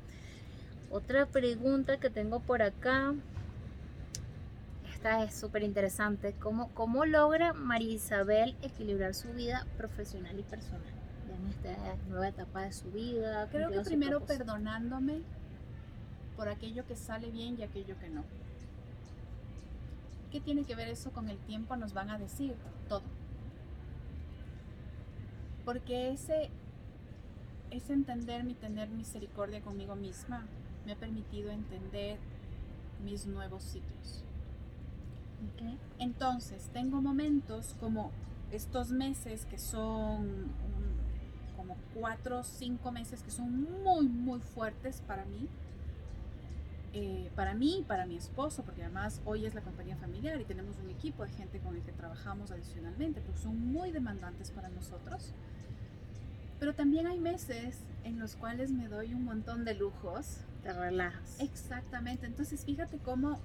Otra 0.91 1.27
pregunta 1.27 1.99
que 1.99 2.11
tengo 2.11 2.41
por 2.41 2.63
acá 2.63 3.15
esta 5.01 5.25
es 5.25 5.35
súper 5.35 5.63
interesante. 5.63 6.35
¿Cómo, 6.39 6.69
¿Cómo 6.75 7.07
logra 7.07 7.55
María 7.55 7.95
Isabel 7.95 8.55
equilibrar 8.61 9.15
su 9.15 9.33
vida 9.33 9.67
profesional 9.79 10.39
y 10.39 10.43
personal? 10.43 10.83
en 11.33 11.47
esta 11.47 11.97
nueva 12.11 12.29
etapa 12.29 12.63
de 12.63 12.73
su 12.73 12.91
vida. 12.91 13.49
Creo 13.51 13.71
que 13.71 13.81
primero 13.81 14.21
perdonándome 14.27 15.23
por 16.37 16.51
aquello 16.51 16.85
que 16.87 16.97
sale 16.97 17.31
bien 17.31 17.57
y 17.59 17.63
aquello 17.63 17.99
que 17.99 18.11
no. 18.11 18.25
¿Qué 20.31 20.39
tiene 20.39 20.65
que 20.65 20.75
ver 20.75 20.89
eso 20.89 21.13
con 21.13 21.31
el 21.31 21.39
tiempo? 21.39 21.77
Nos 21.77 21.95
van 21.95 22.11
a 22.11 22.19
decir 22.19 22.55
todo. 22.87 23.05
Porque 25.65 26.11
ese, 26.11 26.51
ese 27.71 27.95
entender 27.95 28.45
mi 28.45 28.53
tener 28.53 28.91
misericordia 28.91 29.63
conmigo 29.63 29.95
misma 29.95 30.45
me 30.85 30.93
ha 30.93 30.97
permitido 30.97 31.51
entender 31.51 32.19
mis 33.03 33.25
nuevos 33.25 33.63
ciclos. 33.63 34.25
Entonces, 35.99 36.71
tengo 36.73 37.01
momentos 37.01 37.77
como 37.81 38.11
estos 38.51 38.91
meses 38.91 39.45
que 39.47 39.59
son 39.59 40.51
como 41.57 41.77
cuatro 41.95 42.39
o 42.39 42.43
cinco 42.43 42.91
meses 42.91 43.23
que 43.23 43.31
son 43.31 43.69
muy, 43.83 44.09
muy 44.09 44.41
fuertes 44.41 45.03
para 45.07 45.25
mí. 45.27 45.49
Eh, 46.93 47.31
para 47.37 47.55
mí 47.55 47.81
y 47.81 47.83
para 47.83 48.05
mi 48.05 48.17
esposo, 48.17 48.65
porque 48.65 48.83
además 48.83 49.21
hoy 49.25 49.47
es 49.47 49.55
la 49.55 49.61
compañía 49.61 49.97
familiar 49.97 50.41
y 50.41 50.45
tenemos 50.45 50.77
un 50.79 50.91
equipo 50.91 51.23
de 51.23 51.31
gente 51.31 51.61
con 51.61 51.77
el 51.77 51.83
que 51.83 51.93
trabajamos 51.93 52.51
adicionalmente, 52.51 53.21
porque 53.21 53.41
son 53.41 53.73
muy 53.73 53.93
demandantes 53.93 54.51
para 54.51 54.69
nosotros. 54.71 55.33
Pero 56.59 56.75
también 56.75 57.07
hay 57.07 57.19
meses 57.19 57.79
en 58.05 58.19
los 58.19 58.35
cuales 58.35 58.73
me 58.73 58.89
doy 58.89 59.15
un 59.15 59.25
montón 59.25 59.65
de 59.65 59.75
lujos. 59.75 60.39
Te 60.63 60.73
relajas. 60.73 61.39
Exactamente. 61.41 62.27
Entonces 62.27 62.65
fíjate 62.65 62.99
cómo, 62.99 63.39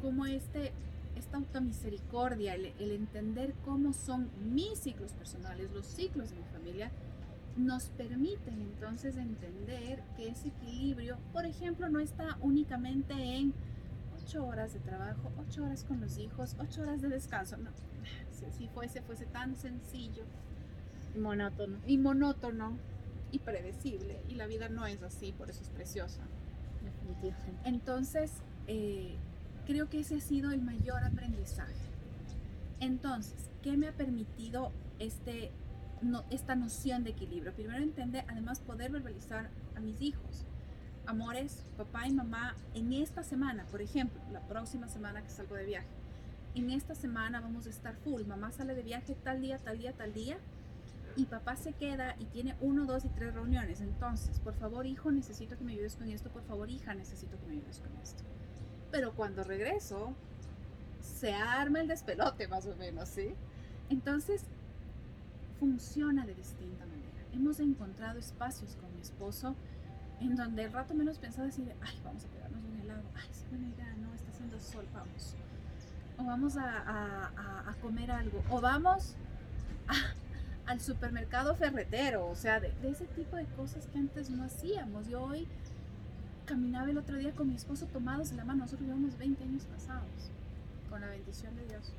cómo 0.00 0.26
este 0.26 0.72
esta 1.20 1.36
automisericordia, 1.36 2.54
el, 2.54 2.66
el 2.78 2.90
entender 2.92 3.54
cómo 3.64 3.92
son 3.92 4.30
mis 4.52 4.78
ciclos 4.80 5.12
personales, 5.12 5.70
los 5.72 5.86
ciclos 5.86 6.30
de 6.30 6.36
mi 6.36 6.44
familia, 6.52 6.90
nos 7.56 7.90
permiten 7.90 8.60
entonces 8.60 9.16
entender 9.16 10.02
que 10.16 10.28
ese 10.28 10.48
equilibrio, 10.48 11.18
por 11.32 11.44
ejemplo, 11.44 11.88
no 11.88 12.00
está 12.00 12.38
únicamente 12.40 13.12
en 13.12 13.52
ocho 14.22 14.46
horas 14.46 14.72
de 14.72 14.80
trabajo, 14.80 15.30
ocho 15.38 15.64
horas 15.64 15.84
con 15.84 16.00
los 16.00 16.18
hijos, 16.18 16.56
ocho 16.58 16.82
horas 16.82 17.02
de 17.02 17.08
descanso. 17.08 17.56
No, 17.56 17.70
si 18.56 18.68
fuese, 18.68 19.02
fuese 19.02 19.26
tan 19.26 19.56
sencillo. 19.56 20.24
Y 21.14 21.18
monótono. 21.18 21.78
Y 21.86 21.98
monótono 21.98 22.78
y 23.32 23.40
predecible. 23.40 24.20
Y 24.28 24.34
la 24.34 24.46
vida 24.46 24.68
no 24.68 24.86
es 24.86 25.02
así, 25.02 25.32
por 25.32 25.50
eso 25.50 25.62
es 25.62 25.68
preciosa. 25.70 26.22
Entonces, 27.64 28.32
eh, 28.66 29.16
creo 29.66 29.88
que 29.88 30.00
ese 30.00 30.16
ha 30.16 30.20
sido 30.20 30.50
el 30.52 30.62
mayor 30.62 31.04
aprendizaje. 31.04 31.74
Entonces, 32.80 33.50
¿qué 33.62 33.76
me 33.76 33.88
ha 33.88 33.92
permitido 33.92 34.72
este, 34.98 35.50
esta 36.30 36.54
noción 36.54 37.04
de 37.04 37.10
equilibrio? 37.10 37.52
Primero 37.52 37.82
entender, 37.82 38.24
además 38.28 38.60
poder 38.60 38.90
verbalizar 38.90 39.50
a 39.76 39.80
mis 39.80 40.00
hijos. 40.00 40.46
Amores, 41.06 41.64
papá 41.76 42.06
y 42.06 42.12
mamá, 42.12 42.54
en 42.74 42.92
esta 42.92 43.22
semana, 43.22 43.64
por 43.70 43.82
ejemplo, 43.82 44.20
la 44.32 44.40
próxima 44.40 44.88
semana 44.88 45.22
que 45.22 45.30
salgo 45.30 45.56
de 45.56 45.64
viaje, 45.66 45.88
en 46.54 46.70
esta 46.70 46.94
semana 46.94 47.40
vamos 47.40 47.66
a 47.66 47.70
estar 47.70 47.94
full. 47.96 48.24
Mamá 48.24 48.50
sale 48.52 48.74
de 48.74 48.82
viaje 48.82 49.14
tal 49.14 49.40
día, 49.40 49.58
tal 49.58 49.78
día, 49.78 49.92
tal 49.92 50.12
día. 50.12 50.38
Y 51.16 51.26
papá 51.26 51.56
se 51.56 51.72
queda 51.72 52.14
y 52.18 52.24
tiene 52.26 52.56
uno, 52.60 52.86
dos 52.86 53.04
y 53.04 53.08
tres 53.08 53.34
reuniones. 53.34 53.80
Entonces, 53.80 54.38
por 54.40 54.54
favor, 54.54 54.86
hijo, 54.86 55.10
necesito 55.10 55.56
que 55.56 55.64
me 55.64 55.72
ayudes 55.72 55.96
con 55.96 56.08
esto. 56.08 56.30
Por 56.30 56.42
favor, 56.44 56.70
hija, 56.70 56.94
necesito 56.94 57.38
que 57.38 57.46
me 57.46 57.52
ayudes 57.54 57.80
con 57.80 57.96
esto. 58.00 58.22
Pero 58.90 59.12
cuando 59.12 59.44
regreso, 59.44 60.14
se 61.00 61.32
arma 61.32 61.80
el 61.80 61.88
despelote 61.88 62.48
más 62.48 62.66
o 62.66 62.74
menos, 62.76 63.08
¿sí? 63.08 63.34
Entonces, 63.88 64.42
funciona 65.58 66.24
de 66.24 66.34
distinta 66.34 66.86
manera. 66.86 67.10
Hemos 67.32 67.60
encontrado 67.60 68.18
espacios 68.18 68.76
con 68.76 68.92
mi 68.94 69.00
esposo 69.00 69.54
en 70.20 70.36
donde 70.36 70.64
el 70.64 70.72
rato 70.72 70.94
menos 70.94 71.18
pensaba 71.18 71.46
decir, 71.46 71.72
ay, 71.80 72.00
vamos 72.04 72.24
a 72.24 72.28
pegarnos 72.28 72.64
un 72.64 72.80
helado, 72.80 73.02
ay, 73.14 73.28
es 73.30 73.48
buena 73.48 73.68
idea, 73.68 73.94
no, 74.00 74.14
está 74.14 74.30
haciendo 74.30 74.60
sol, 74.60 74.86
vamos. 74.92 75.34
O 76.18 76.24
vamos 76.24 76.56
a, 76.58 77.74
comer 77.80 78.10
algo, 78.10 78.42
o 78.50 78.60
vamos 78.60 79.14
al 80.66 80.80
supermercado 80.80 81.54
ferretero, 81.54 82.26
o 82.26 82.34
sea, 82.34 82.60
de, 82.60 82.72
de, 82.82 82.90
ese 82.90 83.06
tipo 83.06 83.36
de 83.36 83.46
cosas 83.56 83.86
que 83.86 83.98
antes 83.98 84.28
no 84.30 84.44
hacíamos. 84.44 85.08
Y 85.08 85.14
hoy 85.14 85.48
caminaba 86.46 86.90
el 86.90 86.98
otro 86.98 87.16
día 87.16 87.32
con 87.32 87.48
mi 87.48 87.54
esposo 87.54 87.86
tomados 87.86 88.30
de 88.30 88.36
la 88.36 88.44
mano. 88.44 88.64
Nosotros 88.64 88.86
llevamos 88.86 89.16
20 89.18 89.42
años 89.42 89.66
casados, 89.72 90.30
con 90.88 91.00
la 91.00 91.08
bendición 91.08 91.54
de 91.56 91.66
Dios. 91.66 91.92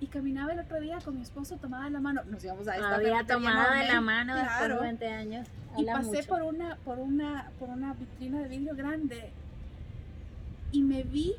Y 0.00 0.06
caminaba 0.06 0.52
el 0.52 0.60
otro 0.60 0.80
día 0.80 0.98
con 1.04 1.16
mi 1.16 1.22
esposo 1.22 1.56
tomada 1.56 1.84
de 1.84 1.90
la 1.90 2.00
mano. 2.00 2.22
Nos 2.24 2.42
íbamos 2.42 2.66
a 2.68 2.76
esta 2.76 2.94
Había 2.94 3.24
tomada 3.26 3.74
de 3.74 3.88
la 3.88 4.00
mano 4.00 4.34
después 4.34 4.68
de 4.68 4.76
20 4.76 5.08
años. 5.08 5.48
Y 5.76 5.84
pasé 5.84 6.22
por 6.22 6.42
una, 6.42 6.76
por, 6.76 6.98
una, 6.98 7.50
por 7.58 7.68
una 7.68 7.92
vitrina 7.94 8.40
de 8.40 8.48
vidrio 8.48 8.74
grande 8.74 9.30
y 10.72 10.82
me 10.82 11.02
vi 11.02 11.34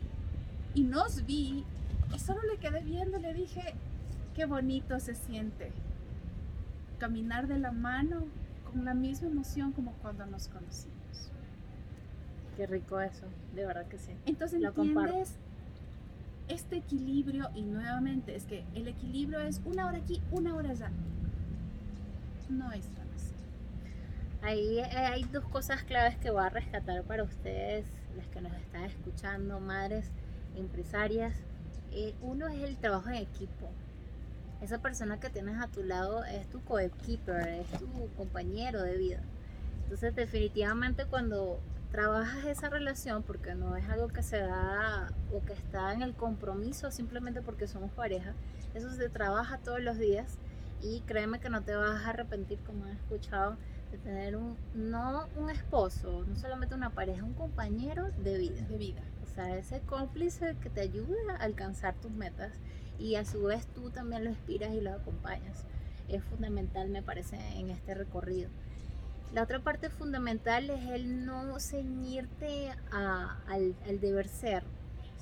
y 0.73 0.84
nos 0.84 1.25
vi 1.25 1.65
y 2.13 2.19
solo 2.19 2.41
le 2.43 2.58
quedé 2.58 2.82
viendo 2.82 3.17
le 3.17 3.34
dije, 3.34 3.73
qué 4.36 4.45
bonito 4.45 4.99
se 4.99 5.15
siente 5.15 5.71
caminar 6.99 7.47
de 7.47 7.58
la 7.58 7.71
mano 7.71 8.25
con 8.71 8.86
la 8.86 8.93
misma 8.93 9.27
emoción 9.27 9.71
como 9.71 9.93
cuando 9.93 10.25
nos 10.27 10.47
conocimos. 10.47 11.01
Qué 12.62 12.67
rico 12.67 13.02
eso, 13.02 13.26
de 13.56 13.65
verdad 13.65 13.88
que 13.88 13.97
sí. 13.97 14.12
Entonces 14.28 14.62
Lo 14.62 14.67
entiendes 14.67 15.34
este 16.47 16.78
equilibrio 16.78 17.50
y 17.56 17.63
nuevamente 17.63 18.36
es 18.36 18.45
que 18.45 18.63
el 18.76 18.88
equilibrio 18.88 19.39
es 19.39 19.62
una 19.65 19.88
hora 19.88 19.97
aquí, 19.97 20.21
una 20.30 20.54
hora 20.54 20.69
allá. 20.69 20.91
No 22.50 22.71
es 22.71 22.86
tan 22.89 23.08
así. 23.15 23.34
Ahí 24.43 24.78
eh, 24.78 24.95
hay 24.95 25.24
dos 25.24 25.43
cosas 25.45 25.82
claves 25.82 26.17
que 26.17 26.30
voy 26.30 26.43
a 26.43 26.50
rescatar 26.50 27.02
para 27.02 27.24
ustedes, 27.24 27.88
las 28.15 28.28
que 28.28 28.41
nos 28.41 28.54
están 28.54 28.84
escuchando, 28.84 29.60
madres, 29.60 30.12
empresarias. 30.56 31.34
Eh, 31.91 32.13
uno 32.21 32.47
es 32.47 32.62
el 32.62 32.78
trabajo 32.78 33.10
en 33.10 33.15
equipo. 33.15 33.71
Esa 34.62 34.84
persona 34.84 35.19
que 35.19 35.32
tienes 35.32 35.60
a 35.60 35.65
tu 35.65 35.82
lado 35.82 36.26
es 36.26 36.47
tu 36.47 36.63
coequiper, 36.63 37.47
es 37.47 37.80
tu 37.80 37.88
compañero 38.15 38.84
de 38.84 38.97
vida. 38.97 39.19
Entonces 39.86 40.14
definitivamente 40.14 41.05
cuando 41.05 41.59
trabajas 41.92 42.46
esa 42.46 42.70
relación 42.70 43.22
porque 43.22 43.54
no 43.54 43.76
es 43.76 43.88
algo 43.89 44.08
que 44.08 44.24
se 44.24 44.39
da 44.39 45.12
o 45.34 45.44
que 45.44 45.54
está 45.54 45.94
en 45.94 46.02
el 46.02 46.14
compromiso 46.14 46.89
simplemente 46.89 47.42
porque 47.42 47.68
somos 47.68 47.92
pareja. 47.92 48.34
Eso 48.74 48.89
se 48.92 49.10
trabaja 49.10 49.58
todos 49.58 49.82
los 49.82 49.98
días 49.98 50.38
y 50.82 51.02
créeme 51.02 51.39
que 51.39 51.50
no 51.50 51.62
te 51.62 51.76
vas 51.76 52.06
a 52.06 52.10
arrepentir 52.10 52.60
como 52.60 52.88
he 52.88 52.94
escuchado 52.94 53.58
de 53.92 53.98
tener 53.98 54.38
un 54.38 54.56
no 54.74 55.28
un 55.36 55.50
esposo, 55.50 56.24
no 56.26 56.36
solamente 56.38 56.76
una 56.76 56.92
pareja, 56.92 57.24
un 57.24 57.34
compañero 57.34 58.10
de 58.24 58.38
vida. 58.38 58.62
De 58.68 58.78
vida. 58.78 59.02
O 59.24 59.28
sea, 59.28 59.58
ese 59.58 59.82
cómplice 59.82 60.56
que 60.62 60.70
te 60.70 60.82
ayuda 60.82 61.16
a 61.38 61.44
alcanzar 61.44 61.96
tus 61.96 62.12
metas 62.12 62.54
y 63.00 63.16
a 63.16 63.26
su 63.26 63.44
vez 63.44 63.68
tú 63.68 63.89
también 63.89 64.24
lo 64.24 64.30
inspiras 64.30 64.74
y 64.74 64.80
lo 64.80 64.94
acompañas. 64.94 65.66
Es 66.08 66.24
fundamental, 66.24 66.89
me 66.89 67.02
parece, 67.02 67.38
en 67.58 67.70
este 67.70 67.94
recorrido. 67.94 68.50
La 69.34 69.43
otra 69.43 69.59
parte 69.59 69.89
fundamental 69.89 70.69
es 70.69 70.89
el 70.89 71.25
no 71.25 71.57
ceñirte 71.59 72.73
al, 72.91 73.75
deber 74.01 74.27
ser. 74.27 74.63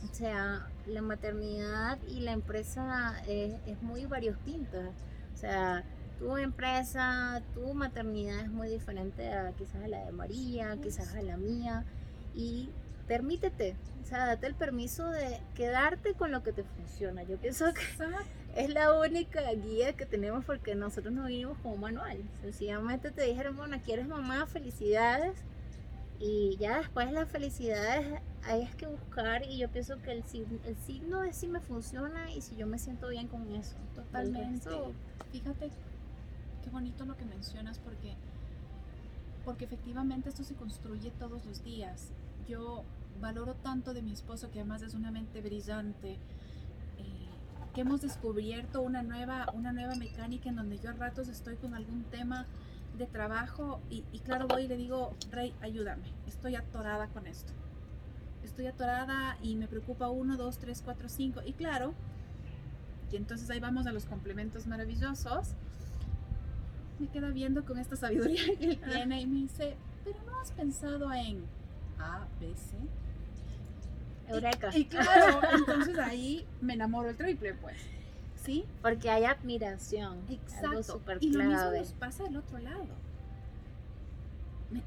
O 0.10 0.14
sea, 0.14 0.68
la 0.88 1.02
maternidad 1.02 2.00
y 2.08 2.22
la 2.22 2.32
empresa 2.32 3.22
es, 3.28 3.54
es 3.68 3.82
muy 3.84 4.06
variopinta. 4.06 4.92
O 5.34 5.38
sea, 5.38 5.84
tu 6.18 6.38
empresa, 6.38 7.44
tu 7.54 7.74
maternidad 7.76 8.40
es 8.40 8.50
muy 8.50 8.68
diferente 8.68 9.32
a 9.32 9.52
quizás 9.54 9.84
a 9.84 9.88
la 9.88 10.06
de 10.06 10.12
María, 10.12 10.78
quizás 10.82 11.14
a 11.14 11.22
la 11.22 11.38
mía. 11.38 11.86
Y 12.34 12.72
permítete, 13.08 13.76
o 14.02 14.06
sea, 14.06 14.26
date 14.26 14.48
el 14.48 14.56
permiso 14.56 15.08
de 15.10 15.40
quedarte 15.54 16.16
con 16.16 16.32
lo 16.32 16.42
que 16.42 16.52
te 16.52 16.64
funciona. 16.64 17.24
Yo 17.24 17.38
pienso 17.38 17.66
que 17.74 17.82
es 18.56 18.70
la 18.70 19.00
única 19.00 19.42
guía 19.54 19.94
que 19.94 20.06
tenemos 20.06 20.46
porque 20.46 20.76
nosotros 20.76 21.14
no 21.14 21.26
vivimos 21.26 21.58
como 21.60 21.78
manual. 21.78 22.18
Sencillamente 22.42 23.12
te 23.12 23.24
dijeron, 23.24 23.56
bueno, 23.56 23.78
quieres 23.84 24.08
mamá, 24.08 24.46
felicidades. 24.48 25.38
Y 26.20 26.58
ya 26.58 26.80
después 26.80 27.12
las 27.14 27.30
felicidades 27.30 28.22
hay 28.44 28.68
que 28.78 28.88
buscar 28.88 29.44
y 29.46 29.58
yo 29.58 29.70
pienso 29.70 30.02
que 30.02 30.12
el, 30.12 30.24
el 30.66 30.76
signo 30.86 31.24
es 31.24 31.38
si 31.38 31.48
me 31.48 31.62
funciona 31.62 32.30
y 32.32 32.42
si 32.42 32.58
yo 32.58 32.68
me 32.68 32.78
siento 32.78 33.08
bien 33.08 33.28
con 33.28 33.50
eso. 33.56 33.76
Totalmente. 33.96 34.70
Fíjate 35.32 35.70
qué 36.64 36.70
bonito 36.70 37.06
lo 37.06 37.16
que 37.16 37.24
mencionas 37.24 37.80
porque, 37.80 38.16
porque 39.46 39.66
efectivamente 39.66 40.28
esto 40.28 40.44
se 40.44 40.56
construye 40.56 41.12
todos 41.12 41.46
los 41.46 41.64
días. 41.64 42.10
Yo 42.50 42.84
valoro 43.22 43.54
tanto 43.56 43.94
de 43.94 44.02
mi 44.02 44.12
esposo 44.12 44.52
que 44.52 44.60
además 44.60 44.82
es 44.82 44.96
una 44.96 45.12
mente 45.12 45.42
brillante, 45.42 46.18
que 47.80 47.84
hemos 47.84 48.02
descubierto 48.02 48.82
una 48.82 49.04
nueva, 49.04 49.48
una 49.54 49.72
nueva 49.72 49.96
mecánica 49.96 50.50
en 50.50 50.58
donde 50.58 50.78
yo 50.80 50.90
a 50.90 50.92
ratos 50.92 51.30
estoy 51.30 51.56
con 51.56 51.74
algún 51.74 52.04
tema 52.04 52.46
de 52.98 53.06
trabajo 53.06 53.80
y, 53.90 54.04
y 54.12 54.20
claro 54.20 54.50
voy 54.50 54.64
y 54.64 54.68
le 54.68 54.76
digo, 54.76 55.16
Rey, 55.32 55.54
ayúdame, 55.62 56.04
estoy 56.28 56.58
atorada 56.58 57.08
con 57.08 57.26
esto. 57.26 57.54
Estoy 58.44 58.68
atorada 58.68 59.38
y 59.42 59.56
me 59.56 59.70
preocupa 59.70 60.10
uno, 60.10 60.36
dos, 60.36 60.58
tres, 60.58 60.82
cuatro, 60.84 61.08
cinco. 61.08 61.40
Y 61.46 61.54
claro, 61.54 61.94
y 63.14 63.16
entonces 63.16 63.50
ahí 63.50 63.62
vamos 63.62 63.88
a 63.88 63.94
los 63.94 64.04
complementos 64.04 64.68
maravillosos. 64.68 65.54
Me 67.00 67.08
queda 67.08 67.30
viendo 67.30 67.64
con 67.64 67.80
esta 67.80 67.96
sabiduría 67.96 68.44
que 68.58 68.72
él 68.72 68.82
tiene 68.82 69.22
y 69.22 69.26
me 69.26 69.38
dice, 69.38 69.78
pero 70.04 70.22
no 70.26 70.38
has 70.42 70.52
pensado 70.52 71.14
en 71.14 71.46
A, 71.98 72.28
B, 72.42 72.54
C. 72.58 72.76
Eureka. 74.30 74.70
Y, 74.76 74.86
claro, 74.86 75.42
entonces 75.54 75.98
ahí 75.98 76.46
me 76.62 76.74
enamoro 76.74 77.10
el 77.10 77.16
triple, 77.16 77.54
pues. 77.56 77.78
¿Sí? 78.44 78.66
Porque 78.82 79.10
hay 79.10 79.26
admiración. 79.26 80.20
Exacto. 80.30 81.02
y 81.20 81.32
lo 81.32 81.44
mismo 81.44 81.72
nos 81.72 81.92
pasa 81.94 82.24
del 82.24 82.38
otro 82.38 82.60
lado. 82.60 82.88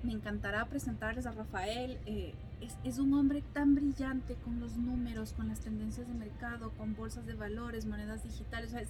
Me, 0.02 0.12
encantará 0.12 0.64
presentarles 0.66 1.26
a 1.26 1.32
Rafael. 1.32 1.98
Eh, 2.06 2.34
es, 2.60 2.76
es, 2.84 2.98
un 2.98 3.12
hombre 3.14 3.42
tan 3.52 3.74
brillante 3.74 4.36
con 4.36 4.60
los 4.60 4.76
números, 4.76 5.32
con 5.32 5.48
las 5.48 5.60
tendencias 5.60 6.06
de 6.06 6.14
mercado, 6.14 6.70
con 6.78 6.94
bolsas 6.94 7.26
de 7.26 7.34
valores, 7.34 7.84
monedas 7.86 8.22
digitales. 8.22 8.72
es, 8.74 8.88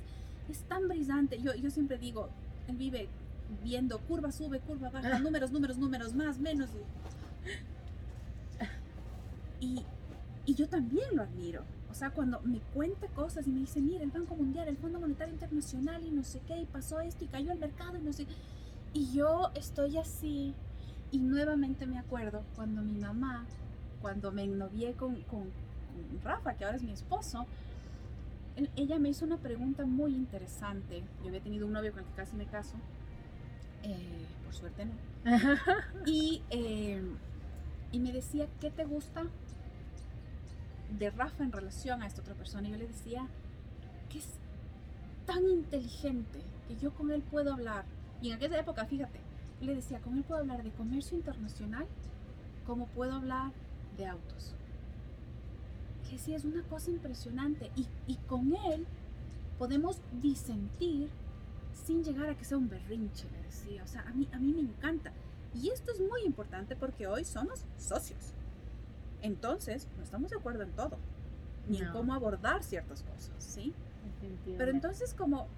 es, 0.50 0.58
tan 0.64 0.88
brillante. 0.88 1.40
Yo, 1.40 1.54
yo 1.54 1.70
siempre 1.70 1.96
digo, 1.96 2.28
él 2.68 2.76
vive 2.76 3.08
viendo 3.62 3.98
curva 4.00 4.32
sube, 4.32 4.60
curva 4.60 4.90
baja, 4.90 5.18
números, 5.20 5.50
números, 5.50 5.78
números, 5.78 6.14
más, 6.14 6.38
menos. 6.38 6.70
Y, 9.60 9.84
y 10.44 10.54
yo 10.54 10.68
también 10.68 11.06
lo 11.14 11.22
admiro. 11.22 11.62
O 11.90 11.94
sea, 11.94 12.10
cuando 12.10 12.40
me 12.40 12.58
cuenta 12.74 13.06
cosas 13.08 13.46
y 13.46 13.50
me 13.50 13.60
dice, 13.60 13.80
mira, 13.80 14.02
el 14.02 14.10
Banco 14.10 14.34
Mundial, 14.34 14.66
el 14.66 14.76
Fondo 14.76 14.98
Monetario 14.98 15.34
Internacional 15.34 16.04
y 16.04 16.10
no 16.10 16.24
sé 16.24 16.40
qué, 16.46 16.58
y 16.58 16.64
pasó 16.66 17.00
esto 17.00 17.24
y 17.24 17.28
cayó 17.28 17.52
el 17.52 17.58
mercado 17.58 17.98
y 17.98 18.02
no 18.02 18.12
sé. 18.12 18.26
Y 18.94 19.12
yo 19.12 19.50
estoy 19.54 19.98
así. 19.98 20.54
Y 21.10 21.18
nuevamente 21.18 21.86
me 21.86 21.98
acuerdo 21.98 22.42
cuando 22.56 22.82
mi 22.82 22.98
mamá, 22.98 23.44
cuando 24.00 24.32
me 24.32 24.46
novié 24.46 24.94
con, 24.94 25.20
con, 25.22 25.50
Rafa, 26.24 26.54
que 26.54 26.64
ahora 26.64 26.78
es 26.78 26.82
mi 26.82 26.92
esposo, 26.92 27.46
ella 28.76 28.98
me 28.98 29.10
hizo 29.10 29.26
una 29.26 29.36
pregunta 29.36 29.84
muy 29.84 30.14
interesante. 30.14 31.04
Yo 31.20 31.28
había 31.28 31.40
tenido 31.40 31.66
un 31.66 31.72
novio 31.72 31.92
con 31.92 32.00
el 32.00 32.06
que 32.06 32.14
casi 32.14 32.36
me 32.36 32.46
caso. 32.46 32.74
Eh, 33.82 34.26
por 34.44 34.54
suerte 34.54 34.86
no. 34.86 34.92
y, 36.06 36.42
eh, 36.50 37.02
y 37.92 38.00
me 38.00 38.12
decía, 38.12 38.46
¿qué 38.60 38.70
te 38.70 38.84
gusta 38.84 39.26
de 40.98 41.10
Rafa 41.10 41.44
en 41.44 41.52
relación 41.52 42.02
a 42.02 42.06
esta 42.06 42.20
otra 42.20 42.34
persona. 42.34 42.68
Y 42.68 42.72
yo 42.72 42.76
le 42.78 42.86
decía 42.86 43.26
que 44.10 44.18
es 44.18 44.26
tan 45.26 45.48
inteligente 45.48 46.40
que 46.68 46.76
yo 46.76 46.92
con 46.92 47.10
él 47.10 47.22
puedo 47.22 47.52
hablar. 47.52 47.84
Y 48.20 48.30
en 48.30 48.36
aquella 48.36 48.58
época, 48.58 48.84
fíjate, 48.84 49.18
le 49.60 49.74
decía, 49.74 50.00
con 50.00 50.16
él 50.16 50.24
puedo 50.24 50.40
hablar 50.40 50.62
de 50.62 50.70
comercio 50.70 51.16
internacional 51.16 51.86
como 52.66 52.86
puedo 52.86 53.14
hablar 53.14 53.52
de 53.96 54.06
autos. 54.06 54.54
Que 56.08 56.18
sí, 56.18 56.34
es 56.34 56.44
una 56.44 56.62
cosa 56.64 56.90
impresionante. 56.90 57.70
Y, 57.76 57.86
y 58.06 58.16
con 58.28 58.54
él 58.54 58.86
podemos 59.58 59.98
disentir 60.20 61.08
sin 61.86 62.04
llegar 62.04 62.28
a 62.28 62.36
que 62.36 62.44
sea 62.44 62.58
un 62.58 62.68
berrinche, 62.68 63.26
le 63.30 63.42
decía. 63.42 63.82
O 63.82 63.86
sea, 63.86 64.02
a 64.02 64.12
mí, 64.12 64.28
a 64.32 64.38
mí 64.38 64.52
me 64.52 64.60
encanta. 64.60 65.12
Y 65.54 65.68
esto 65.68 65.92
es 65.92 66.00
muy 66.00 66.22
importante 66.24 66.76
porque 66.76 67.06
hoy 67.06 67.24
somos 67.24 67.64
socios. 67.78 68.32
Entonces, 69.22 69.88
no 69.96 70.02
estamos 70.02 70.30
de 70.30 70.36
acuerdo 70.36 70.62
en 70.62 70.72
todo, 70.72 70.98
ni 71.68 71.78
en 71.78 71.90
cómo 71.92 72.14
abordar 72.14 72.62
ciertas 72.62 73.02
cosas, 73.02 73.32
¿sí? 73.38 73.72
Pero 74.58 74.70
entonces 74.70 75.14
como 75.14 75.48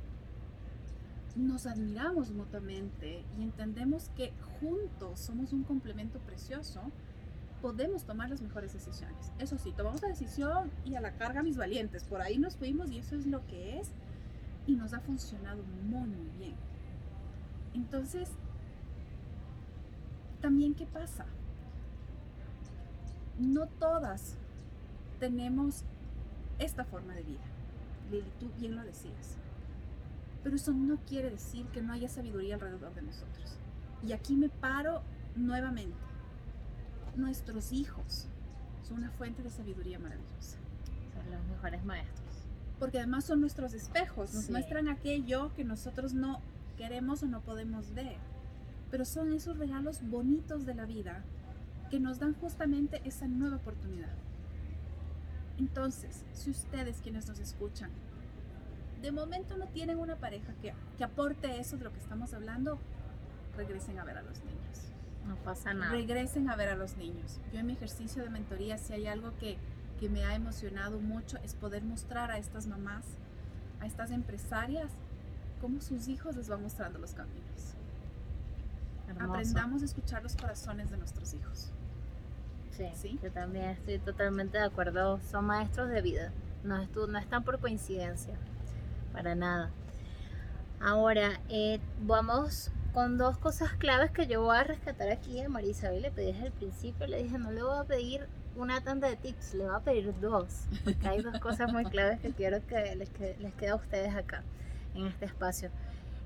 nos 1.37 1.67
admiramos 1.67 2.31
mutuamente 2.31 3.25
y 3.37 3.43
entendemos 3.43 4.11
que 4.17 4.33
juntos 4.61 5.19
somos 5.19 5.53
un 5.53 5.65
complemento 5.65 6.21
precioso, 6.21 6.81
podemos 7.61 8.05
tomar 8.05 8.31
las 8.31 8.43
mejores 8.43 8.73
decisiones. 8.73 9.33
Eso 9.39 9.59
sí, 9.59 9.73
tomamos 9.73 10.03
la 10.03 10.09
decisión 10.09 10.71
y 10.85 10.95
a 10.95 11.01
la 11.01 11.17
carga 11.17 11.43
mis 11.43 11.57
valientes. 11.57 12.05
Por 12.05 12.21
ahí 12.21 12.39
nos 12.39 12.57
fuimos 12.57 12.91
y 12.91 12.99
eso 12.99 13.17
es 13.17 13.27
lo 13.27 13.45
que 13.47 13.81
es 13.81 13.91
y 14.67 14.77
nos 14.77 14.93
ha 14.93 15.01
funcionado 15.01 15.63
muy, 15.89 16.09
muy 16.09 16.31
bien. 16.39 16.55
Entonces, 17.75 18.31
también, 20.41 20.75
¿qué 20.75 20.87
pasa? 20.87 21.27
No 23.39 23.67
todas 23.67 24.37
tenemos 25.21 25.83
esta 26.59 26.85
forma 26.85 27.15
de 27.15 27.23
vida. 27.23 27.45
Lili, 28.11 28.31
tú 28.39 28.51
bien 28.59 28.77
lo 28.77 28.83
decías. 28.83 29.37
Pero 30.43 30.57
eso 30.57 30.73
no 30.73 30.99
quiere 31.09 31.31
decir 31.31 31.67
que 31.67 31.81
no 31.81 31.93
haya 31.93 32.09
sabiduría 32.09 32.55
alrededor 32.55 32.95
de 32.95 33.03
nosotros. 33.03 33.57
Y 34.07 34.13
aquí 34.13 34.37
me 34.37 34.49
paro 34.49 35.03
nuevamente. 35.37 35.97
Nuestros 37.17 37.73
hijos 37.73 38.27
son 38.87 38.99
una 38.99 39.11
fuente 39.11 39.43
de 39.43 39.51
sabiduría 39.51 39.99
maravillosa. 39.99 40.59
Son 41.15 41.31
los 41.31 41.45
mejores 41.47 41.85
maestros. 41.85 42.21
Porque 42.79 42.99
además 42.99 43.25
son 43.25 43.41
nuestros 43.41 43.73
espejos, 43.73 44.35
nos 44.35 44.51
muestran 44.51 44.89
aquello 44.89 45.53
que 45.55 45.65
nosotros 45.65 46.13
no 46.13 46.41
queremos 46.77 47.23
o 47.23 47.27
no 47.27 47.41
podemos 47.41 47.95
ver. 47.95 48.17
Pero 48.91 49.05
son 49.05 49.33
esos 49.33 49.59
regalos 49.59 50.01
bonitos 50.03 50.67
de 50.67 50.75
la 50.75 50.85
vida 50.85 51.25
que 51.95 52.01
nos 52.01 52.19
dan 52.19 52.35
justamente 52.35 53.01
esa 53.05 53.29
nueva 53.29 53.55
oportunidad. 53.55 54.11
Entonces, 55.61 56.25
si 56.33 56.51
ustedes 56.51 57.01
quienes 57.01 57.29
nos 57.29 57.39
escuchan, 57.39 57.89
de 59.01 59.13
momento 59.13 59.57
no 59.57 59.69
tienen 59.69 60.01
una 60.01 60.17
pareja 60.17 60.55
que, 60.61 60.75
que 60.99 61.05
aporte 61.05 61.61
eso 61.61 61.77
de 61.77 61.85
lo 61.85 61.93
que 61.93 62.01
estamos 62.01 62.35
hablando, 62.35 62.81
regresen 63.57 64.01
a 64.01 64.05
ver 64.05 64.19
a 64.19 64.23
los 64.23 64.41
niños. 64.41 64.91
No 65.29 65.37
pasa 65.37 65.73
nada. 65.73 65.93
Regresen 65.93 66.51
a 66.51 66.57
ver 66.57 66.71
a 66.71 66.75
los 66.75 66.97
niños. 66.97 67.39
Yo 67.53 67.61
en 67.61 67.67
mi 67.67 67.75
ejercicio 67.75 68.25
de 68.25 68.29
mentoría, 68.29 68.77
si 68.77 68.93
hay 68.93 69.07
algo 69.07 69.31
que, 69.39 69.57
que 70.01 70.09
me 70.09 70.25
ha 70.25 70.35
emocionado 70.35 70.99
mucho, 70.99 71.39
es 71.45 71.55
poder 71.55 71.85
mostrar 71.85 72.33
a 72.33 72.39
estas 72.39 72.67
mamás, 72.67 73.05
a 73.79 73.87
estas 73.87 74.11
empresarias, 74.11 74.91
cómo 75.61 75.81
sus 75.81 76.09
hijos 76.09 76.35
les 76.35 76.49
van 76.49 76.61
mostrando 76.61 76.99
los 76.99 77.15
caminos. 77.15 77.77
Aprendamos 79.17 79.83
a 79.83 79.85
escuchar 79.85 80.25
los 80.25 80.35
corazones 80.35 80.91
de 80.91 80.97
nuestros 80.97 81.33
hijos. 81.35 81.71
Sí, 82.77 83.19
yo 83.23 83.31
también 83.31 83.67
estoy 83.67 83.99
totalmente 83.99 84.59
de 84.59 84.65
acuerdo. 84.65 85.21
Son 85.31 85.45
maestros 85.45 85.89
de 85.91 86.03
vida. 86.03 86.33
No, 86.65 86.85
no 87.07 87.19
están 87.19 87.45
por 87.45 87.61
coincidencia. 87.61 88.35
Para 89.13 89.35
nada. 89.35 89.71
Ahora, 90.81 91.41
eh, 91.49 91.79
vamos 92.03 92.71
con 92.93 93.17
dos 93.17 93.39
cosas 93.39 93.73
claves 93.75 94.11
que 94.11 94.27
yo 94.27 94.43
voy 94.43 94.57
a 94.57 94.65
rescatar 94.65 95.09
aquí 95.11 95.41
a 95.41 95.49
María 95.49 95.71
Isabel. 95.71 96.03
Le 96.03 96.11
pedí 96.11 96.33
desde 96.33 96.47
el 96.47 96.53
principio, 96.53 97.07
le 97.07 97.23
dije, 97.23 97.39
no 97.39 97.53
le 97.53 97.63
voy 97.63 97.79
a 97.79 97.85
pedir 97.85 98.27
una 98.57 98.81
tanda 98.83 99.09
de 99.09 99.17
tips, 99.17 99.55
le 99.55 99.65
voy 99.65 99.75
a 99.75 99.81
pedir 99.81 100.13
dos. 100.21 100.65
Porque 100.85 101.09
hay 101.09 101.23
dos 101.23 101.39
cosas 101.39 101.73
muy 101.73 101.85
claves 101.85 102.21
que 102.21 102.33
quiero 102.33 102.65
que 102.67 102.97
les, 102.97 103.11
que 103.11 103.37
les 103.39 103.55
quede 103.55 103.71
a 103.71 103.77
ustedes 103.77 104.15
acá, 104.15 104.43
en 104.95 105.07
este 105.07 105.27
espacio. 105.27 105.71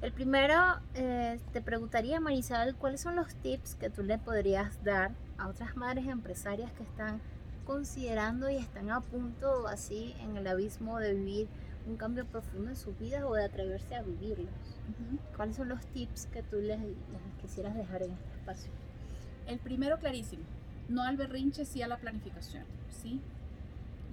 El 0.00 0.12
primero, 0.12 0.54
eh, 0.94 1.40
te 1.52 1.60
preguntaría, 1.60 2.20
Marisabel, 2.20 2.76
¿cuáles 2.76 3.00
son 3.00 3.16
los 3.16 3.34
tips 3.34 3.74
que 3.74 3.90
tú 3.90 4.04
le 4.04 4.16
podrías 4.16 4.84
dar 4.84 5.10
a 5.38 5.48
otras 5.48 5.76
madres 5.76 6.06
empresarias 6.06 6.70
que 6.72 6.84
están 6.84 7.20
considerando 7.66 8.48
y 8.48 8.58
están 8.58 8.90
a 8.90 9.00
punto 9.00 9.66
así 9.66 10.14
en 10.20 10.36
el 10.36 10.46
abismo 10.46 11.00
de 11.00 11.14
vivir 11.14 11.48
un 11.88 11.96
cambio 11.96 12.24
profundo 12.26 12.70
en 12.70 12.76
sus 12.76 12.96
vidas 12.96 13.24
o 13.24 13.34
de 13.34 13.44
atreverse 13.44 13.96
a 13.96 14.02
vivirlos? 14.02 14.52
¿Cuáles 15.36 15.56
son 15.56 15.68
los 15.68 15.84
tips 15.86 16.26
que 16.26 16.44
tú 16.44 16.58
les, 16.60 16.78
quisieras 17.42 17.74
dejar 17.74 18.04
en 18.04 18.12
este 18.12 18.38
espacio? 18.38 18.70
El 19.48 19.58
primero 19.58 19.98
clarísimo, 19.98 20.44
no 20.88 21.02
al 21.02 21.16
berrinche, 21.16 21.64
sí 21.64 21.82
a 21.82 21.88
la 21.88 21.96
planificación, 21.96 22.62
¿sí? 23.02 23.20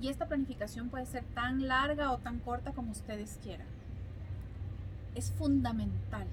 Y 0.01 0.07
esta 0.07 0.25
planificación 0.25 0.89
puede 0.89 1.05
ser 1.05 1.23
tan 1.35 1.67
larga 1.67 2.11
o 2.11 2.17
tan 2.17 2.39
corta 2.39 2.71
como 2.71 2.91
ustedes 2.91 3.37
quieran 3.43 3.74
es 5.15 5.31
fundamental. 5.31 6.27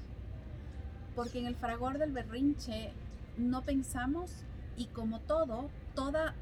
Porque 1.15 1.39
en 1.41 1.47
el 1.47 1.57
fragor 1.57 1.99
del 1.99 2.13
berrinche 2.13 2.93
no 3.37 3.63
pensamos 3.63 4.31
y 4.77 4.87
como 4.87 5.21
todo, 5.21 5.69
toda 5.95 6.35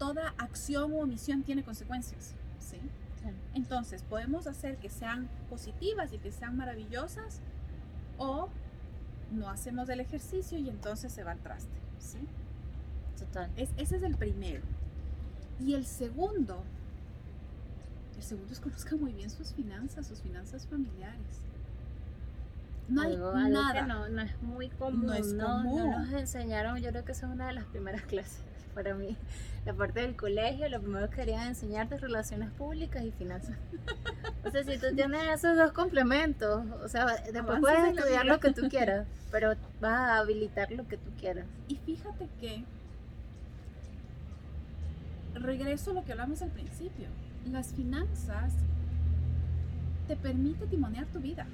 toda 0.00 0.34
acción 0.38 0.94
o 0.94 1.02
omisión 1.02 1.44
tiene 1.44 1.62
consecuencias. 1.62 2.34
¿sí? 2.58 2.78
Entonces, 3.54 4.02
podemos 4.02 4.46
hacer 4.46 4.78
que 4.78 4.88
sean 4.88 5.28
positivas 5.50 6.12
y 6.14 6.18
que 6.18 6.32
sean 6.32 6.56
maravillosas 6.56 7.40
o 8.16 8.48
no 9.30 9.50
hacemos 9.50 9.88
el 9.90 10.00
ejercicio 10.00 10.58
y 10.58 10.70
entonces 10.70 11.12
se 11.12 11.22
va 11.22 11.32
al 11.32 11.38
traste. 11.38 11.78
¿sí? 11.98 12.18
Total. 13.18 13.50
Es, 13.56 13.68
ese 13.76 13.96
es 13.96 14.02
el 14.02 14.16
primero. 14.16 14.62
Y 15.60 15.74
el 15.74 15.84
segundo, 15.84 16.64
el 18.16 18.22
segundo 18.22 18.54
es 18.54 18.60
conozca 18.60 18.96
muy 18.96 19.12
bien 19.12 19.28
sus 19.28 19.52
finanzas, 19.52 20.06
sus 20.06 20.22
finanzas 20.22 20.66
familiares. 20.66 21.42
No 22.90 23.02
hay 23.02 23.16
nada. 23.50 23.86
no, 23.86 24.08
no, 24.08 24.22
es 24.22 24.42
muy 24.42 24.68
común. 24.68 25.06
No, 25.06 25.14
es 25.14 25.32
común. 25.34 25.90
no 25.90 25.98
nos 26.00 26.12
enseñaron, 26.12 26.78
yo 26.78 26.90
creo 26.90 27.04
que 27.04 27.12
esa 27.12 27.26
es 27.26 27.32
una 27.32 27.46
de 27.46 27.52
las 27.54 27.64
primeras 27.64 28.02
clases 28.06 28.42
para 28.74 28.94
mí. 28.94 29.16
La 29.66 29.74
parte 29.74 30.00
del 30.00 30.16
colegio, 30.16 30.68
lo 30.68 30.80
primero 30.80 31.10
que 31.10 31.16
querían 31.16 31.48
enseñarte 31.48 31.96
es 31.96 32.00
relaciones 32.00 32.50
públicas 32.52 33.02
y 33.04 33.10
finanzas. 33.12 33.56
O 34.44 34.50
sea, 34.50 34.64
si 34.64 34.78
tú 34.78 34.86
tienes 34.94 35.22
esos 35.28 35.56
dos 35.56 35.72
complementos, 35.72 36.64
o 36.82 36.88
sea, 36.88 37.06
después 37.32 37.60
puedes 37.60 37.94
estudiar 37.94 38.24
lo 38.24 38.40
que 38.40 38.52
tú 38.52 38.68
quieras, 38.68 39.06
pero 39.30 39.54
vas 39.80 39.92
a 39.92 40.18
habilitar 40.18 40.72
lo 40.72 40.88
que 40.88 40.96
tú 40.96 41.10
quieras. 41.18 41.46
Y 41.68 41.76
fíjate 41.76 42.28
que 42.40 42.64
regreso 45.34 45.90
a 45.90 45.94
lo 45.94 46.04
que 46.04 46.12
hablamos 46.12 46.42
al 46.42 46.50
principio. 46.50 47.08
Las 47.50 47.72
finanzas 47.72 48.52
te 50.08 50.16
permiten 50.16 50.68
timonear 50.68 51.06
tu 51.06 51.20
vida. 51.20 51.46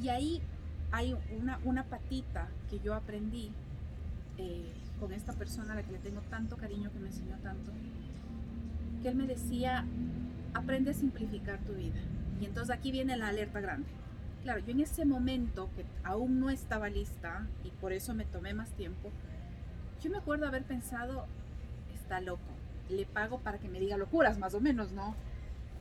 Y 0.00 0.08
ahí 0.08 0.42
hay 0.90 1.16
una, 1.40 1.58
una 1.64 1.84
patita 1.84 2.48
que 2.70 2.78
yo 2.80 2.94
aprendí 2.94 3.50
eh, 4.38 4.72
con 5.00 5.12
esta 5.12 5.32
persona 5.32 5.72
a 5.72 5.76
la 5.76 5.82
que 5.82 5.92
le 5.92 5.98
tengo 5.98 6.20
tanto 6.30 6.56
cariño, 6.56 6.92
que 6.92 7.00
me 7.00 7.08
enseñó 7.08 7.36
tanto, 7.38 7.72
que 9.02 9.08
él 9.08 9.16
me 9.16 9.26
decía, 9.26 9.84
aprende 10.54 10.92
a 10.92 10.94
simplificar 10.94 11.58
tu 11.60 11.72
vida. 11.72 12.00
Y 12.40 12.44
entonces 12.44 12.74
aquí 12.76 12.92
viene 12.92 13.16
la 13.16 13.28
alerta 13.28 13.60
grande. 13.60 13.88
Claro, 14.42 14.60
yo 14.60 14.72
en 14.72 14.80
ese 14.80 15.04
momento 15.04 15.68
que 15.76 15.84
aún 16.04 16.40
no 16.40 16.50
estaba 16.50 16.88
lista 16.88 17.46
y 17.64 17.70
por 17.70 17.92
eso 17.92 18.14
me 18.14 18.24
tomé 18.24 18.54
más 18.54 18.70
tiempo, 18.70 19.10
yo 20.02 20.10
me 20.10 20.18
acuerdo 20.18 20.46
haber 20.46 20.64
pensado, 20.64 21.26
está 21.94 22.20
loco, 22.20 22.40
le 22.88 23.06
pago 23.06 23.38
para 23.38 23.58
que 23.58 23.68
me 23.68 23.80
diga 23.80 23.96
locuras, 23.96 24.38
más 24.38 24.54
o 24.54 24.60
menos, 24.60 24.92
¿no? 24.92 25.14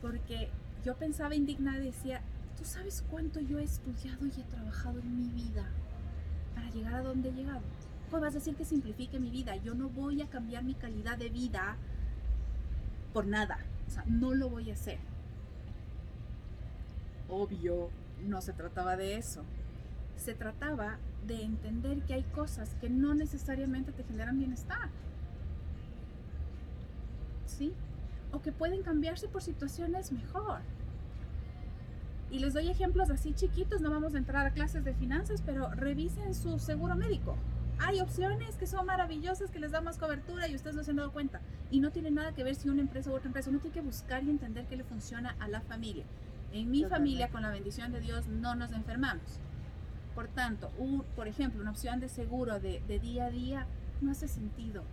Porque 0.02 0.50
yo 0.86 0.96
pensaba 0.96 1.36
indignada 1.36 1.80
y 1.80 1.88
decía, 1.88 2.22
¿tú 2.62 2.68
sabes 2.68 3.04
cuánto 3.10 3.40
yo 3.40 3.58
he 3.58 3.64
estudiado 3.64 4.24
y 4.28 4.40
he 4.40 4.44
trabajado 4.44 5.00
en 5.00 5.18
mi 5.18 5.30
vida 5.30 5.66
para 6.54 6.70
llegar 6.70 6.94
a 6.94 7.02
donde 7.02 7.30
he 7.30 7.34
llegado? 7.34 7.62
pues 8.12 8.22
vas 8.22 8.34
a 8.34 8.40
decir 8.40 8.56
que 8.56 8.66
simplifique 8.66 9.20
mi 9.20 9.30
vida. 9.30 9.56
Yo 9.56 9.74
no 9.74 9.88
voy 9.88 10.22
a 10.22 10.28
cambiar 10.28 10.66
mi 10.66 10.74
calidad 10.74 11.18
de 11.18 11.30
vida 11.30 11.78
por 13.14 13.26
nada. 13.26 13.58
O 13.88 13.90
sea, 13.90 14.04
no 14.06 14.34
lo 14.34 14.50
voy 14.50 14.70
a 14.70 14.74
hacer. 14.74 15.00
Obvio, 17.30 17.90
no 18.28 18.42
se 18.42 18.52
trataba 18.52 18.98
de 18.98 19.16
eso. 19.16 19.44
Se 20.18 20.34
trataba 20.34 20.98
de 21.26 21.42
entender 21.42 22.02
que 22.02 22.14
hay 22.14 22.24
cosas 22.24 22.76
que 22.82 22.90
no 22.90 23.16
necesariamente 23.16 23.94
te 23.94 24.04
generan 24.04 24.38
bienestar. 24.38 24.90
¿Sí? 27.48 27.72
O 28.34 28.42
que 28.42 28.52
pueden 28.52 28.84
cambiarse 28.84 29.30
por 29.30 29.42
situaciones 29.42 30.12
mejor. 30.12 30.60
Y 32.32 32.40
les 32.40 32.54
doy 32.54 32.70
ejemplos 32.70 33.10
así 33.10 33.34
chiquitos, 33.34 33.82
no 33.82 33.92
vamos 33.92 34.16
a 34.16 34.18
entrar 34.18 34.48
a 34.48 34.52
clases 34.52 34.84
de 34.84 34.94
finanzas, 34.94 35.44
pero 35.46 35.70
revisen 35.72 36.34
su 36.34 36.58
seguro 36.58 36.96
médico 36.96 37.36
hay 37.84 38.00
opciones 38.00 38.56
que 38.58 38.68
son 38.68 38.86
maravillosas, 38.86 39.50
que 39.50 39.60
les 39.60 39.72
da 39.72 39.82
más 39.82 39.98
cobertura 39.98 40.48
y 40.48 40.56
ustedes 40.56 40.76
no 40.76 40.84
se 40.84 40.92
han 40.92 40.98
dado 40.98 41.12
cuenta. 41.12 41.42
Y 41.72 41.80
no 41.80 41.92
tiene 41.92 42.12
nada 42.12 42.34
que 42.34 42.44
ver 42.44 42.56
si 42.56 42.70
una 42.70 42.82
empresa 42.82 43.10
u 43.10 43.14
otra 43.14 43.28
empresa. 43.28 43.50
Uno 43.50 43.60
tiene 43.60 43.74
que 43.74 43.82
buscar 43.82 44.24
y 44.24 44.30
entender 44.30 44.66
qué 44.66 44.76
le 44.76 44.84
funciona 44.84 45.36
a 45.40 45.48
la 45.48 45.62
familia. 45.62 46.06
En 46.54 46.70
mi 46.70 46.84
familia, 46.84 47.30
con 47.30 47.42
la 47.42 47.50
bendición 47.50 47.92
de 47.92 48.02
Dios, 48.02 48.28
no 48.28 48.56
nos 48.56 48.72
enfermamos. 48.72 49.40
Por 50.14 50.28
tanto, 50.28 50.72
por 51.16 51.28
ejemplo, 51.28 51.62
una 51.62 51.72
opción 51.72 52.00
de 52.00 52.10
seguro 52.10 52.60
de, 52.60 52.82
día 53.02 53.26
a 53.26 53.32
día 53.32 53.68
no 54.02 54.12
hace 54.12 54.28
sentido. 54.28 54.84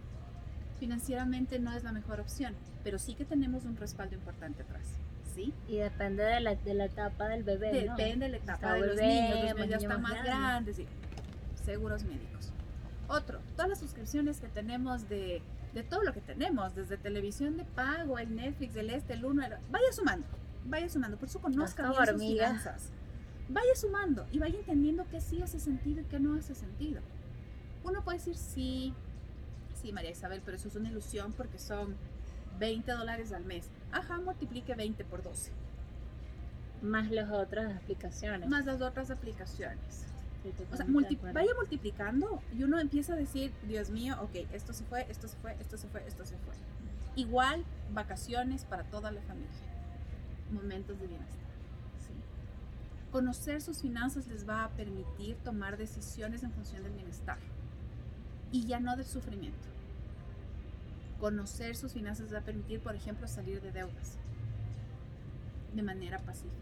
Financieramente 0.78 1.58
no 1.58 1.72
es 1.72 1.84
la 1.84 1.92
mejor 1.92 2.20
opción, 2.20 2.54
pero 2.84 2.98
sí 2.98 3.14
que 3.14 3.24
tenemos 3.24 3.64
un 3.64 3.76
respaldo 3.76 4.14
importante 4.14 4.62
atrás. 4.62 4.86
¿Sí? 5.34 5.52
Y 5.68 5.76
depende 5.76 6.24
de 6.24 6.40
la, 6.40 6.54
de 6.54 6.74
la 6.74 6.86
etapa 6.86 7.28
del 7.28 7.44
bebé. 7.44 7.72
Depende 7.72 8.26
de 8.26 8.32
la 8.32 8.36
etapa 8.38 8.74
de 8.74 8.86
los 8.86 8.96
niños. 8.96 9.44
Los 9.44 9.54
niños 9.54 9.68
ya 9.68 9.76
están 9.76 10.02
más, 10.02 10.24
grandes. 10.24 10.80
Seguros 11.64 12.04
médicos. 12.04 12.52
Otro, 13.08 13.40
todas 13.56 13.70
las 13.70 13.78
suscripciones 13.78 14.40
que 14.40 14.48
tenemos 14.48 15.08
de, 15.08 15.42
de 15.74 15.82
todo 15.82 16.02
lo 16.02 16.12
que 16.12 16.20
tenemos, 16.20 16.74
desde 16.74 16.96
televisión 16.96 17.56
de 17.56 17.64
pago, 17.64 18.18
el 18.18 18.34
Netflix, 18.34 18.76
el 18.76 18.90
este, 18.90 19.14
el 19.14 19.24
uno, 19.24 19.42
vaya 19.70 19.92
sumando, 19.92 20.26
vaya 20.66 20.88
sumando, 20.88 21.16
por 21.16 21.28
eso 21.28 21.40
conozca 21.40 21.90
bien 21.90 22.06
sus 22.06 22.20
finanzas. 22.20 22.90
Vaya 23.48 23.74
sumando 23.76 24.26
y 24.30 24.38
vaya 24.38 24.58
entendiendo 24.58 25.06
qué 25.10 25.20
sí 25.20 25.40
hace 25.40 25.58
sentido 25.58 26.02
y 26.02 26.04
qué 26.04 26.20
no 26.20 26.34
hace 26.34 26.54
sentido. 26.54 27.00
Uno 27.82 28.02
puede 28.02 28.18
decir 28.18 28.36
sí, 28.36 28.92
sí, 29.80 29.92
María 29.92 30.10
Isabel, 30.10 30.42
pero 30.44 30.56
eso 30.56 30.68
es 30.68 30.76
una 30.76 30.88
ilusión 30.88 31.32
porque 31.32 31.58
son 31.58 31.96
20 32.58 32.90
dólares 32.92 33.32
al 33.32 33.44
mes. 33.44 33.70
Ajá, 33.92 34.18
multiplique 34.18 34.74
20 34.74 35.04
por 35.04 35.22
12. 35.22 35.52
Más 36.82 37.10
las 37.10 37.30
otras 37.30 37.76
aplicaciones. 37.76 38.48
Más 38.48 38.66
las 38.66 38.80
otras 38.80 39.10
aplicaciones. 39.10 40.04
O 40.72 40.76
sea, 40.76 40.86
vaya 41.32 41.52
multiplicando 41.56 42.40
y 42.56 42.62
uno 42.62 42.78
empieza 42.78 43.14
a 43.14 43.16
decir, 43.16 43.52
Dios 43.66 43.90
mío, 43.90 44.16
ok, 44.22 44.46
esto 44.52 44.72
se 44.72 44.84
fue, 44.84 45.04
esto 45.10 45.26
se 45.28 45.36
fue, 45.36 45.56
esto 45.60 45.76
se 45.76 45.88
fue, 45.88 46.06
esto 46.06 46.24
se 46.24 46.36
fue. 46.38 46.54
Igual, 47.16 47.64
vacaciones 47.92 48.64
para 48.64 48.84
toda 48.84 49.10
la 49.10 49.20
familia. 49.22 49.50
Momentos 50.52 50.98
de 51.00 51.08
bienestar. 51.08 51.48
Conocer 53.10 53.60
sus 53.60 53.80
finanzas 53.80 54.28
les 54.28 54.48
va 54.48 54.64
a 54.64 54.68
permitir 54.70 55.36
tomar 55.38 55.76
decisiones 55.76 56.42
en 56.44 56.52
función 56.52 56.82
del 56.82 56.92
bienestar 56.92 57.38
y 58.52 58.66
ya 58.66 58.80
no 58.80 58.96
del 58.96 59.06
sufrimiento. 59.06 59.68
Conocer 61.20 61.76
sus 61.76 61.92
finanzas 61.92 62.32
va 62.32 62.38
a 62.38 62.42
permitir, 62.42 62.80
por 62.80 62.94
ejemplo, 62.94 63.26
salir 63.26 63.60
de 63.60 63.72
deudas 63.72 64.18
de 65.74 65.82
manera 65.82 66.18
pacífica. 66.20 66.54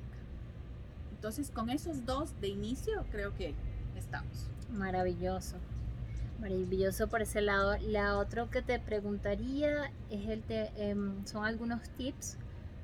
Entonces, 1.13 1.51
con 1.51 1.71
esos 1.71 2.05
dos 2.05 2.39
de 2.41 2.49
inicio, 2.49 3.05
creo 3.11 3.35
que 3.35 3.55
estamos. 3.97 4.47
Maravilloso. 4.71 5.57
Maravilloso 6.41 7.09
por 7.09 7.23
ese 7.23 7.41
lado. 7.41 7.77
La 7.79 8.19
otra 8.19 8.47
que 8.51 8.63
te 8.63 8.79
preguntaría 8.79 9.91
es 10.11 10.29
el 10.29 10.43
em, 10.49 11.25
son 11.27 11.45
algunos 11.45 11.89
tips 11.91 12.37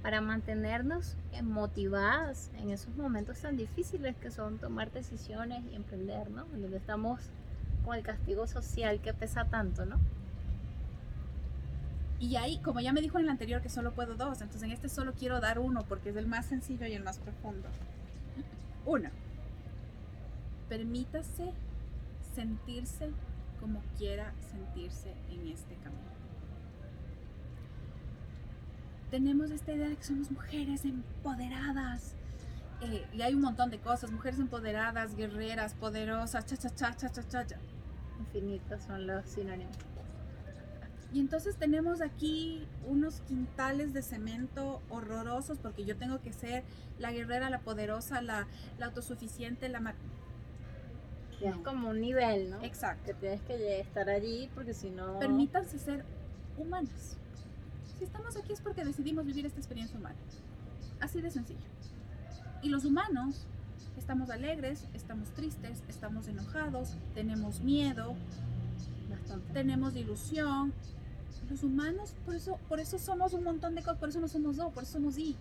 para 0.02 0.20
mantenernos 0.20 1.16
motivadas 1.42 2.50
en 2.58 2.70
esos 2.70 2.96
momentos 2.96 3.38
tan 3.40 3.56
difíciles 3.56 4.16
que 4.16 4.30
son 4.30 4.58
tomar 4.58 4.90
decisiones 4.90 5.62
y 5.70 5.76
emprender, 5.76 6.30
¿no? 6.30 6.44
Donde 6.46 6.76
estamos 6.76 7.20
con 7.84 7.96
el 7.96 8.02
castigo 8.02 8.46
social 8.46 9.00
que 9.00 9.12
pesa 9.12 9.44
tanto, 9.46 9.84
¿no? 9.84 9.98
Y 12.22 12.36
ahí, 12.36 12.58
como 12.58 12.78
ya 12.78 12.92
me 12.92 13.00
dijo 13.00 13.18
en 13.18 13.24
el 13.24 13.30
anterior 13.30 13.60
que 13.62 13.68
solo 13.68 13.92
puedo 13.92 14.14
dos, 14.14 14.40
entonces 14.40 14.62
en 14.62 14.70
este 14.70 14.88
solo 14.88 15.12
quiero 15.12 15.40
dar 15.40 15.58
uno 15.58 15.84
porque 15.88 16.10
es 16.10 16.16
el 16.16 16.28
más 16.28 16.46
sencillo 16.46 16.86
y 16.86 16.92
el 16.92 17.02
más 17.02 17.18
profundo. 17.18 17.68
Uno, 18.86 19.10
permítase 20.68 21.52
sentirse 22.34 23.10
como 23.60 23.82
quiera 23.98 24.32
sentirse 24.52 25.12
en 25.30 25.48
este 25.48 25.74
camino. 25.76 26.12
Tenemos 29.10 29.50
esta 29.50 29.72
idea 29.72 29.88
de 29.88 29.96
que 29.96 30.04
somos 30.04 30.30
mujeres 30.30 30.84
empoderadas. 30.84 32.14
Eh, 32.80 33.04
y 33.12 33.22
hay 33.22 33.34
un 33.34 33.42
montón 33.42 33.70
de 33.70 33.78
cosas, 33.78 34.10
mujeres 34.10 34.40
empoderadas, 34.40 35.14
guerreras, 35.14 35.74
poderosas, 35.74 36.46
cha, 36.46 36.56
cha, 36.56 36.70
cha, 36.70 36.94
cha, 36.96 37.22
cha, 37.28 37.46
cha. 37.46 37.58
Infinitos 38.20 38.82
son 38.82 39.06
los 39.06 39.24
sinónimos. 39.26 39.76
Y 41.12 41.20
entonces 41.20 41.56
tenemos 41.56 42.00
aquí 42.00 42.66
unos 42.88 43.20
quintales 43.22 43.92
de 43.92 44.00
cemento 44.00 44.80
horrorosos 44.88 45.58
porque 45.58 45.84
yo 45.84 45.96
tengo 45.96 46.22
que 46.22 46.32
ser 46.32 46.64
la 46.98 47.12
guerrera, 47.12 47.50
la 47.50 47.60
poderosa, 47.60 48.22
la, 48.22 48.46
autosuficiente, 48.80 49.68
la... 49.68 49.94
Es 51.42 51.56
como 51.58 51.90
un 51.90 52.00
nivel, 52.00 52.50
¿no? 52.50 52.62
Exacto. 52.62 53.04
Que 53.04 53.14
tienes 53.14 53.42
que 53.42 53.80
estar 53.80 54.08
allí 54.08 54.48
porque 54.54 54.72
si 54.72 54.90
no... 54.90 55.18
Permítanse 55.18 55.78
ser 55.78 56.04
humanas. 56.56 57.18
Si 57.98 58.04
estamos 58.04 58.36
aquí 58.36 58.52
es 58.52 58.60
porque 58.60 58.84
decidimos 58.84 59.26
vivir 59.26 59.44
esta 59.44 59.58
experiencia 59.58 59.98
humana. 59.98 60.16
Así 61.00 61.20
de 61.20 61.30
sencillo. 61.30 61.60
Y 62.62 62.68
los 62.68 62.84
humanos 62.84 63.46
estamos 63.96 64.30
alegres, 64.30 64.84
estamos 64.94 65.28
tristes, 65.30 65.82
estamos 65.88 66.28
enojados, 66.28 66.96
tenemos 67.14 67.60
miedo, 67.60 68.14
tenemos 69.52 69.94
ilusión, 69.96 70.72
los 71.50 71.62
humanos, 71.62 72.14
por 72.24 72.34
eso, 72.34 72.58
por 72.68 72.80
eso 72.80 72.98
somos 72.98 73.32
un 73.32 73.44
montón 73.44 73.74
de 73.74 73.82
cosas, 73.82 73.98
por 73.98 74.08
eso 74.08 74.20
no 74.20 74.28
somos 74.28 74.56
dos, 74.56 74.72
por 74.72 74.84
eso 74.84 74.92
somos 74.92 75.18
I. 75.18 75.36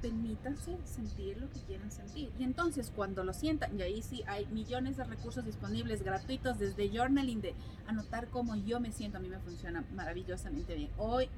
permítanse 0.00 0.76
sentir 0.84 1.36
lo 1.38 1.50
que 1.50 1.60
quieran 1.60 1.90
sentir. 1.90 2.30
Y 2.38 2.44
entonces 2.44 2.92
cuando 2.94 3.24
lo 3.24 3.32
sientan, 3.32 3.78
y 3.78 3.82
ahí 3.82 4.02
sí 4.02 4.22
hay 4.26 4.46
millones 4.46 4.96
de 4.96 5.04
recursos 5.04 5.44
disponibles 5.44 6.02
gratuitos 6.02 6.58
desde 6.58 6.88
journaling 6.88 7.40
de 7.40 7.54
anotar 7.86 8.28
cómo 8.28 8.54
yo 8.54 8.80
me 8.80 8.92
siento, 8.92 9.18
a 9.18 9.20
mí 9.20 9.28
me 9.28 9.38
funciona 9.38 9.84
maravillosamente 9.94 10.74
bien. 10.74 10.90
Hoy 10.98 11.28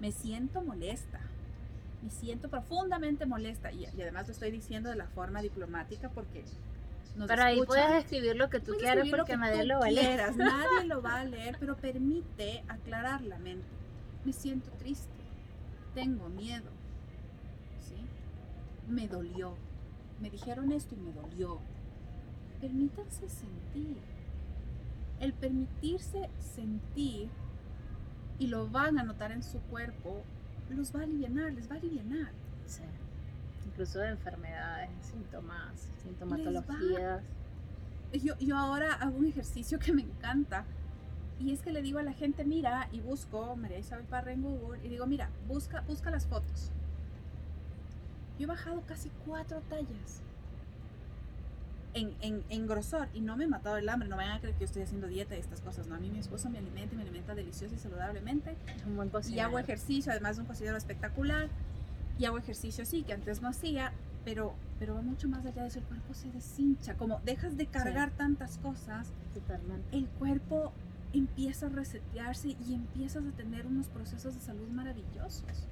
me 0.00 0.12
siento 0.12 0.62
molesta, 0.62 1.20
me 2.04 2.10
siento 2.10 2.48
profundamente 2.50 3.26
molesta 3.26 3.72
y, 3.72 3.86
además 3.86 4.26
lo 4.26 4.32
estoy 4.32 4.50
diciendo 4.50 4.90
de 4.90 4.96
la 4.96 5.06
forma 5.06 5.40
diplomática 5.40 6.10
porque 6.10 6.44
nos 7.16 7.28
pero 7.28 7.42
ahí 7.42 7.62
puedes 7.64 8.04
escribir 8.04 8.36
lo 8.36 8.50
que 8.50 8.60
tú 8.60 8.72
quieras 8.78 9.08
porque 9.08 9.36
nadie 9.36 9.64
lo 9.64 9.80
va 9.80 9.86
a 9.86 9.90
leer. 9.90 10.36
Nadie 10.36 10.86
lo 10.86 11.00
va 11.00 11.20
a 11.20 11.24
leer, 11.24 11.56
pero 11.58 11.76
permite 11.76 12.64
aclarar 12.68 13.22
la 13.22 13.38
mente. 13.38 13.66
Me 14.24 14.32
siento 14.32 14.70
triste, 14.78 15.08
tengo 15.94 16.28
miedo, 16.28 16.70
me 18.88 19.08
dolió. 19.08 19.54
Me 20.20 20.30
dijeron 20.30 20.72
esto 20.72 20.94
y 20.94 20.98
me 20.98 21.12
dolió. 21.12 21.60
Permítanse 22.60 23.28
sentir. 23.28 23.96
El 25.20 25.32
permitirse 25.32 26.28
sentir 26.38 27.28
y 28.38 28.48
lo 28.48 28.68
van 28.68 28.98
a 28.98 29.04
notar 29.04 29.32
en 29.32 29.42
su 29.42 29.60
cuerpo, 29.60 30.22
los 30.70 30.94
va 30.94 31.00
a 31.00 31.02
aliviar, 31.04 31.52
les 31.52 31.70
va 31.70 31.74
a 31.74 31.78
aliviar. 31.78 32.32
Sí. 32.66 32.82
Incluso 33.66 33.98
de 33.98 34.10
enfermedades, 34.10 34.90
síntomas, 35.02 35.88
sintomatologías. 36.02 37.22
Yo, 38.12 38.38
yo 38.38 38.56
ahora 38.56 38.92
hago 38.94 39.18
un 39.18 39.26
ejercicio 39.26 39.78
que 39.78 39.92
me 39.92 40.02
encanta 40.02 40.64
y 41.40 41.52
es 41.52 41.62
que 41.62 41.72
le 41.72 41.82
digo 41.82 41.98
a 41.98 42.02
la 42.04 42.12
gente, 42.12 42.44
mira, 42.44 42.88
y 42.92 43.00
busco 43.00 43.56
María 43.56 43.78
Isabel 43.78 44.04
Parra 44.06 44.32
en 44.32 44.42
Google 44.42 44.78
y 44.84 44.88
digo, 44.88 45.06
mira, 45.06 45.30
busca, 45.48 45.80
busca 45.80 46.10
las 46.10 46.26
fotos 46.26 46.70
yo 48.38 48.44
he 48.44 48.46
bajado 48.46 48.82
casi 48.86 49.10
cuatro 49.26 49.60
tallas 49.68 50.22
en, 51.94 52.66
grosor 52.66 53.08
y 53.14 53.20
no 53.20 53.36
me 53.36 53.44
he 53.44 53.46
matado 53.46 53.76
el 53.76 53.88
hambre. 53.88 54.08
No 54.08 54.16
vayan 54.16 54.32
a 54.32 54.40
creer 54.40 54.54
que 54.54 54.60
yo 54.60 54.66
estoy 54.66 54.82
haciendo 54.82 55.06
dieta 55.06 55.36
y 55.36 55.40
estas 55.40 55.60
cosas. 55.60 55.86
No, 55.86 55.94
a 55.94 55.98
mí 55.98 56.10
mi 56.10 56.18
esposo 56.18 56.50
me 56.50 56.58
alimenta 56.58 56.94
y 56.94 56.96
me 56.96 57.02
alimenta 57.02 57.34
delicioso 57.34 57.74
y 57.74 57.78
saludablemente. 57.78 58.56
Un 58.86 58.96
buen 58.96 59.10
Y 59.28 59.38
hago 59.38 59.58
ejercicio, 59.58 60.12
además 60.12 60.36
de 60.36 60.42
un 60.42 60.48
cocinero 60.48 60.76
espectacular. 60.76 61.48
Y 62.18 62.26
hago 62.26 62.38
ejercicio 62.38 62.84
sí, 62.84 63.02
que 63.02 63.12
antes 63.12 63.42
no 63.42 63.48
hacía, 63.48 63.92
pero, 64.24 64.54
pero 64.78 64.94
va 64.94 65.02
mucho 65.02 65.28
más 65.28 65.44
allá 65.44 65.62
de 65.62 65.68
eso. 65.68 65.78
El 65.78 65.84
cuerpo 65.84 66.14
se 66.14 66.30
deshincha. 66.30 66.94
Como 66.94 67.20
dejas 67.24 67.56
de 67.56 67.66
cargar 67.66 68.10
tantas 68.10 68.58
cosas, 68.58 69.08
Totalmente. 69.34 69.96
el 69.96 70.06
cuerpo 70.06 70.72
empieza 71.12 71.66
a 71.66 71.68
resetearse 71.70 72.56
y 72.66 72.74
empiezas 72.74 73.24
a 73.24 73.30
tener 73.32 73.66
unos 73.66 73.88
procesos 73.88 74.34
de 74.34 74.40
salud 74.40 74.68
maravillosos. 74.68 75.68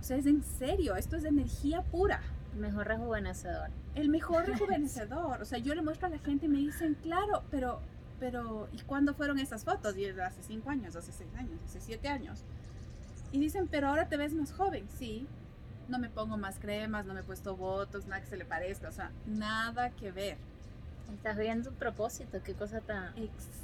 O 0.00 0.02
sea, 0.02 0.16
es 0.16 0.26
en 0.26 0.42
serio, 0.42 0.96
esto 0.96 1.16
es 1.16 1.24
energía 1.24 1.82
pura. 1.82 2.20
Mejor 2.56 2.86
rejuvenecedor. 2.86 3.70
El 3.94 4.08
mejor 4.08 4.46
rejuvenecedor. 4.48 5.42
O 5.42 5.44
sea, 5.44 5.58
yo 5.58 5.74
le 5.74 5.82
muestro 5.82 6.06
a 6.06 6.10
la 6.10 6.18
gente 6.18 6.46
y 6.46 6.48
me 6.48 6.58
dicen, 6.58 6.94
claro, 7.02 7.42
pero, 7.50 7.80
pero, 8.18 8.68
¿y 8.72 8.80
cuándo 8.82 9.14
fueron 9.14 9.38
esas 9.38 9.64
fotos? 9.64 9.96
Y 9.96 10.06
hace 10.06 10.42
cinco 10.42 10.70
años, 10.70 10.96
hace 10.96 11.12
seis 11.12 11.34
años, 11.36 11.60
hace 11.64 11.80
siete 11.80 12.08
años. 12.08 12.42
Y 13.32 13.38
dicen, 13.38 13.68
pero 13.68 13.88
ahora 13.88 14.08
te 14.08 14.16
ves 14.16 14.32
más 14.32 14.52
joven. 14.52 14.86
Sí, 14.98 15.26
no 15.88 15.98
me 15.98 16.08
pongo 16.08 16.36
más 16.36 16.58
cremas, 16.58 17.06
no 17.06 17.14
me 17.14 17.20
he 17.20 17.24
puesto 17.24 17.56
votos, 17.56 18.06
nada 18.06 18.20
que 18.20 18.28
se 18.28 18.36
le 18.36 18.44
parezca. 18.44 18.88
O 18.88 18.92
sea, 18.92 19.10
nada 19.26 19.90
que 19.90 20.10
ver. 20.12 20.36
Estás 21.12 21.36
viendo 21.36 21.70
un 21.70 21.76
propósito, 21.76 22.42
qué 22.42 22.54
cosa 22.54 22.80
tan, 22.80 23.14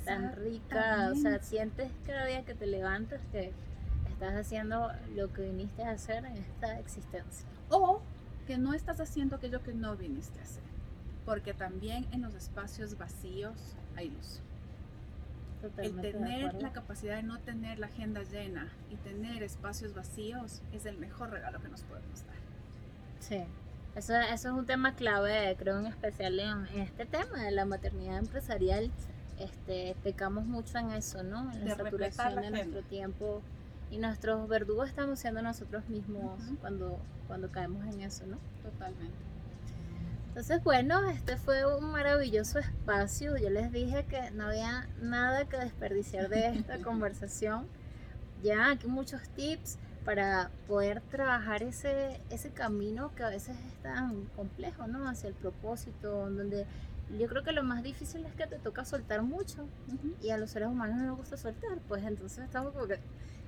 tan 0.05 0.33
rica. 0.37 1.11
O 1.13 1.17
sea, 1.17 1.43
sientes 1.43 1.91
cada 2.07 2.27
día 2.27 2.45
que 2.45 2.55
te 2.55 2.67
levantas 2.67 3.21
que 3.33 3.53
estás 4.09 4.35
haciendo 4.35 4.93
lo 5.17 5.33
que 5.33 5.43
viniste 5.43 5.83
a 5.83 5.91
hacer 5.91 6.25
en 6.25 6.37
esta 6.37 6.79
existencia. 6.79 7.45
O 7.69 8.01
que 8.53 8.59
no 8.59 8.75
estás 8.75 9.01
haciendo 9.01 9.37
aquello 9.37 9.63
que 9.63 9.73
no 9.73 9.97
viniste 9.97 10.39
a 10.39 10.43
hacer. 10.43 10.63
Porque 11.25 11.55
también 11.55 12.07
en 12.13 12.21
los 12.21 12.35
espacios 12.35 12.99
vacíos 12.99 13.55
hay 13.97 14.11
luz. 14.11 14.43
el 15.79 15.99
tener 16.03 16.53
la 16.61 16.71
capacidad 16.71 17.17
de 17.17 17.23
no 17.23 17.39
tener 17.39 17.79
la 17.79 17.87
agenda 17.87 18.23
llena 18.25 18.69
y 18.91 18.97
tener 18.97 19.43
espacios 19.43 19.95
vacíos 19.95 20.61
es 20.71 20.85
el 20.85 20.99
mejor 20.99 21.31
regalo 21.31 21.63
que 21.63 21.69
nos 21.69 21.81
podemos 21.85 22.27
dar. 22.27 22.37
Sí, 23.21 23.43
eso, 23.97 24.15
eso 24.21 24.49
es 24.49 24.55
un 24.55 24.67
tema 24.67 24.97
clave, 24.97 25.57
creo 25.59 25.81
en 25.81 25.87
especial 25.87 26.39
en, 26.39 26.67
este 26.79 27.07
tema 27.07 27.43
de 27.43 27.53
la 27.53 27.65
maternidad 27.65 28.19
empresarial. 28.19 28.91
Este, 29.39 29.97
pecamos 30.05 30.45
mucho 30.45 30.77
en 30.77 30.91
eso, 30.91 31.23
¿no? 31.23 31.51
En 31.53 31.67
la 31.67 31.75
saturación 31.75 32.37
de 32.37 32.51
nuestro 32.51 32.83
tiempo 32.83 33.41
y 33.93 33.99
nuestros 33.99 34.49
verdugos 34.49 34.89
estamos 34.89 35.19
siendo 35.19 35.43
nosotros 35.43 35.87
mismos 35.87 36.41
cuando, 36.63 36.99
cuando 37.27 37.51
caemos 37.51 37.85
en 37.95 38.01
eso, 38.01 38.27
¿no? 38.27 38.39
Totalmente. 38.63 39.15
Entonces, 40.29 40.65
bueno, 40.65 41.07
este 41.11 41.37
fue 41.37 41.67
un 41.77 41.93
maravilloso 41.93 42.59
espacio. 42.59 43.37
Yo 43.37 43.51
les 43.51 43.71
dije 43.71 44.07
que 44.07 44.31
no 44.31 44.47
había 44.47 44.89
nada 45.03 45.45
que 45.45 45.59
desperdiciar 45.59 46.31
de 46.31 46.49
esta 46.49 46.79
conversación. 46.83 47.67
Ya 48.43 48.71
aquí 48.71 48.87
muchos 48.87 49.29
tips 49.37 49.77
para 50.07 50.51
poder 50.67 51.03
trabajar 51.03 51.63
ese, 51.63 52.19
ese 52.31 52.51
camino 52.51 53.15
que 53.15 53.25
a 53.25 53.29
veces 53.29 53.59
es 53.59 53.83
tan 53.83 54.25
complejo, 54.37 54.87
¿no? 54.87 55.07
Hacia 55.07 55.29
el 55.29 55.35
propósito, 55.35 56.31
donde 56.31 56.67
yo 57.19 57.29
creo 57.29 57.43
que 57.43 57.53
lo 57.53 57.63
más 57.63 57.83
difícil 57.83 58.25
es 58.25 58.33
que 58.33 58.47
te 58.47 58.59
toca 58.59 58.87
soltar 58.87 59.21
mucho 59.21 59.69
y 60.23 60.31
a 60.31 60.39
los 60.39 60.51
seres 60.51 60.69
humanos 60.69 60.97
no 60.97 61.05
nos 61.09 61.19
gusta 61.19 61.37
soltar, 61.37 61.79
pues 61.89 62.03
entonces 62.05 62.43
estamos 62.43 62.73
como 62.73 62.87
que 62.87 62.99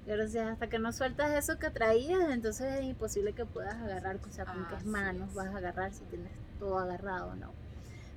Gracias, 0.07 0.47
hasta 0.47 0.69
que 0.69 0.79
no 0.79 0.93
sueltas 0.93 1.33
eso 1.33 1.59
que 1.59 1.71
traías, 1.71 2.31
entonces 2.31 2.75
es 2.75 2.85
imposible 2.85 3.33
que 3.33 3.47
puedas 3.47 3.75
agarrar, 3.75 4.17
o 4.17 4.33
sea, 4.33 4.45
con 4.45 4.67
qué 4.69 4.85
manos 4.85 5.33
vas 5.33 5.47
a 5.47 5.57
agarrar 5.57 5.95
si 5.95 6.05
tienes 6.05 6.31
todo 6.59 6.79
agarrado 6.79 7.29
o 7.29 7.35
no. 7.37 7.53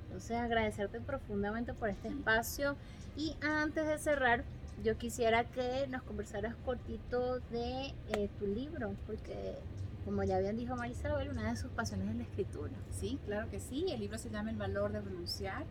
Entonces, 0.04 0.36
agradecerte 0.36 1.00
profundamente 1.00 1.74
por 1.74 1.88
este 1.88 2.08
espacio. 2.08 2.76
Y 3.16 3.36
antes 3.42 3.86
de 3.86 3.98
cerrar, 3.98 4.44
yo 4.82 4.96
quisiera 4.96 5.44
que 5.44 5.86
nos 5.88 6.02
conversaras 6.02 6.54
cortito 6.64 7.40
de 7.50 7.94
eh, 8.08 8.30
tu 8.38 8.46
libro, 8.46 8.94
porque 9.06 9.58
como 10.04 10.24
ya 10.24 10.38
bien 10.38 10.56
dijo 10.56 10.76
Marisabel, 10.76 11.30
una 11.30 11.50
de 11.50 11.56
sus 11.56 11.70
pasiones 11.70 12.08
es 12.08 12.16
la 12.16 12.22
escritura. 12.22 12.72
Sí, 12.90 13.18
claro 13.26 13.50
que 13.50 13.60
sí. 13.60 13.86
El 13.90 14.00
libro 14.00 14.16
se 14.18 14.30
llama 14.30 14.50
El 14.50 14.56
valor 14.56 14.92
de 14.92 15.00
renunciar. 15.00 15.64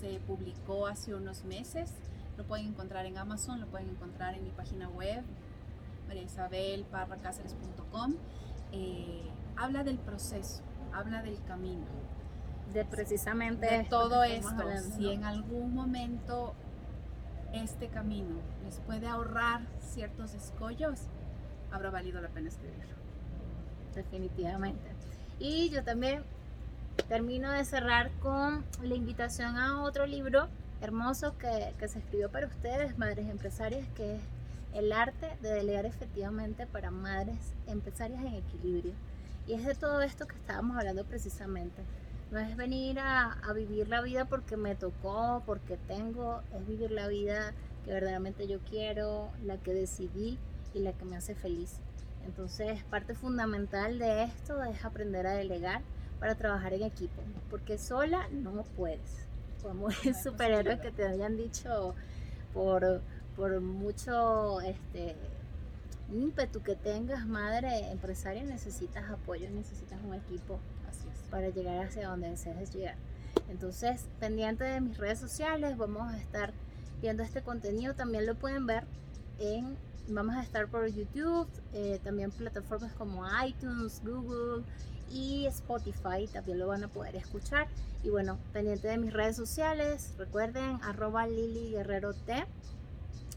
Se 0.00 0.18
publicó 0.26 0.86
hace 0.86 1.14
unos 1.14 1.44
meses. 1.44 1.92
Lo 2.36 2.44
pueden 2.44 2.66
encontrar 2.66 3.06
en 3.06 3.16
Amazon, 3.16 3.60
lo 3.60 3.66
pueden 3.66 3.88
encontrar 3.90 4.34
en 4.34 4.44
mi 4.44 4.50
página 4.50 4.88
web, 4.88 5.22
mariaisabelparracáceres.com, 6.06 8.14
eh, 8.72 9.22
habla 9.56 9.84
del 9.84 9.98
proceso, 9.98 10.62
habla 10.92 11.22
del 11.22 11.42
camino. 11.44 11.86
De 12.72 12.84
precisamente 12.84 13.66
de 13.66 13.84
todo 13.84 14.24
esto. 14.24 14.64
Si 14.96 15.12
en 15.12 15.24
algún 15.24 15.74
momento 15.74 16.54
este 17.52 17.88
camino 17.88 18.40
les 18.64 18.80
puede 18.80 19.06
ahorrar 19.06 19.60
ciertos 19.80 20.34
escollos, 20.34 21.02
habrá 21.70 21.90
valido 21.90 22.20
la 22.20 22.28
pena 22.28 22.48
escribirlo. 22.48 22.96
Definitivamente. 23.94 24.90
Y 25.38 25.70
yo 25.70 25.84
también 25.84 26.24
termino 27.08 27.52
de 27.52 27.64
cerrar 27.64 28.10
con 28.18 28.64
la 28.82 28.94
invitación 28.94 29.56
a 29.56 29.82
otro 29.82 30.06
libro 30.06 30.48
hermoso 30.80 31.38
que, 31.38 31.74
que 31.78 31.88
se 31.88 32.00
escribió 32.00 32.30
para 32.30 32.46
ustedes, 32.46 32.98
madres 32.98 33.28
empresarias, 33.28 33.86
que 33.94 34.16
es 34.16 34.22
el 34.76 34.92
arte 34.92 35.36
de 35.40 35.52
delegar 35.52 35.86
efectivamente 35.86 36.66
para 36.66 36.90
madres 36.90 37.38
empresarias 37.66 38.22
en 38.24 38.34
equilibrio. 38.34 38.92
Y 39.46 39.54
es 39.54 39.64
de 39.64 39.74
todo 39.74 40.02
esto 40.02 40.26
que 40.26 40.36
estábamos 40.36 40.76
hablando 40.76 41.04
precisamente. 41.04 41.82
No 42.30 42.38
es 42.40 42.56
venir 42.56 42.98
a, 42.98 43.38
vivir 43.54 43.88
la 43.88 44.02
vida 44.02 44.26
porque 44.26 44.56
me 44.56 44.74
tocó, 44.74 45.42
porque 45.46 45.78
tengo, 45.88 46.42
es 46.54 46.66
vivir 46.66 46.90
la 46.90 47.08
vida 47.08 47.54
que 47.84 47.92
verdaderamente 47.92 48.46
yo 48.48 48.58
quiero, 48.68 49.30
la 49.44 49.56
que 49.56 49.72
decidí 49.72 50.38
y 50.74 50.80
la 50.80 50.92
que 50.92 51.04
me 51.04 51.16
hace 51.16 51.34
feliz. 51.34 51.76
Entonces, 52.26 52.82
parte 52.84 53.14
fundamental 53.14 53.98
de 53.98 54.24
esto 54.24 54.62
es 54.64 54.84
aprender 54.84 55.26
a 55.26 55.34
delegar 55.34 55.80
para 56.18 56.34
trabajar 56.34 56.74
en 56.74 56.82
equipo, 56.82 57.22
porque 57.48 57.78
sola 57.78 58.28
no 58.30 58.64
puedes. 58.76 59.26
Como 59.62 59.88
el 59.88 60.14
superhéroe 60.22 60.80
que 60.80 60.90
te 60.90 61.06
hayan 61.06 61.36
dicho 61.36 61.94
por 62.52 63.00
por 63.36 63.60
mucho 63.60 64.60
este, 64.62 65.14
ímpetu 66.12 66.62
que 66.62 66.74
tengas, 66.74 67.26
madre 67.26 67.90
empresaria, 67.90 68.42
necesitas 68.42 69.10
apoyo, 69.10 69.48
necesitas 69.50 70.00
un 70.04 70.14
equipo 70.14 70.58
para 71.30 71.48
llegar 71.50 71.84
hacia 71.84 72.08
donde 72.08 72.30
deseas 72.30 72.72
llegar. 72.74 72.96
Entonces, 73.50 74.06
pendiente 74.20 74.64
de 74.64 74.80
mis 74.80 74.96
redes 74.96 75.18
sociales, 75.18 75.76
vamos 75.76 76.12
a 76.12 76.16
estar 76.18 76.52
viendo 77.00 77.22
este 77.22 77.42
contenido. 77.42 77.94
También 77.94 78.26
lo 78.26 78.34
pueden 78.34 78.66
ver 78.66 78.84
en, 79.38 79.76
vamos 80.08 80.36
a 80.36 80.42
estar 80.42 80.68
por 80.68 80.86
YouTube, 80.86 81.48
eh, 81.72 82.00
también 82.02 82.30
plataformas 82.30 82.92
como 82.94 83.24
iTunes, 83.44 84.00
Google 84.04 84.64
y 85.10 85.46
Spotify 85.46 86.26
también 86.32 86.58
lo 86.58 86.68
van 86.68 86.84
a 86.84 86.88
poder 86.88 87.16
escuchar. 87.16 87.66
Y 88.02 88.10
bueno, 88.10 88.38
pendiente 88.52 88.88
de 88.88 88.98
mis 88.98 89.12
redes 89.12 89.36
sociales, 89.36 90.14
recuerden 90.18 90.78
arroba 90.82 91.26
Lili 91.26 91.70
Guerrero 91.70 92.14
T 92.14 92.46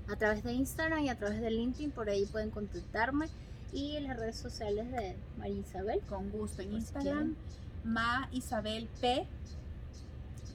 a 0.09 0.15
través 0.15 0.43
de 0.43 0.53
Instagram 0.53 1.03
y 1.03 1.09
a 1.09 1.15
través 1.15 1.39
de 1.41 1.51
LinkedIn, 1.51 1.91
por 1.91 2.09
ahí 2.09 2.25
pueden 2.25 2.49
contactarme. 2.49 3.27
y 3.71 3.99
las 3.99 4.17
redes 4.17 4.35
sociales 4.35 4.91
de 4.91 5.15
María 5.37 5.59
Isabel. 5.59 6.01
Con 6.09 6.31
gusto. 6.31 6.63
En 6.63 6.69
si 6.69 6.75
Instagram, 6.77 7.35
Ma 7.83 8.27
Isabel 8.31 8.89
P. 8.99 9.27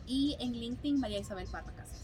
Y 0.07 0.36
en 0.40 0.52
LinkedIn, 0.52 0.98
María 0.98 1.20
Isabel 1.20 1.46
Parra 1.50 1.72
Casas. 1.76 2.00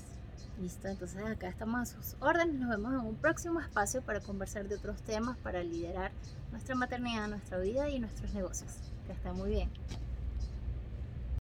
Listo, 0.61 0.89
entonces 0.89 1.25
acá 1.25 1.49
estamos 1.49 1.81
a 1.81 1.87
sus 1.87 2.17
órdenes. 2.21 2.55
Nos 2.55 2.71
vemos 2.71 2.93
en 2.93 3.01
un 3.01 3.17
próximo 3.17 3.61
espacio 3.61 4.03
para 4.03 4.21
conversar 4.21 4.69
de 4.69 4.77
otros 4.77 5.03
temas, 5.03 5.37
para 5.39 5.63
liderar 5.65 6.13
nuestra 6.53 6.75
maternidad, 6.77 7.29
nuestra 7.29 7.59
vida 7.59 7.89
y 7.89 7.99
nuestros 7.99 8.33
negocios. 8.35 8.73
Que 9.07 9.13
está 9.13 9.33
muy 9.33 9.51
bien. 9.51 9.71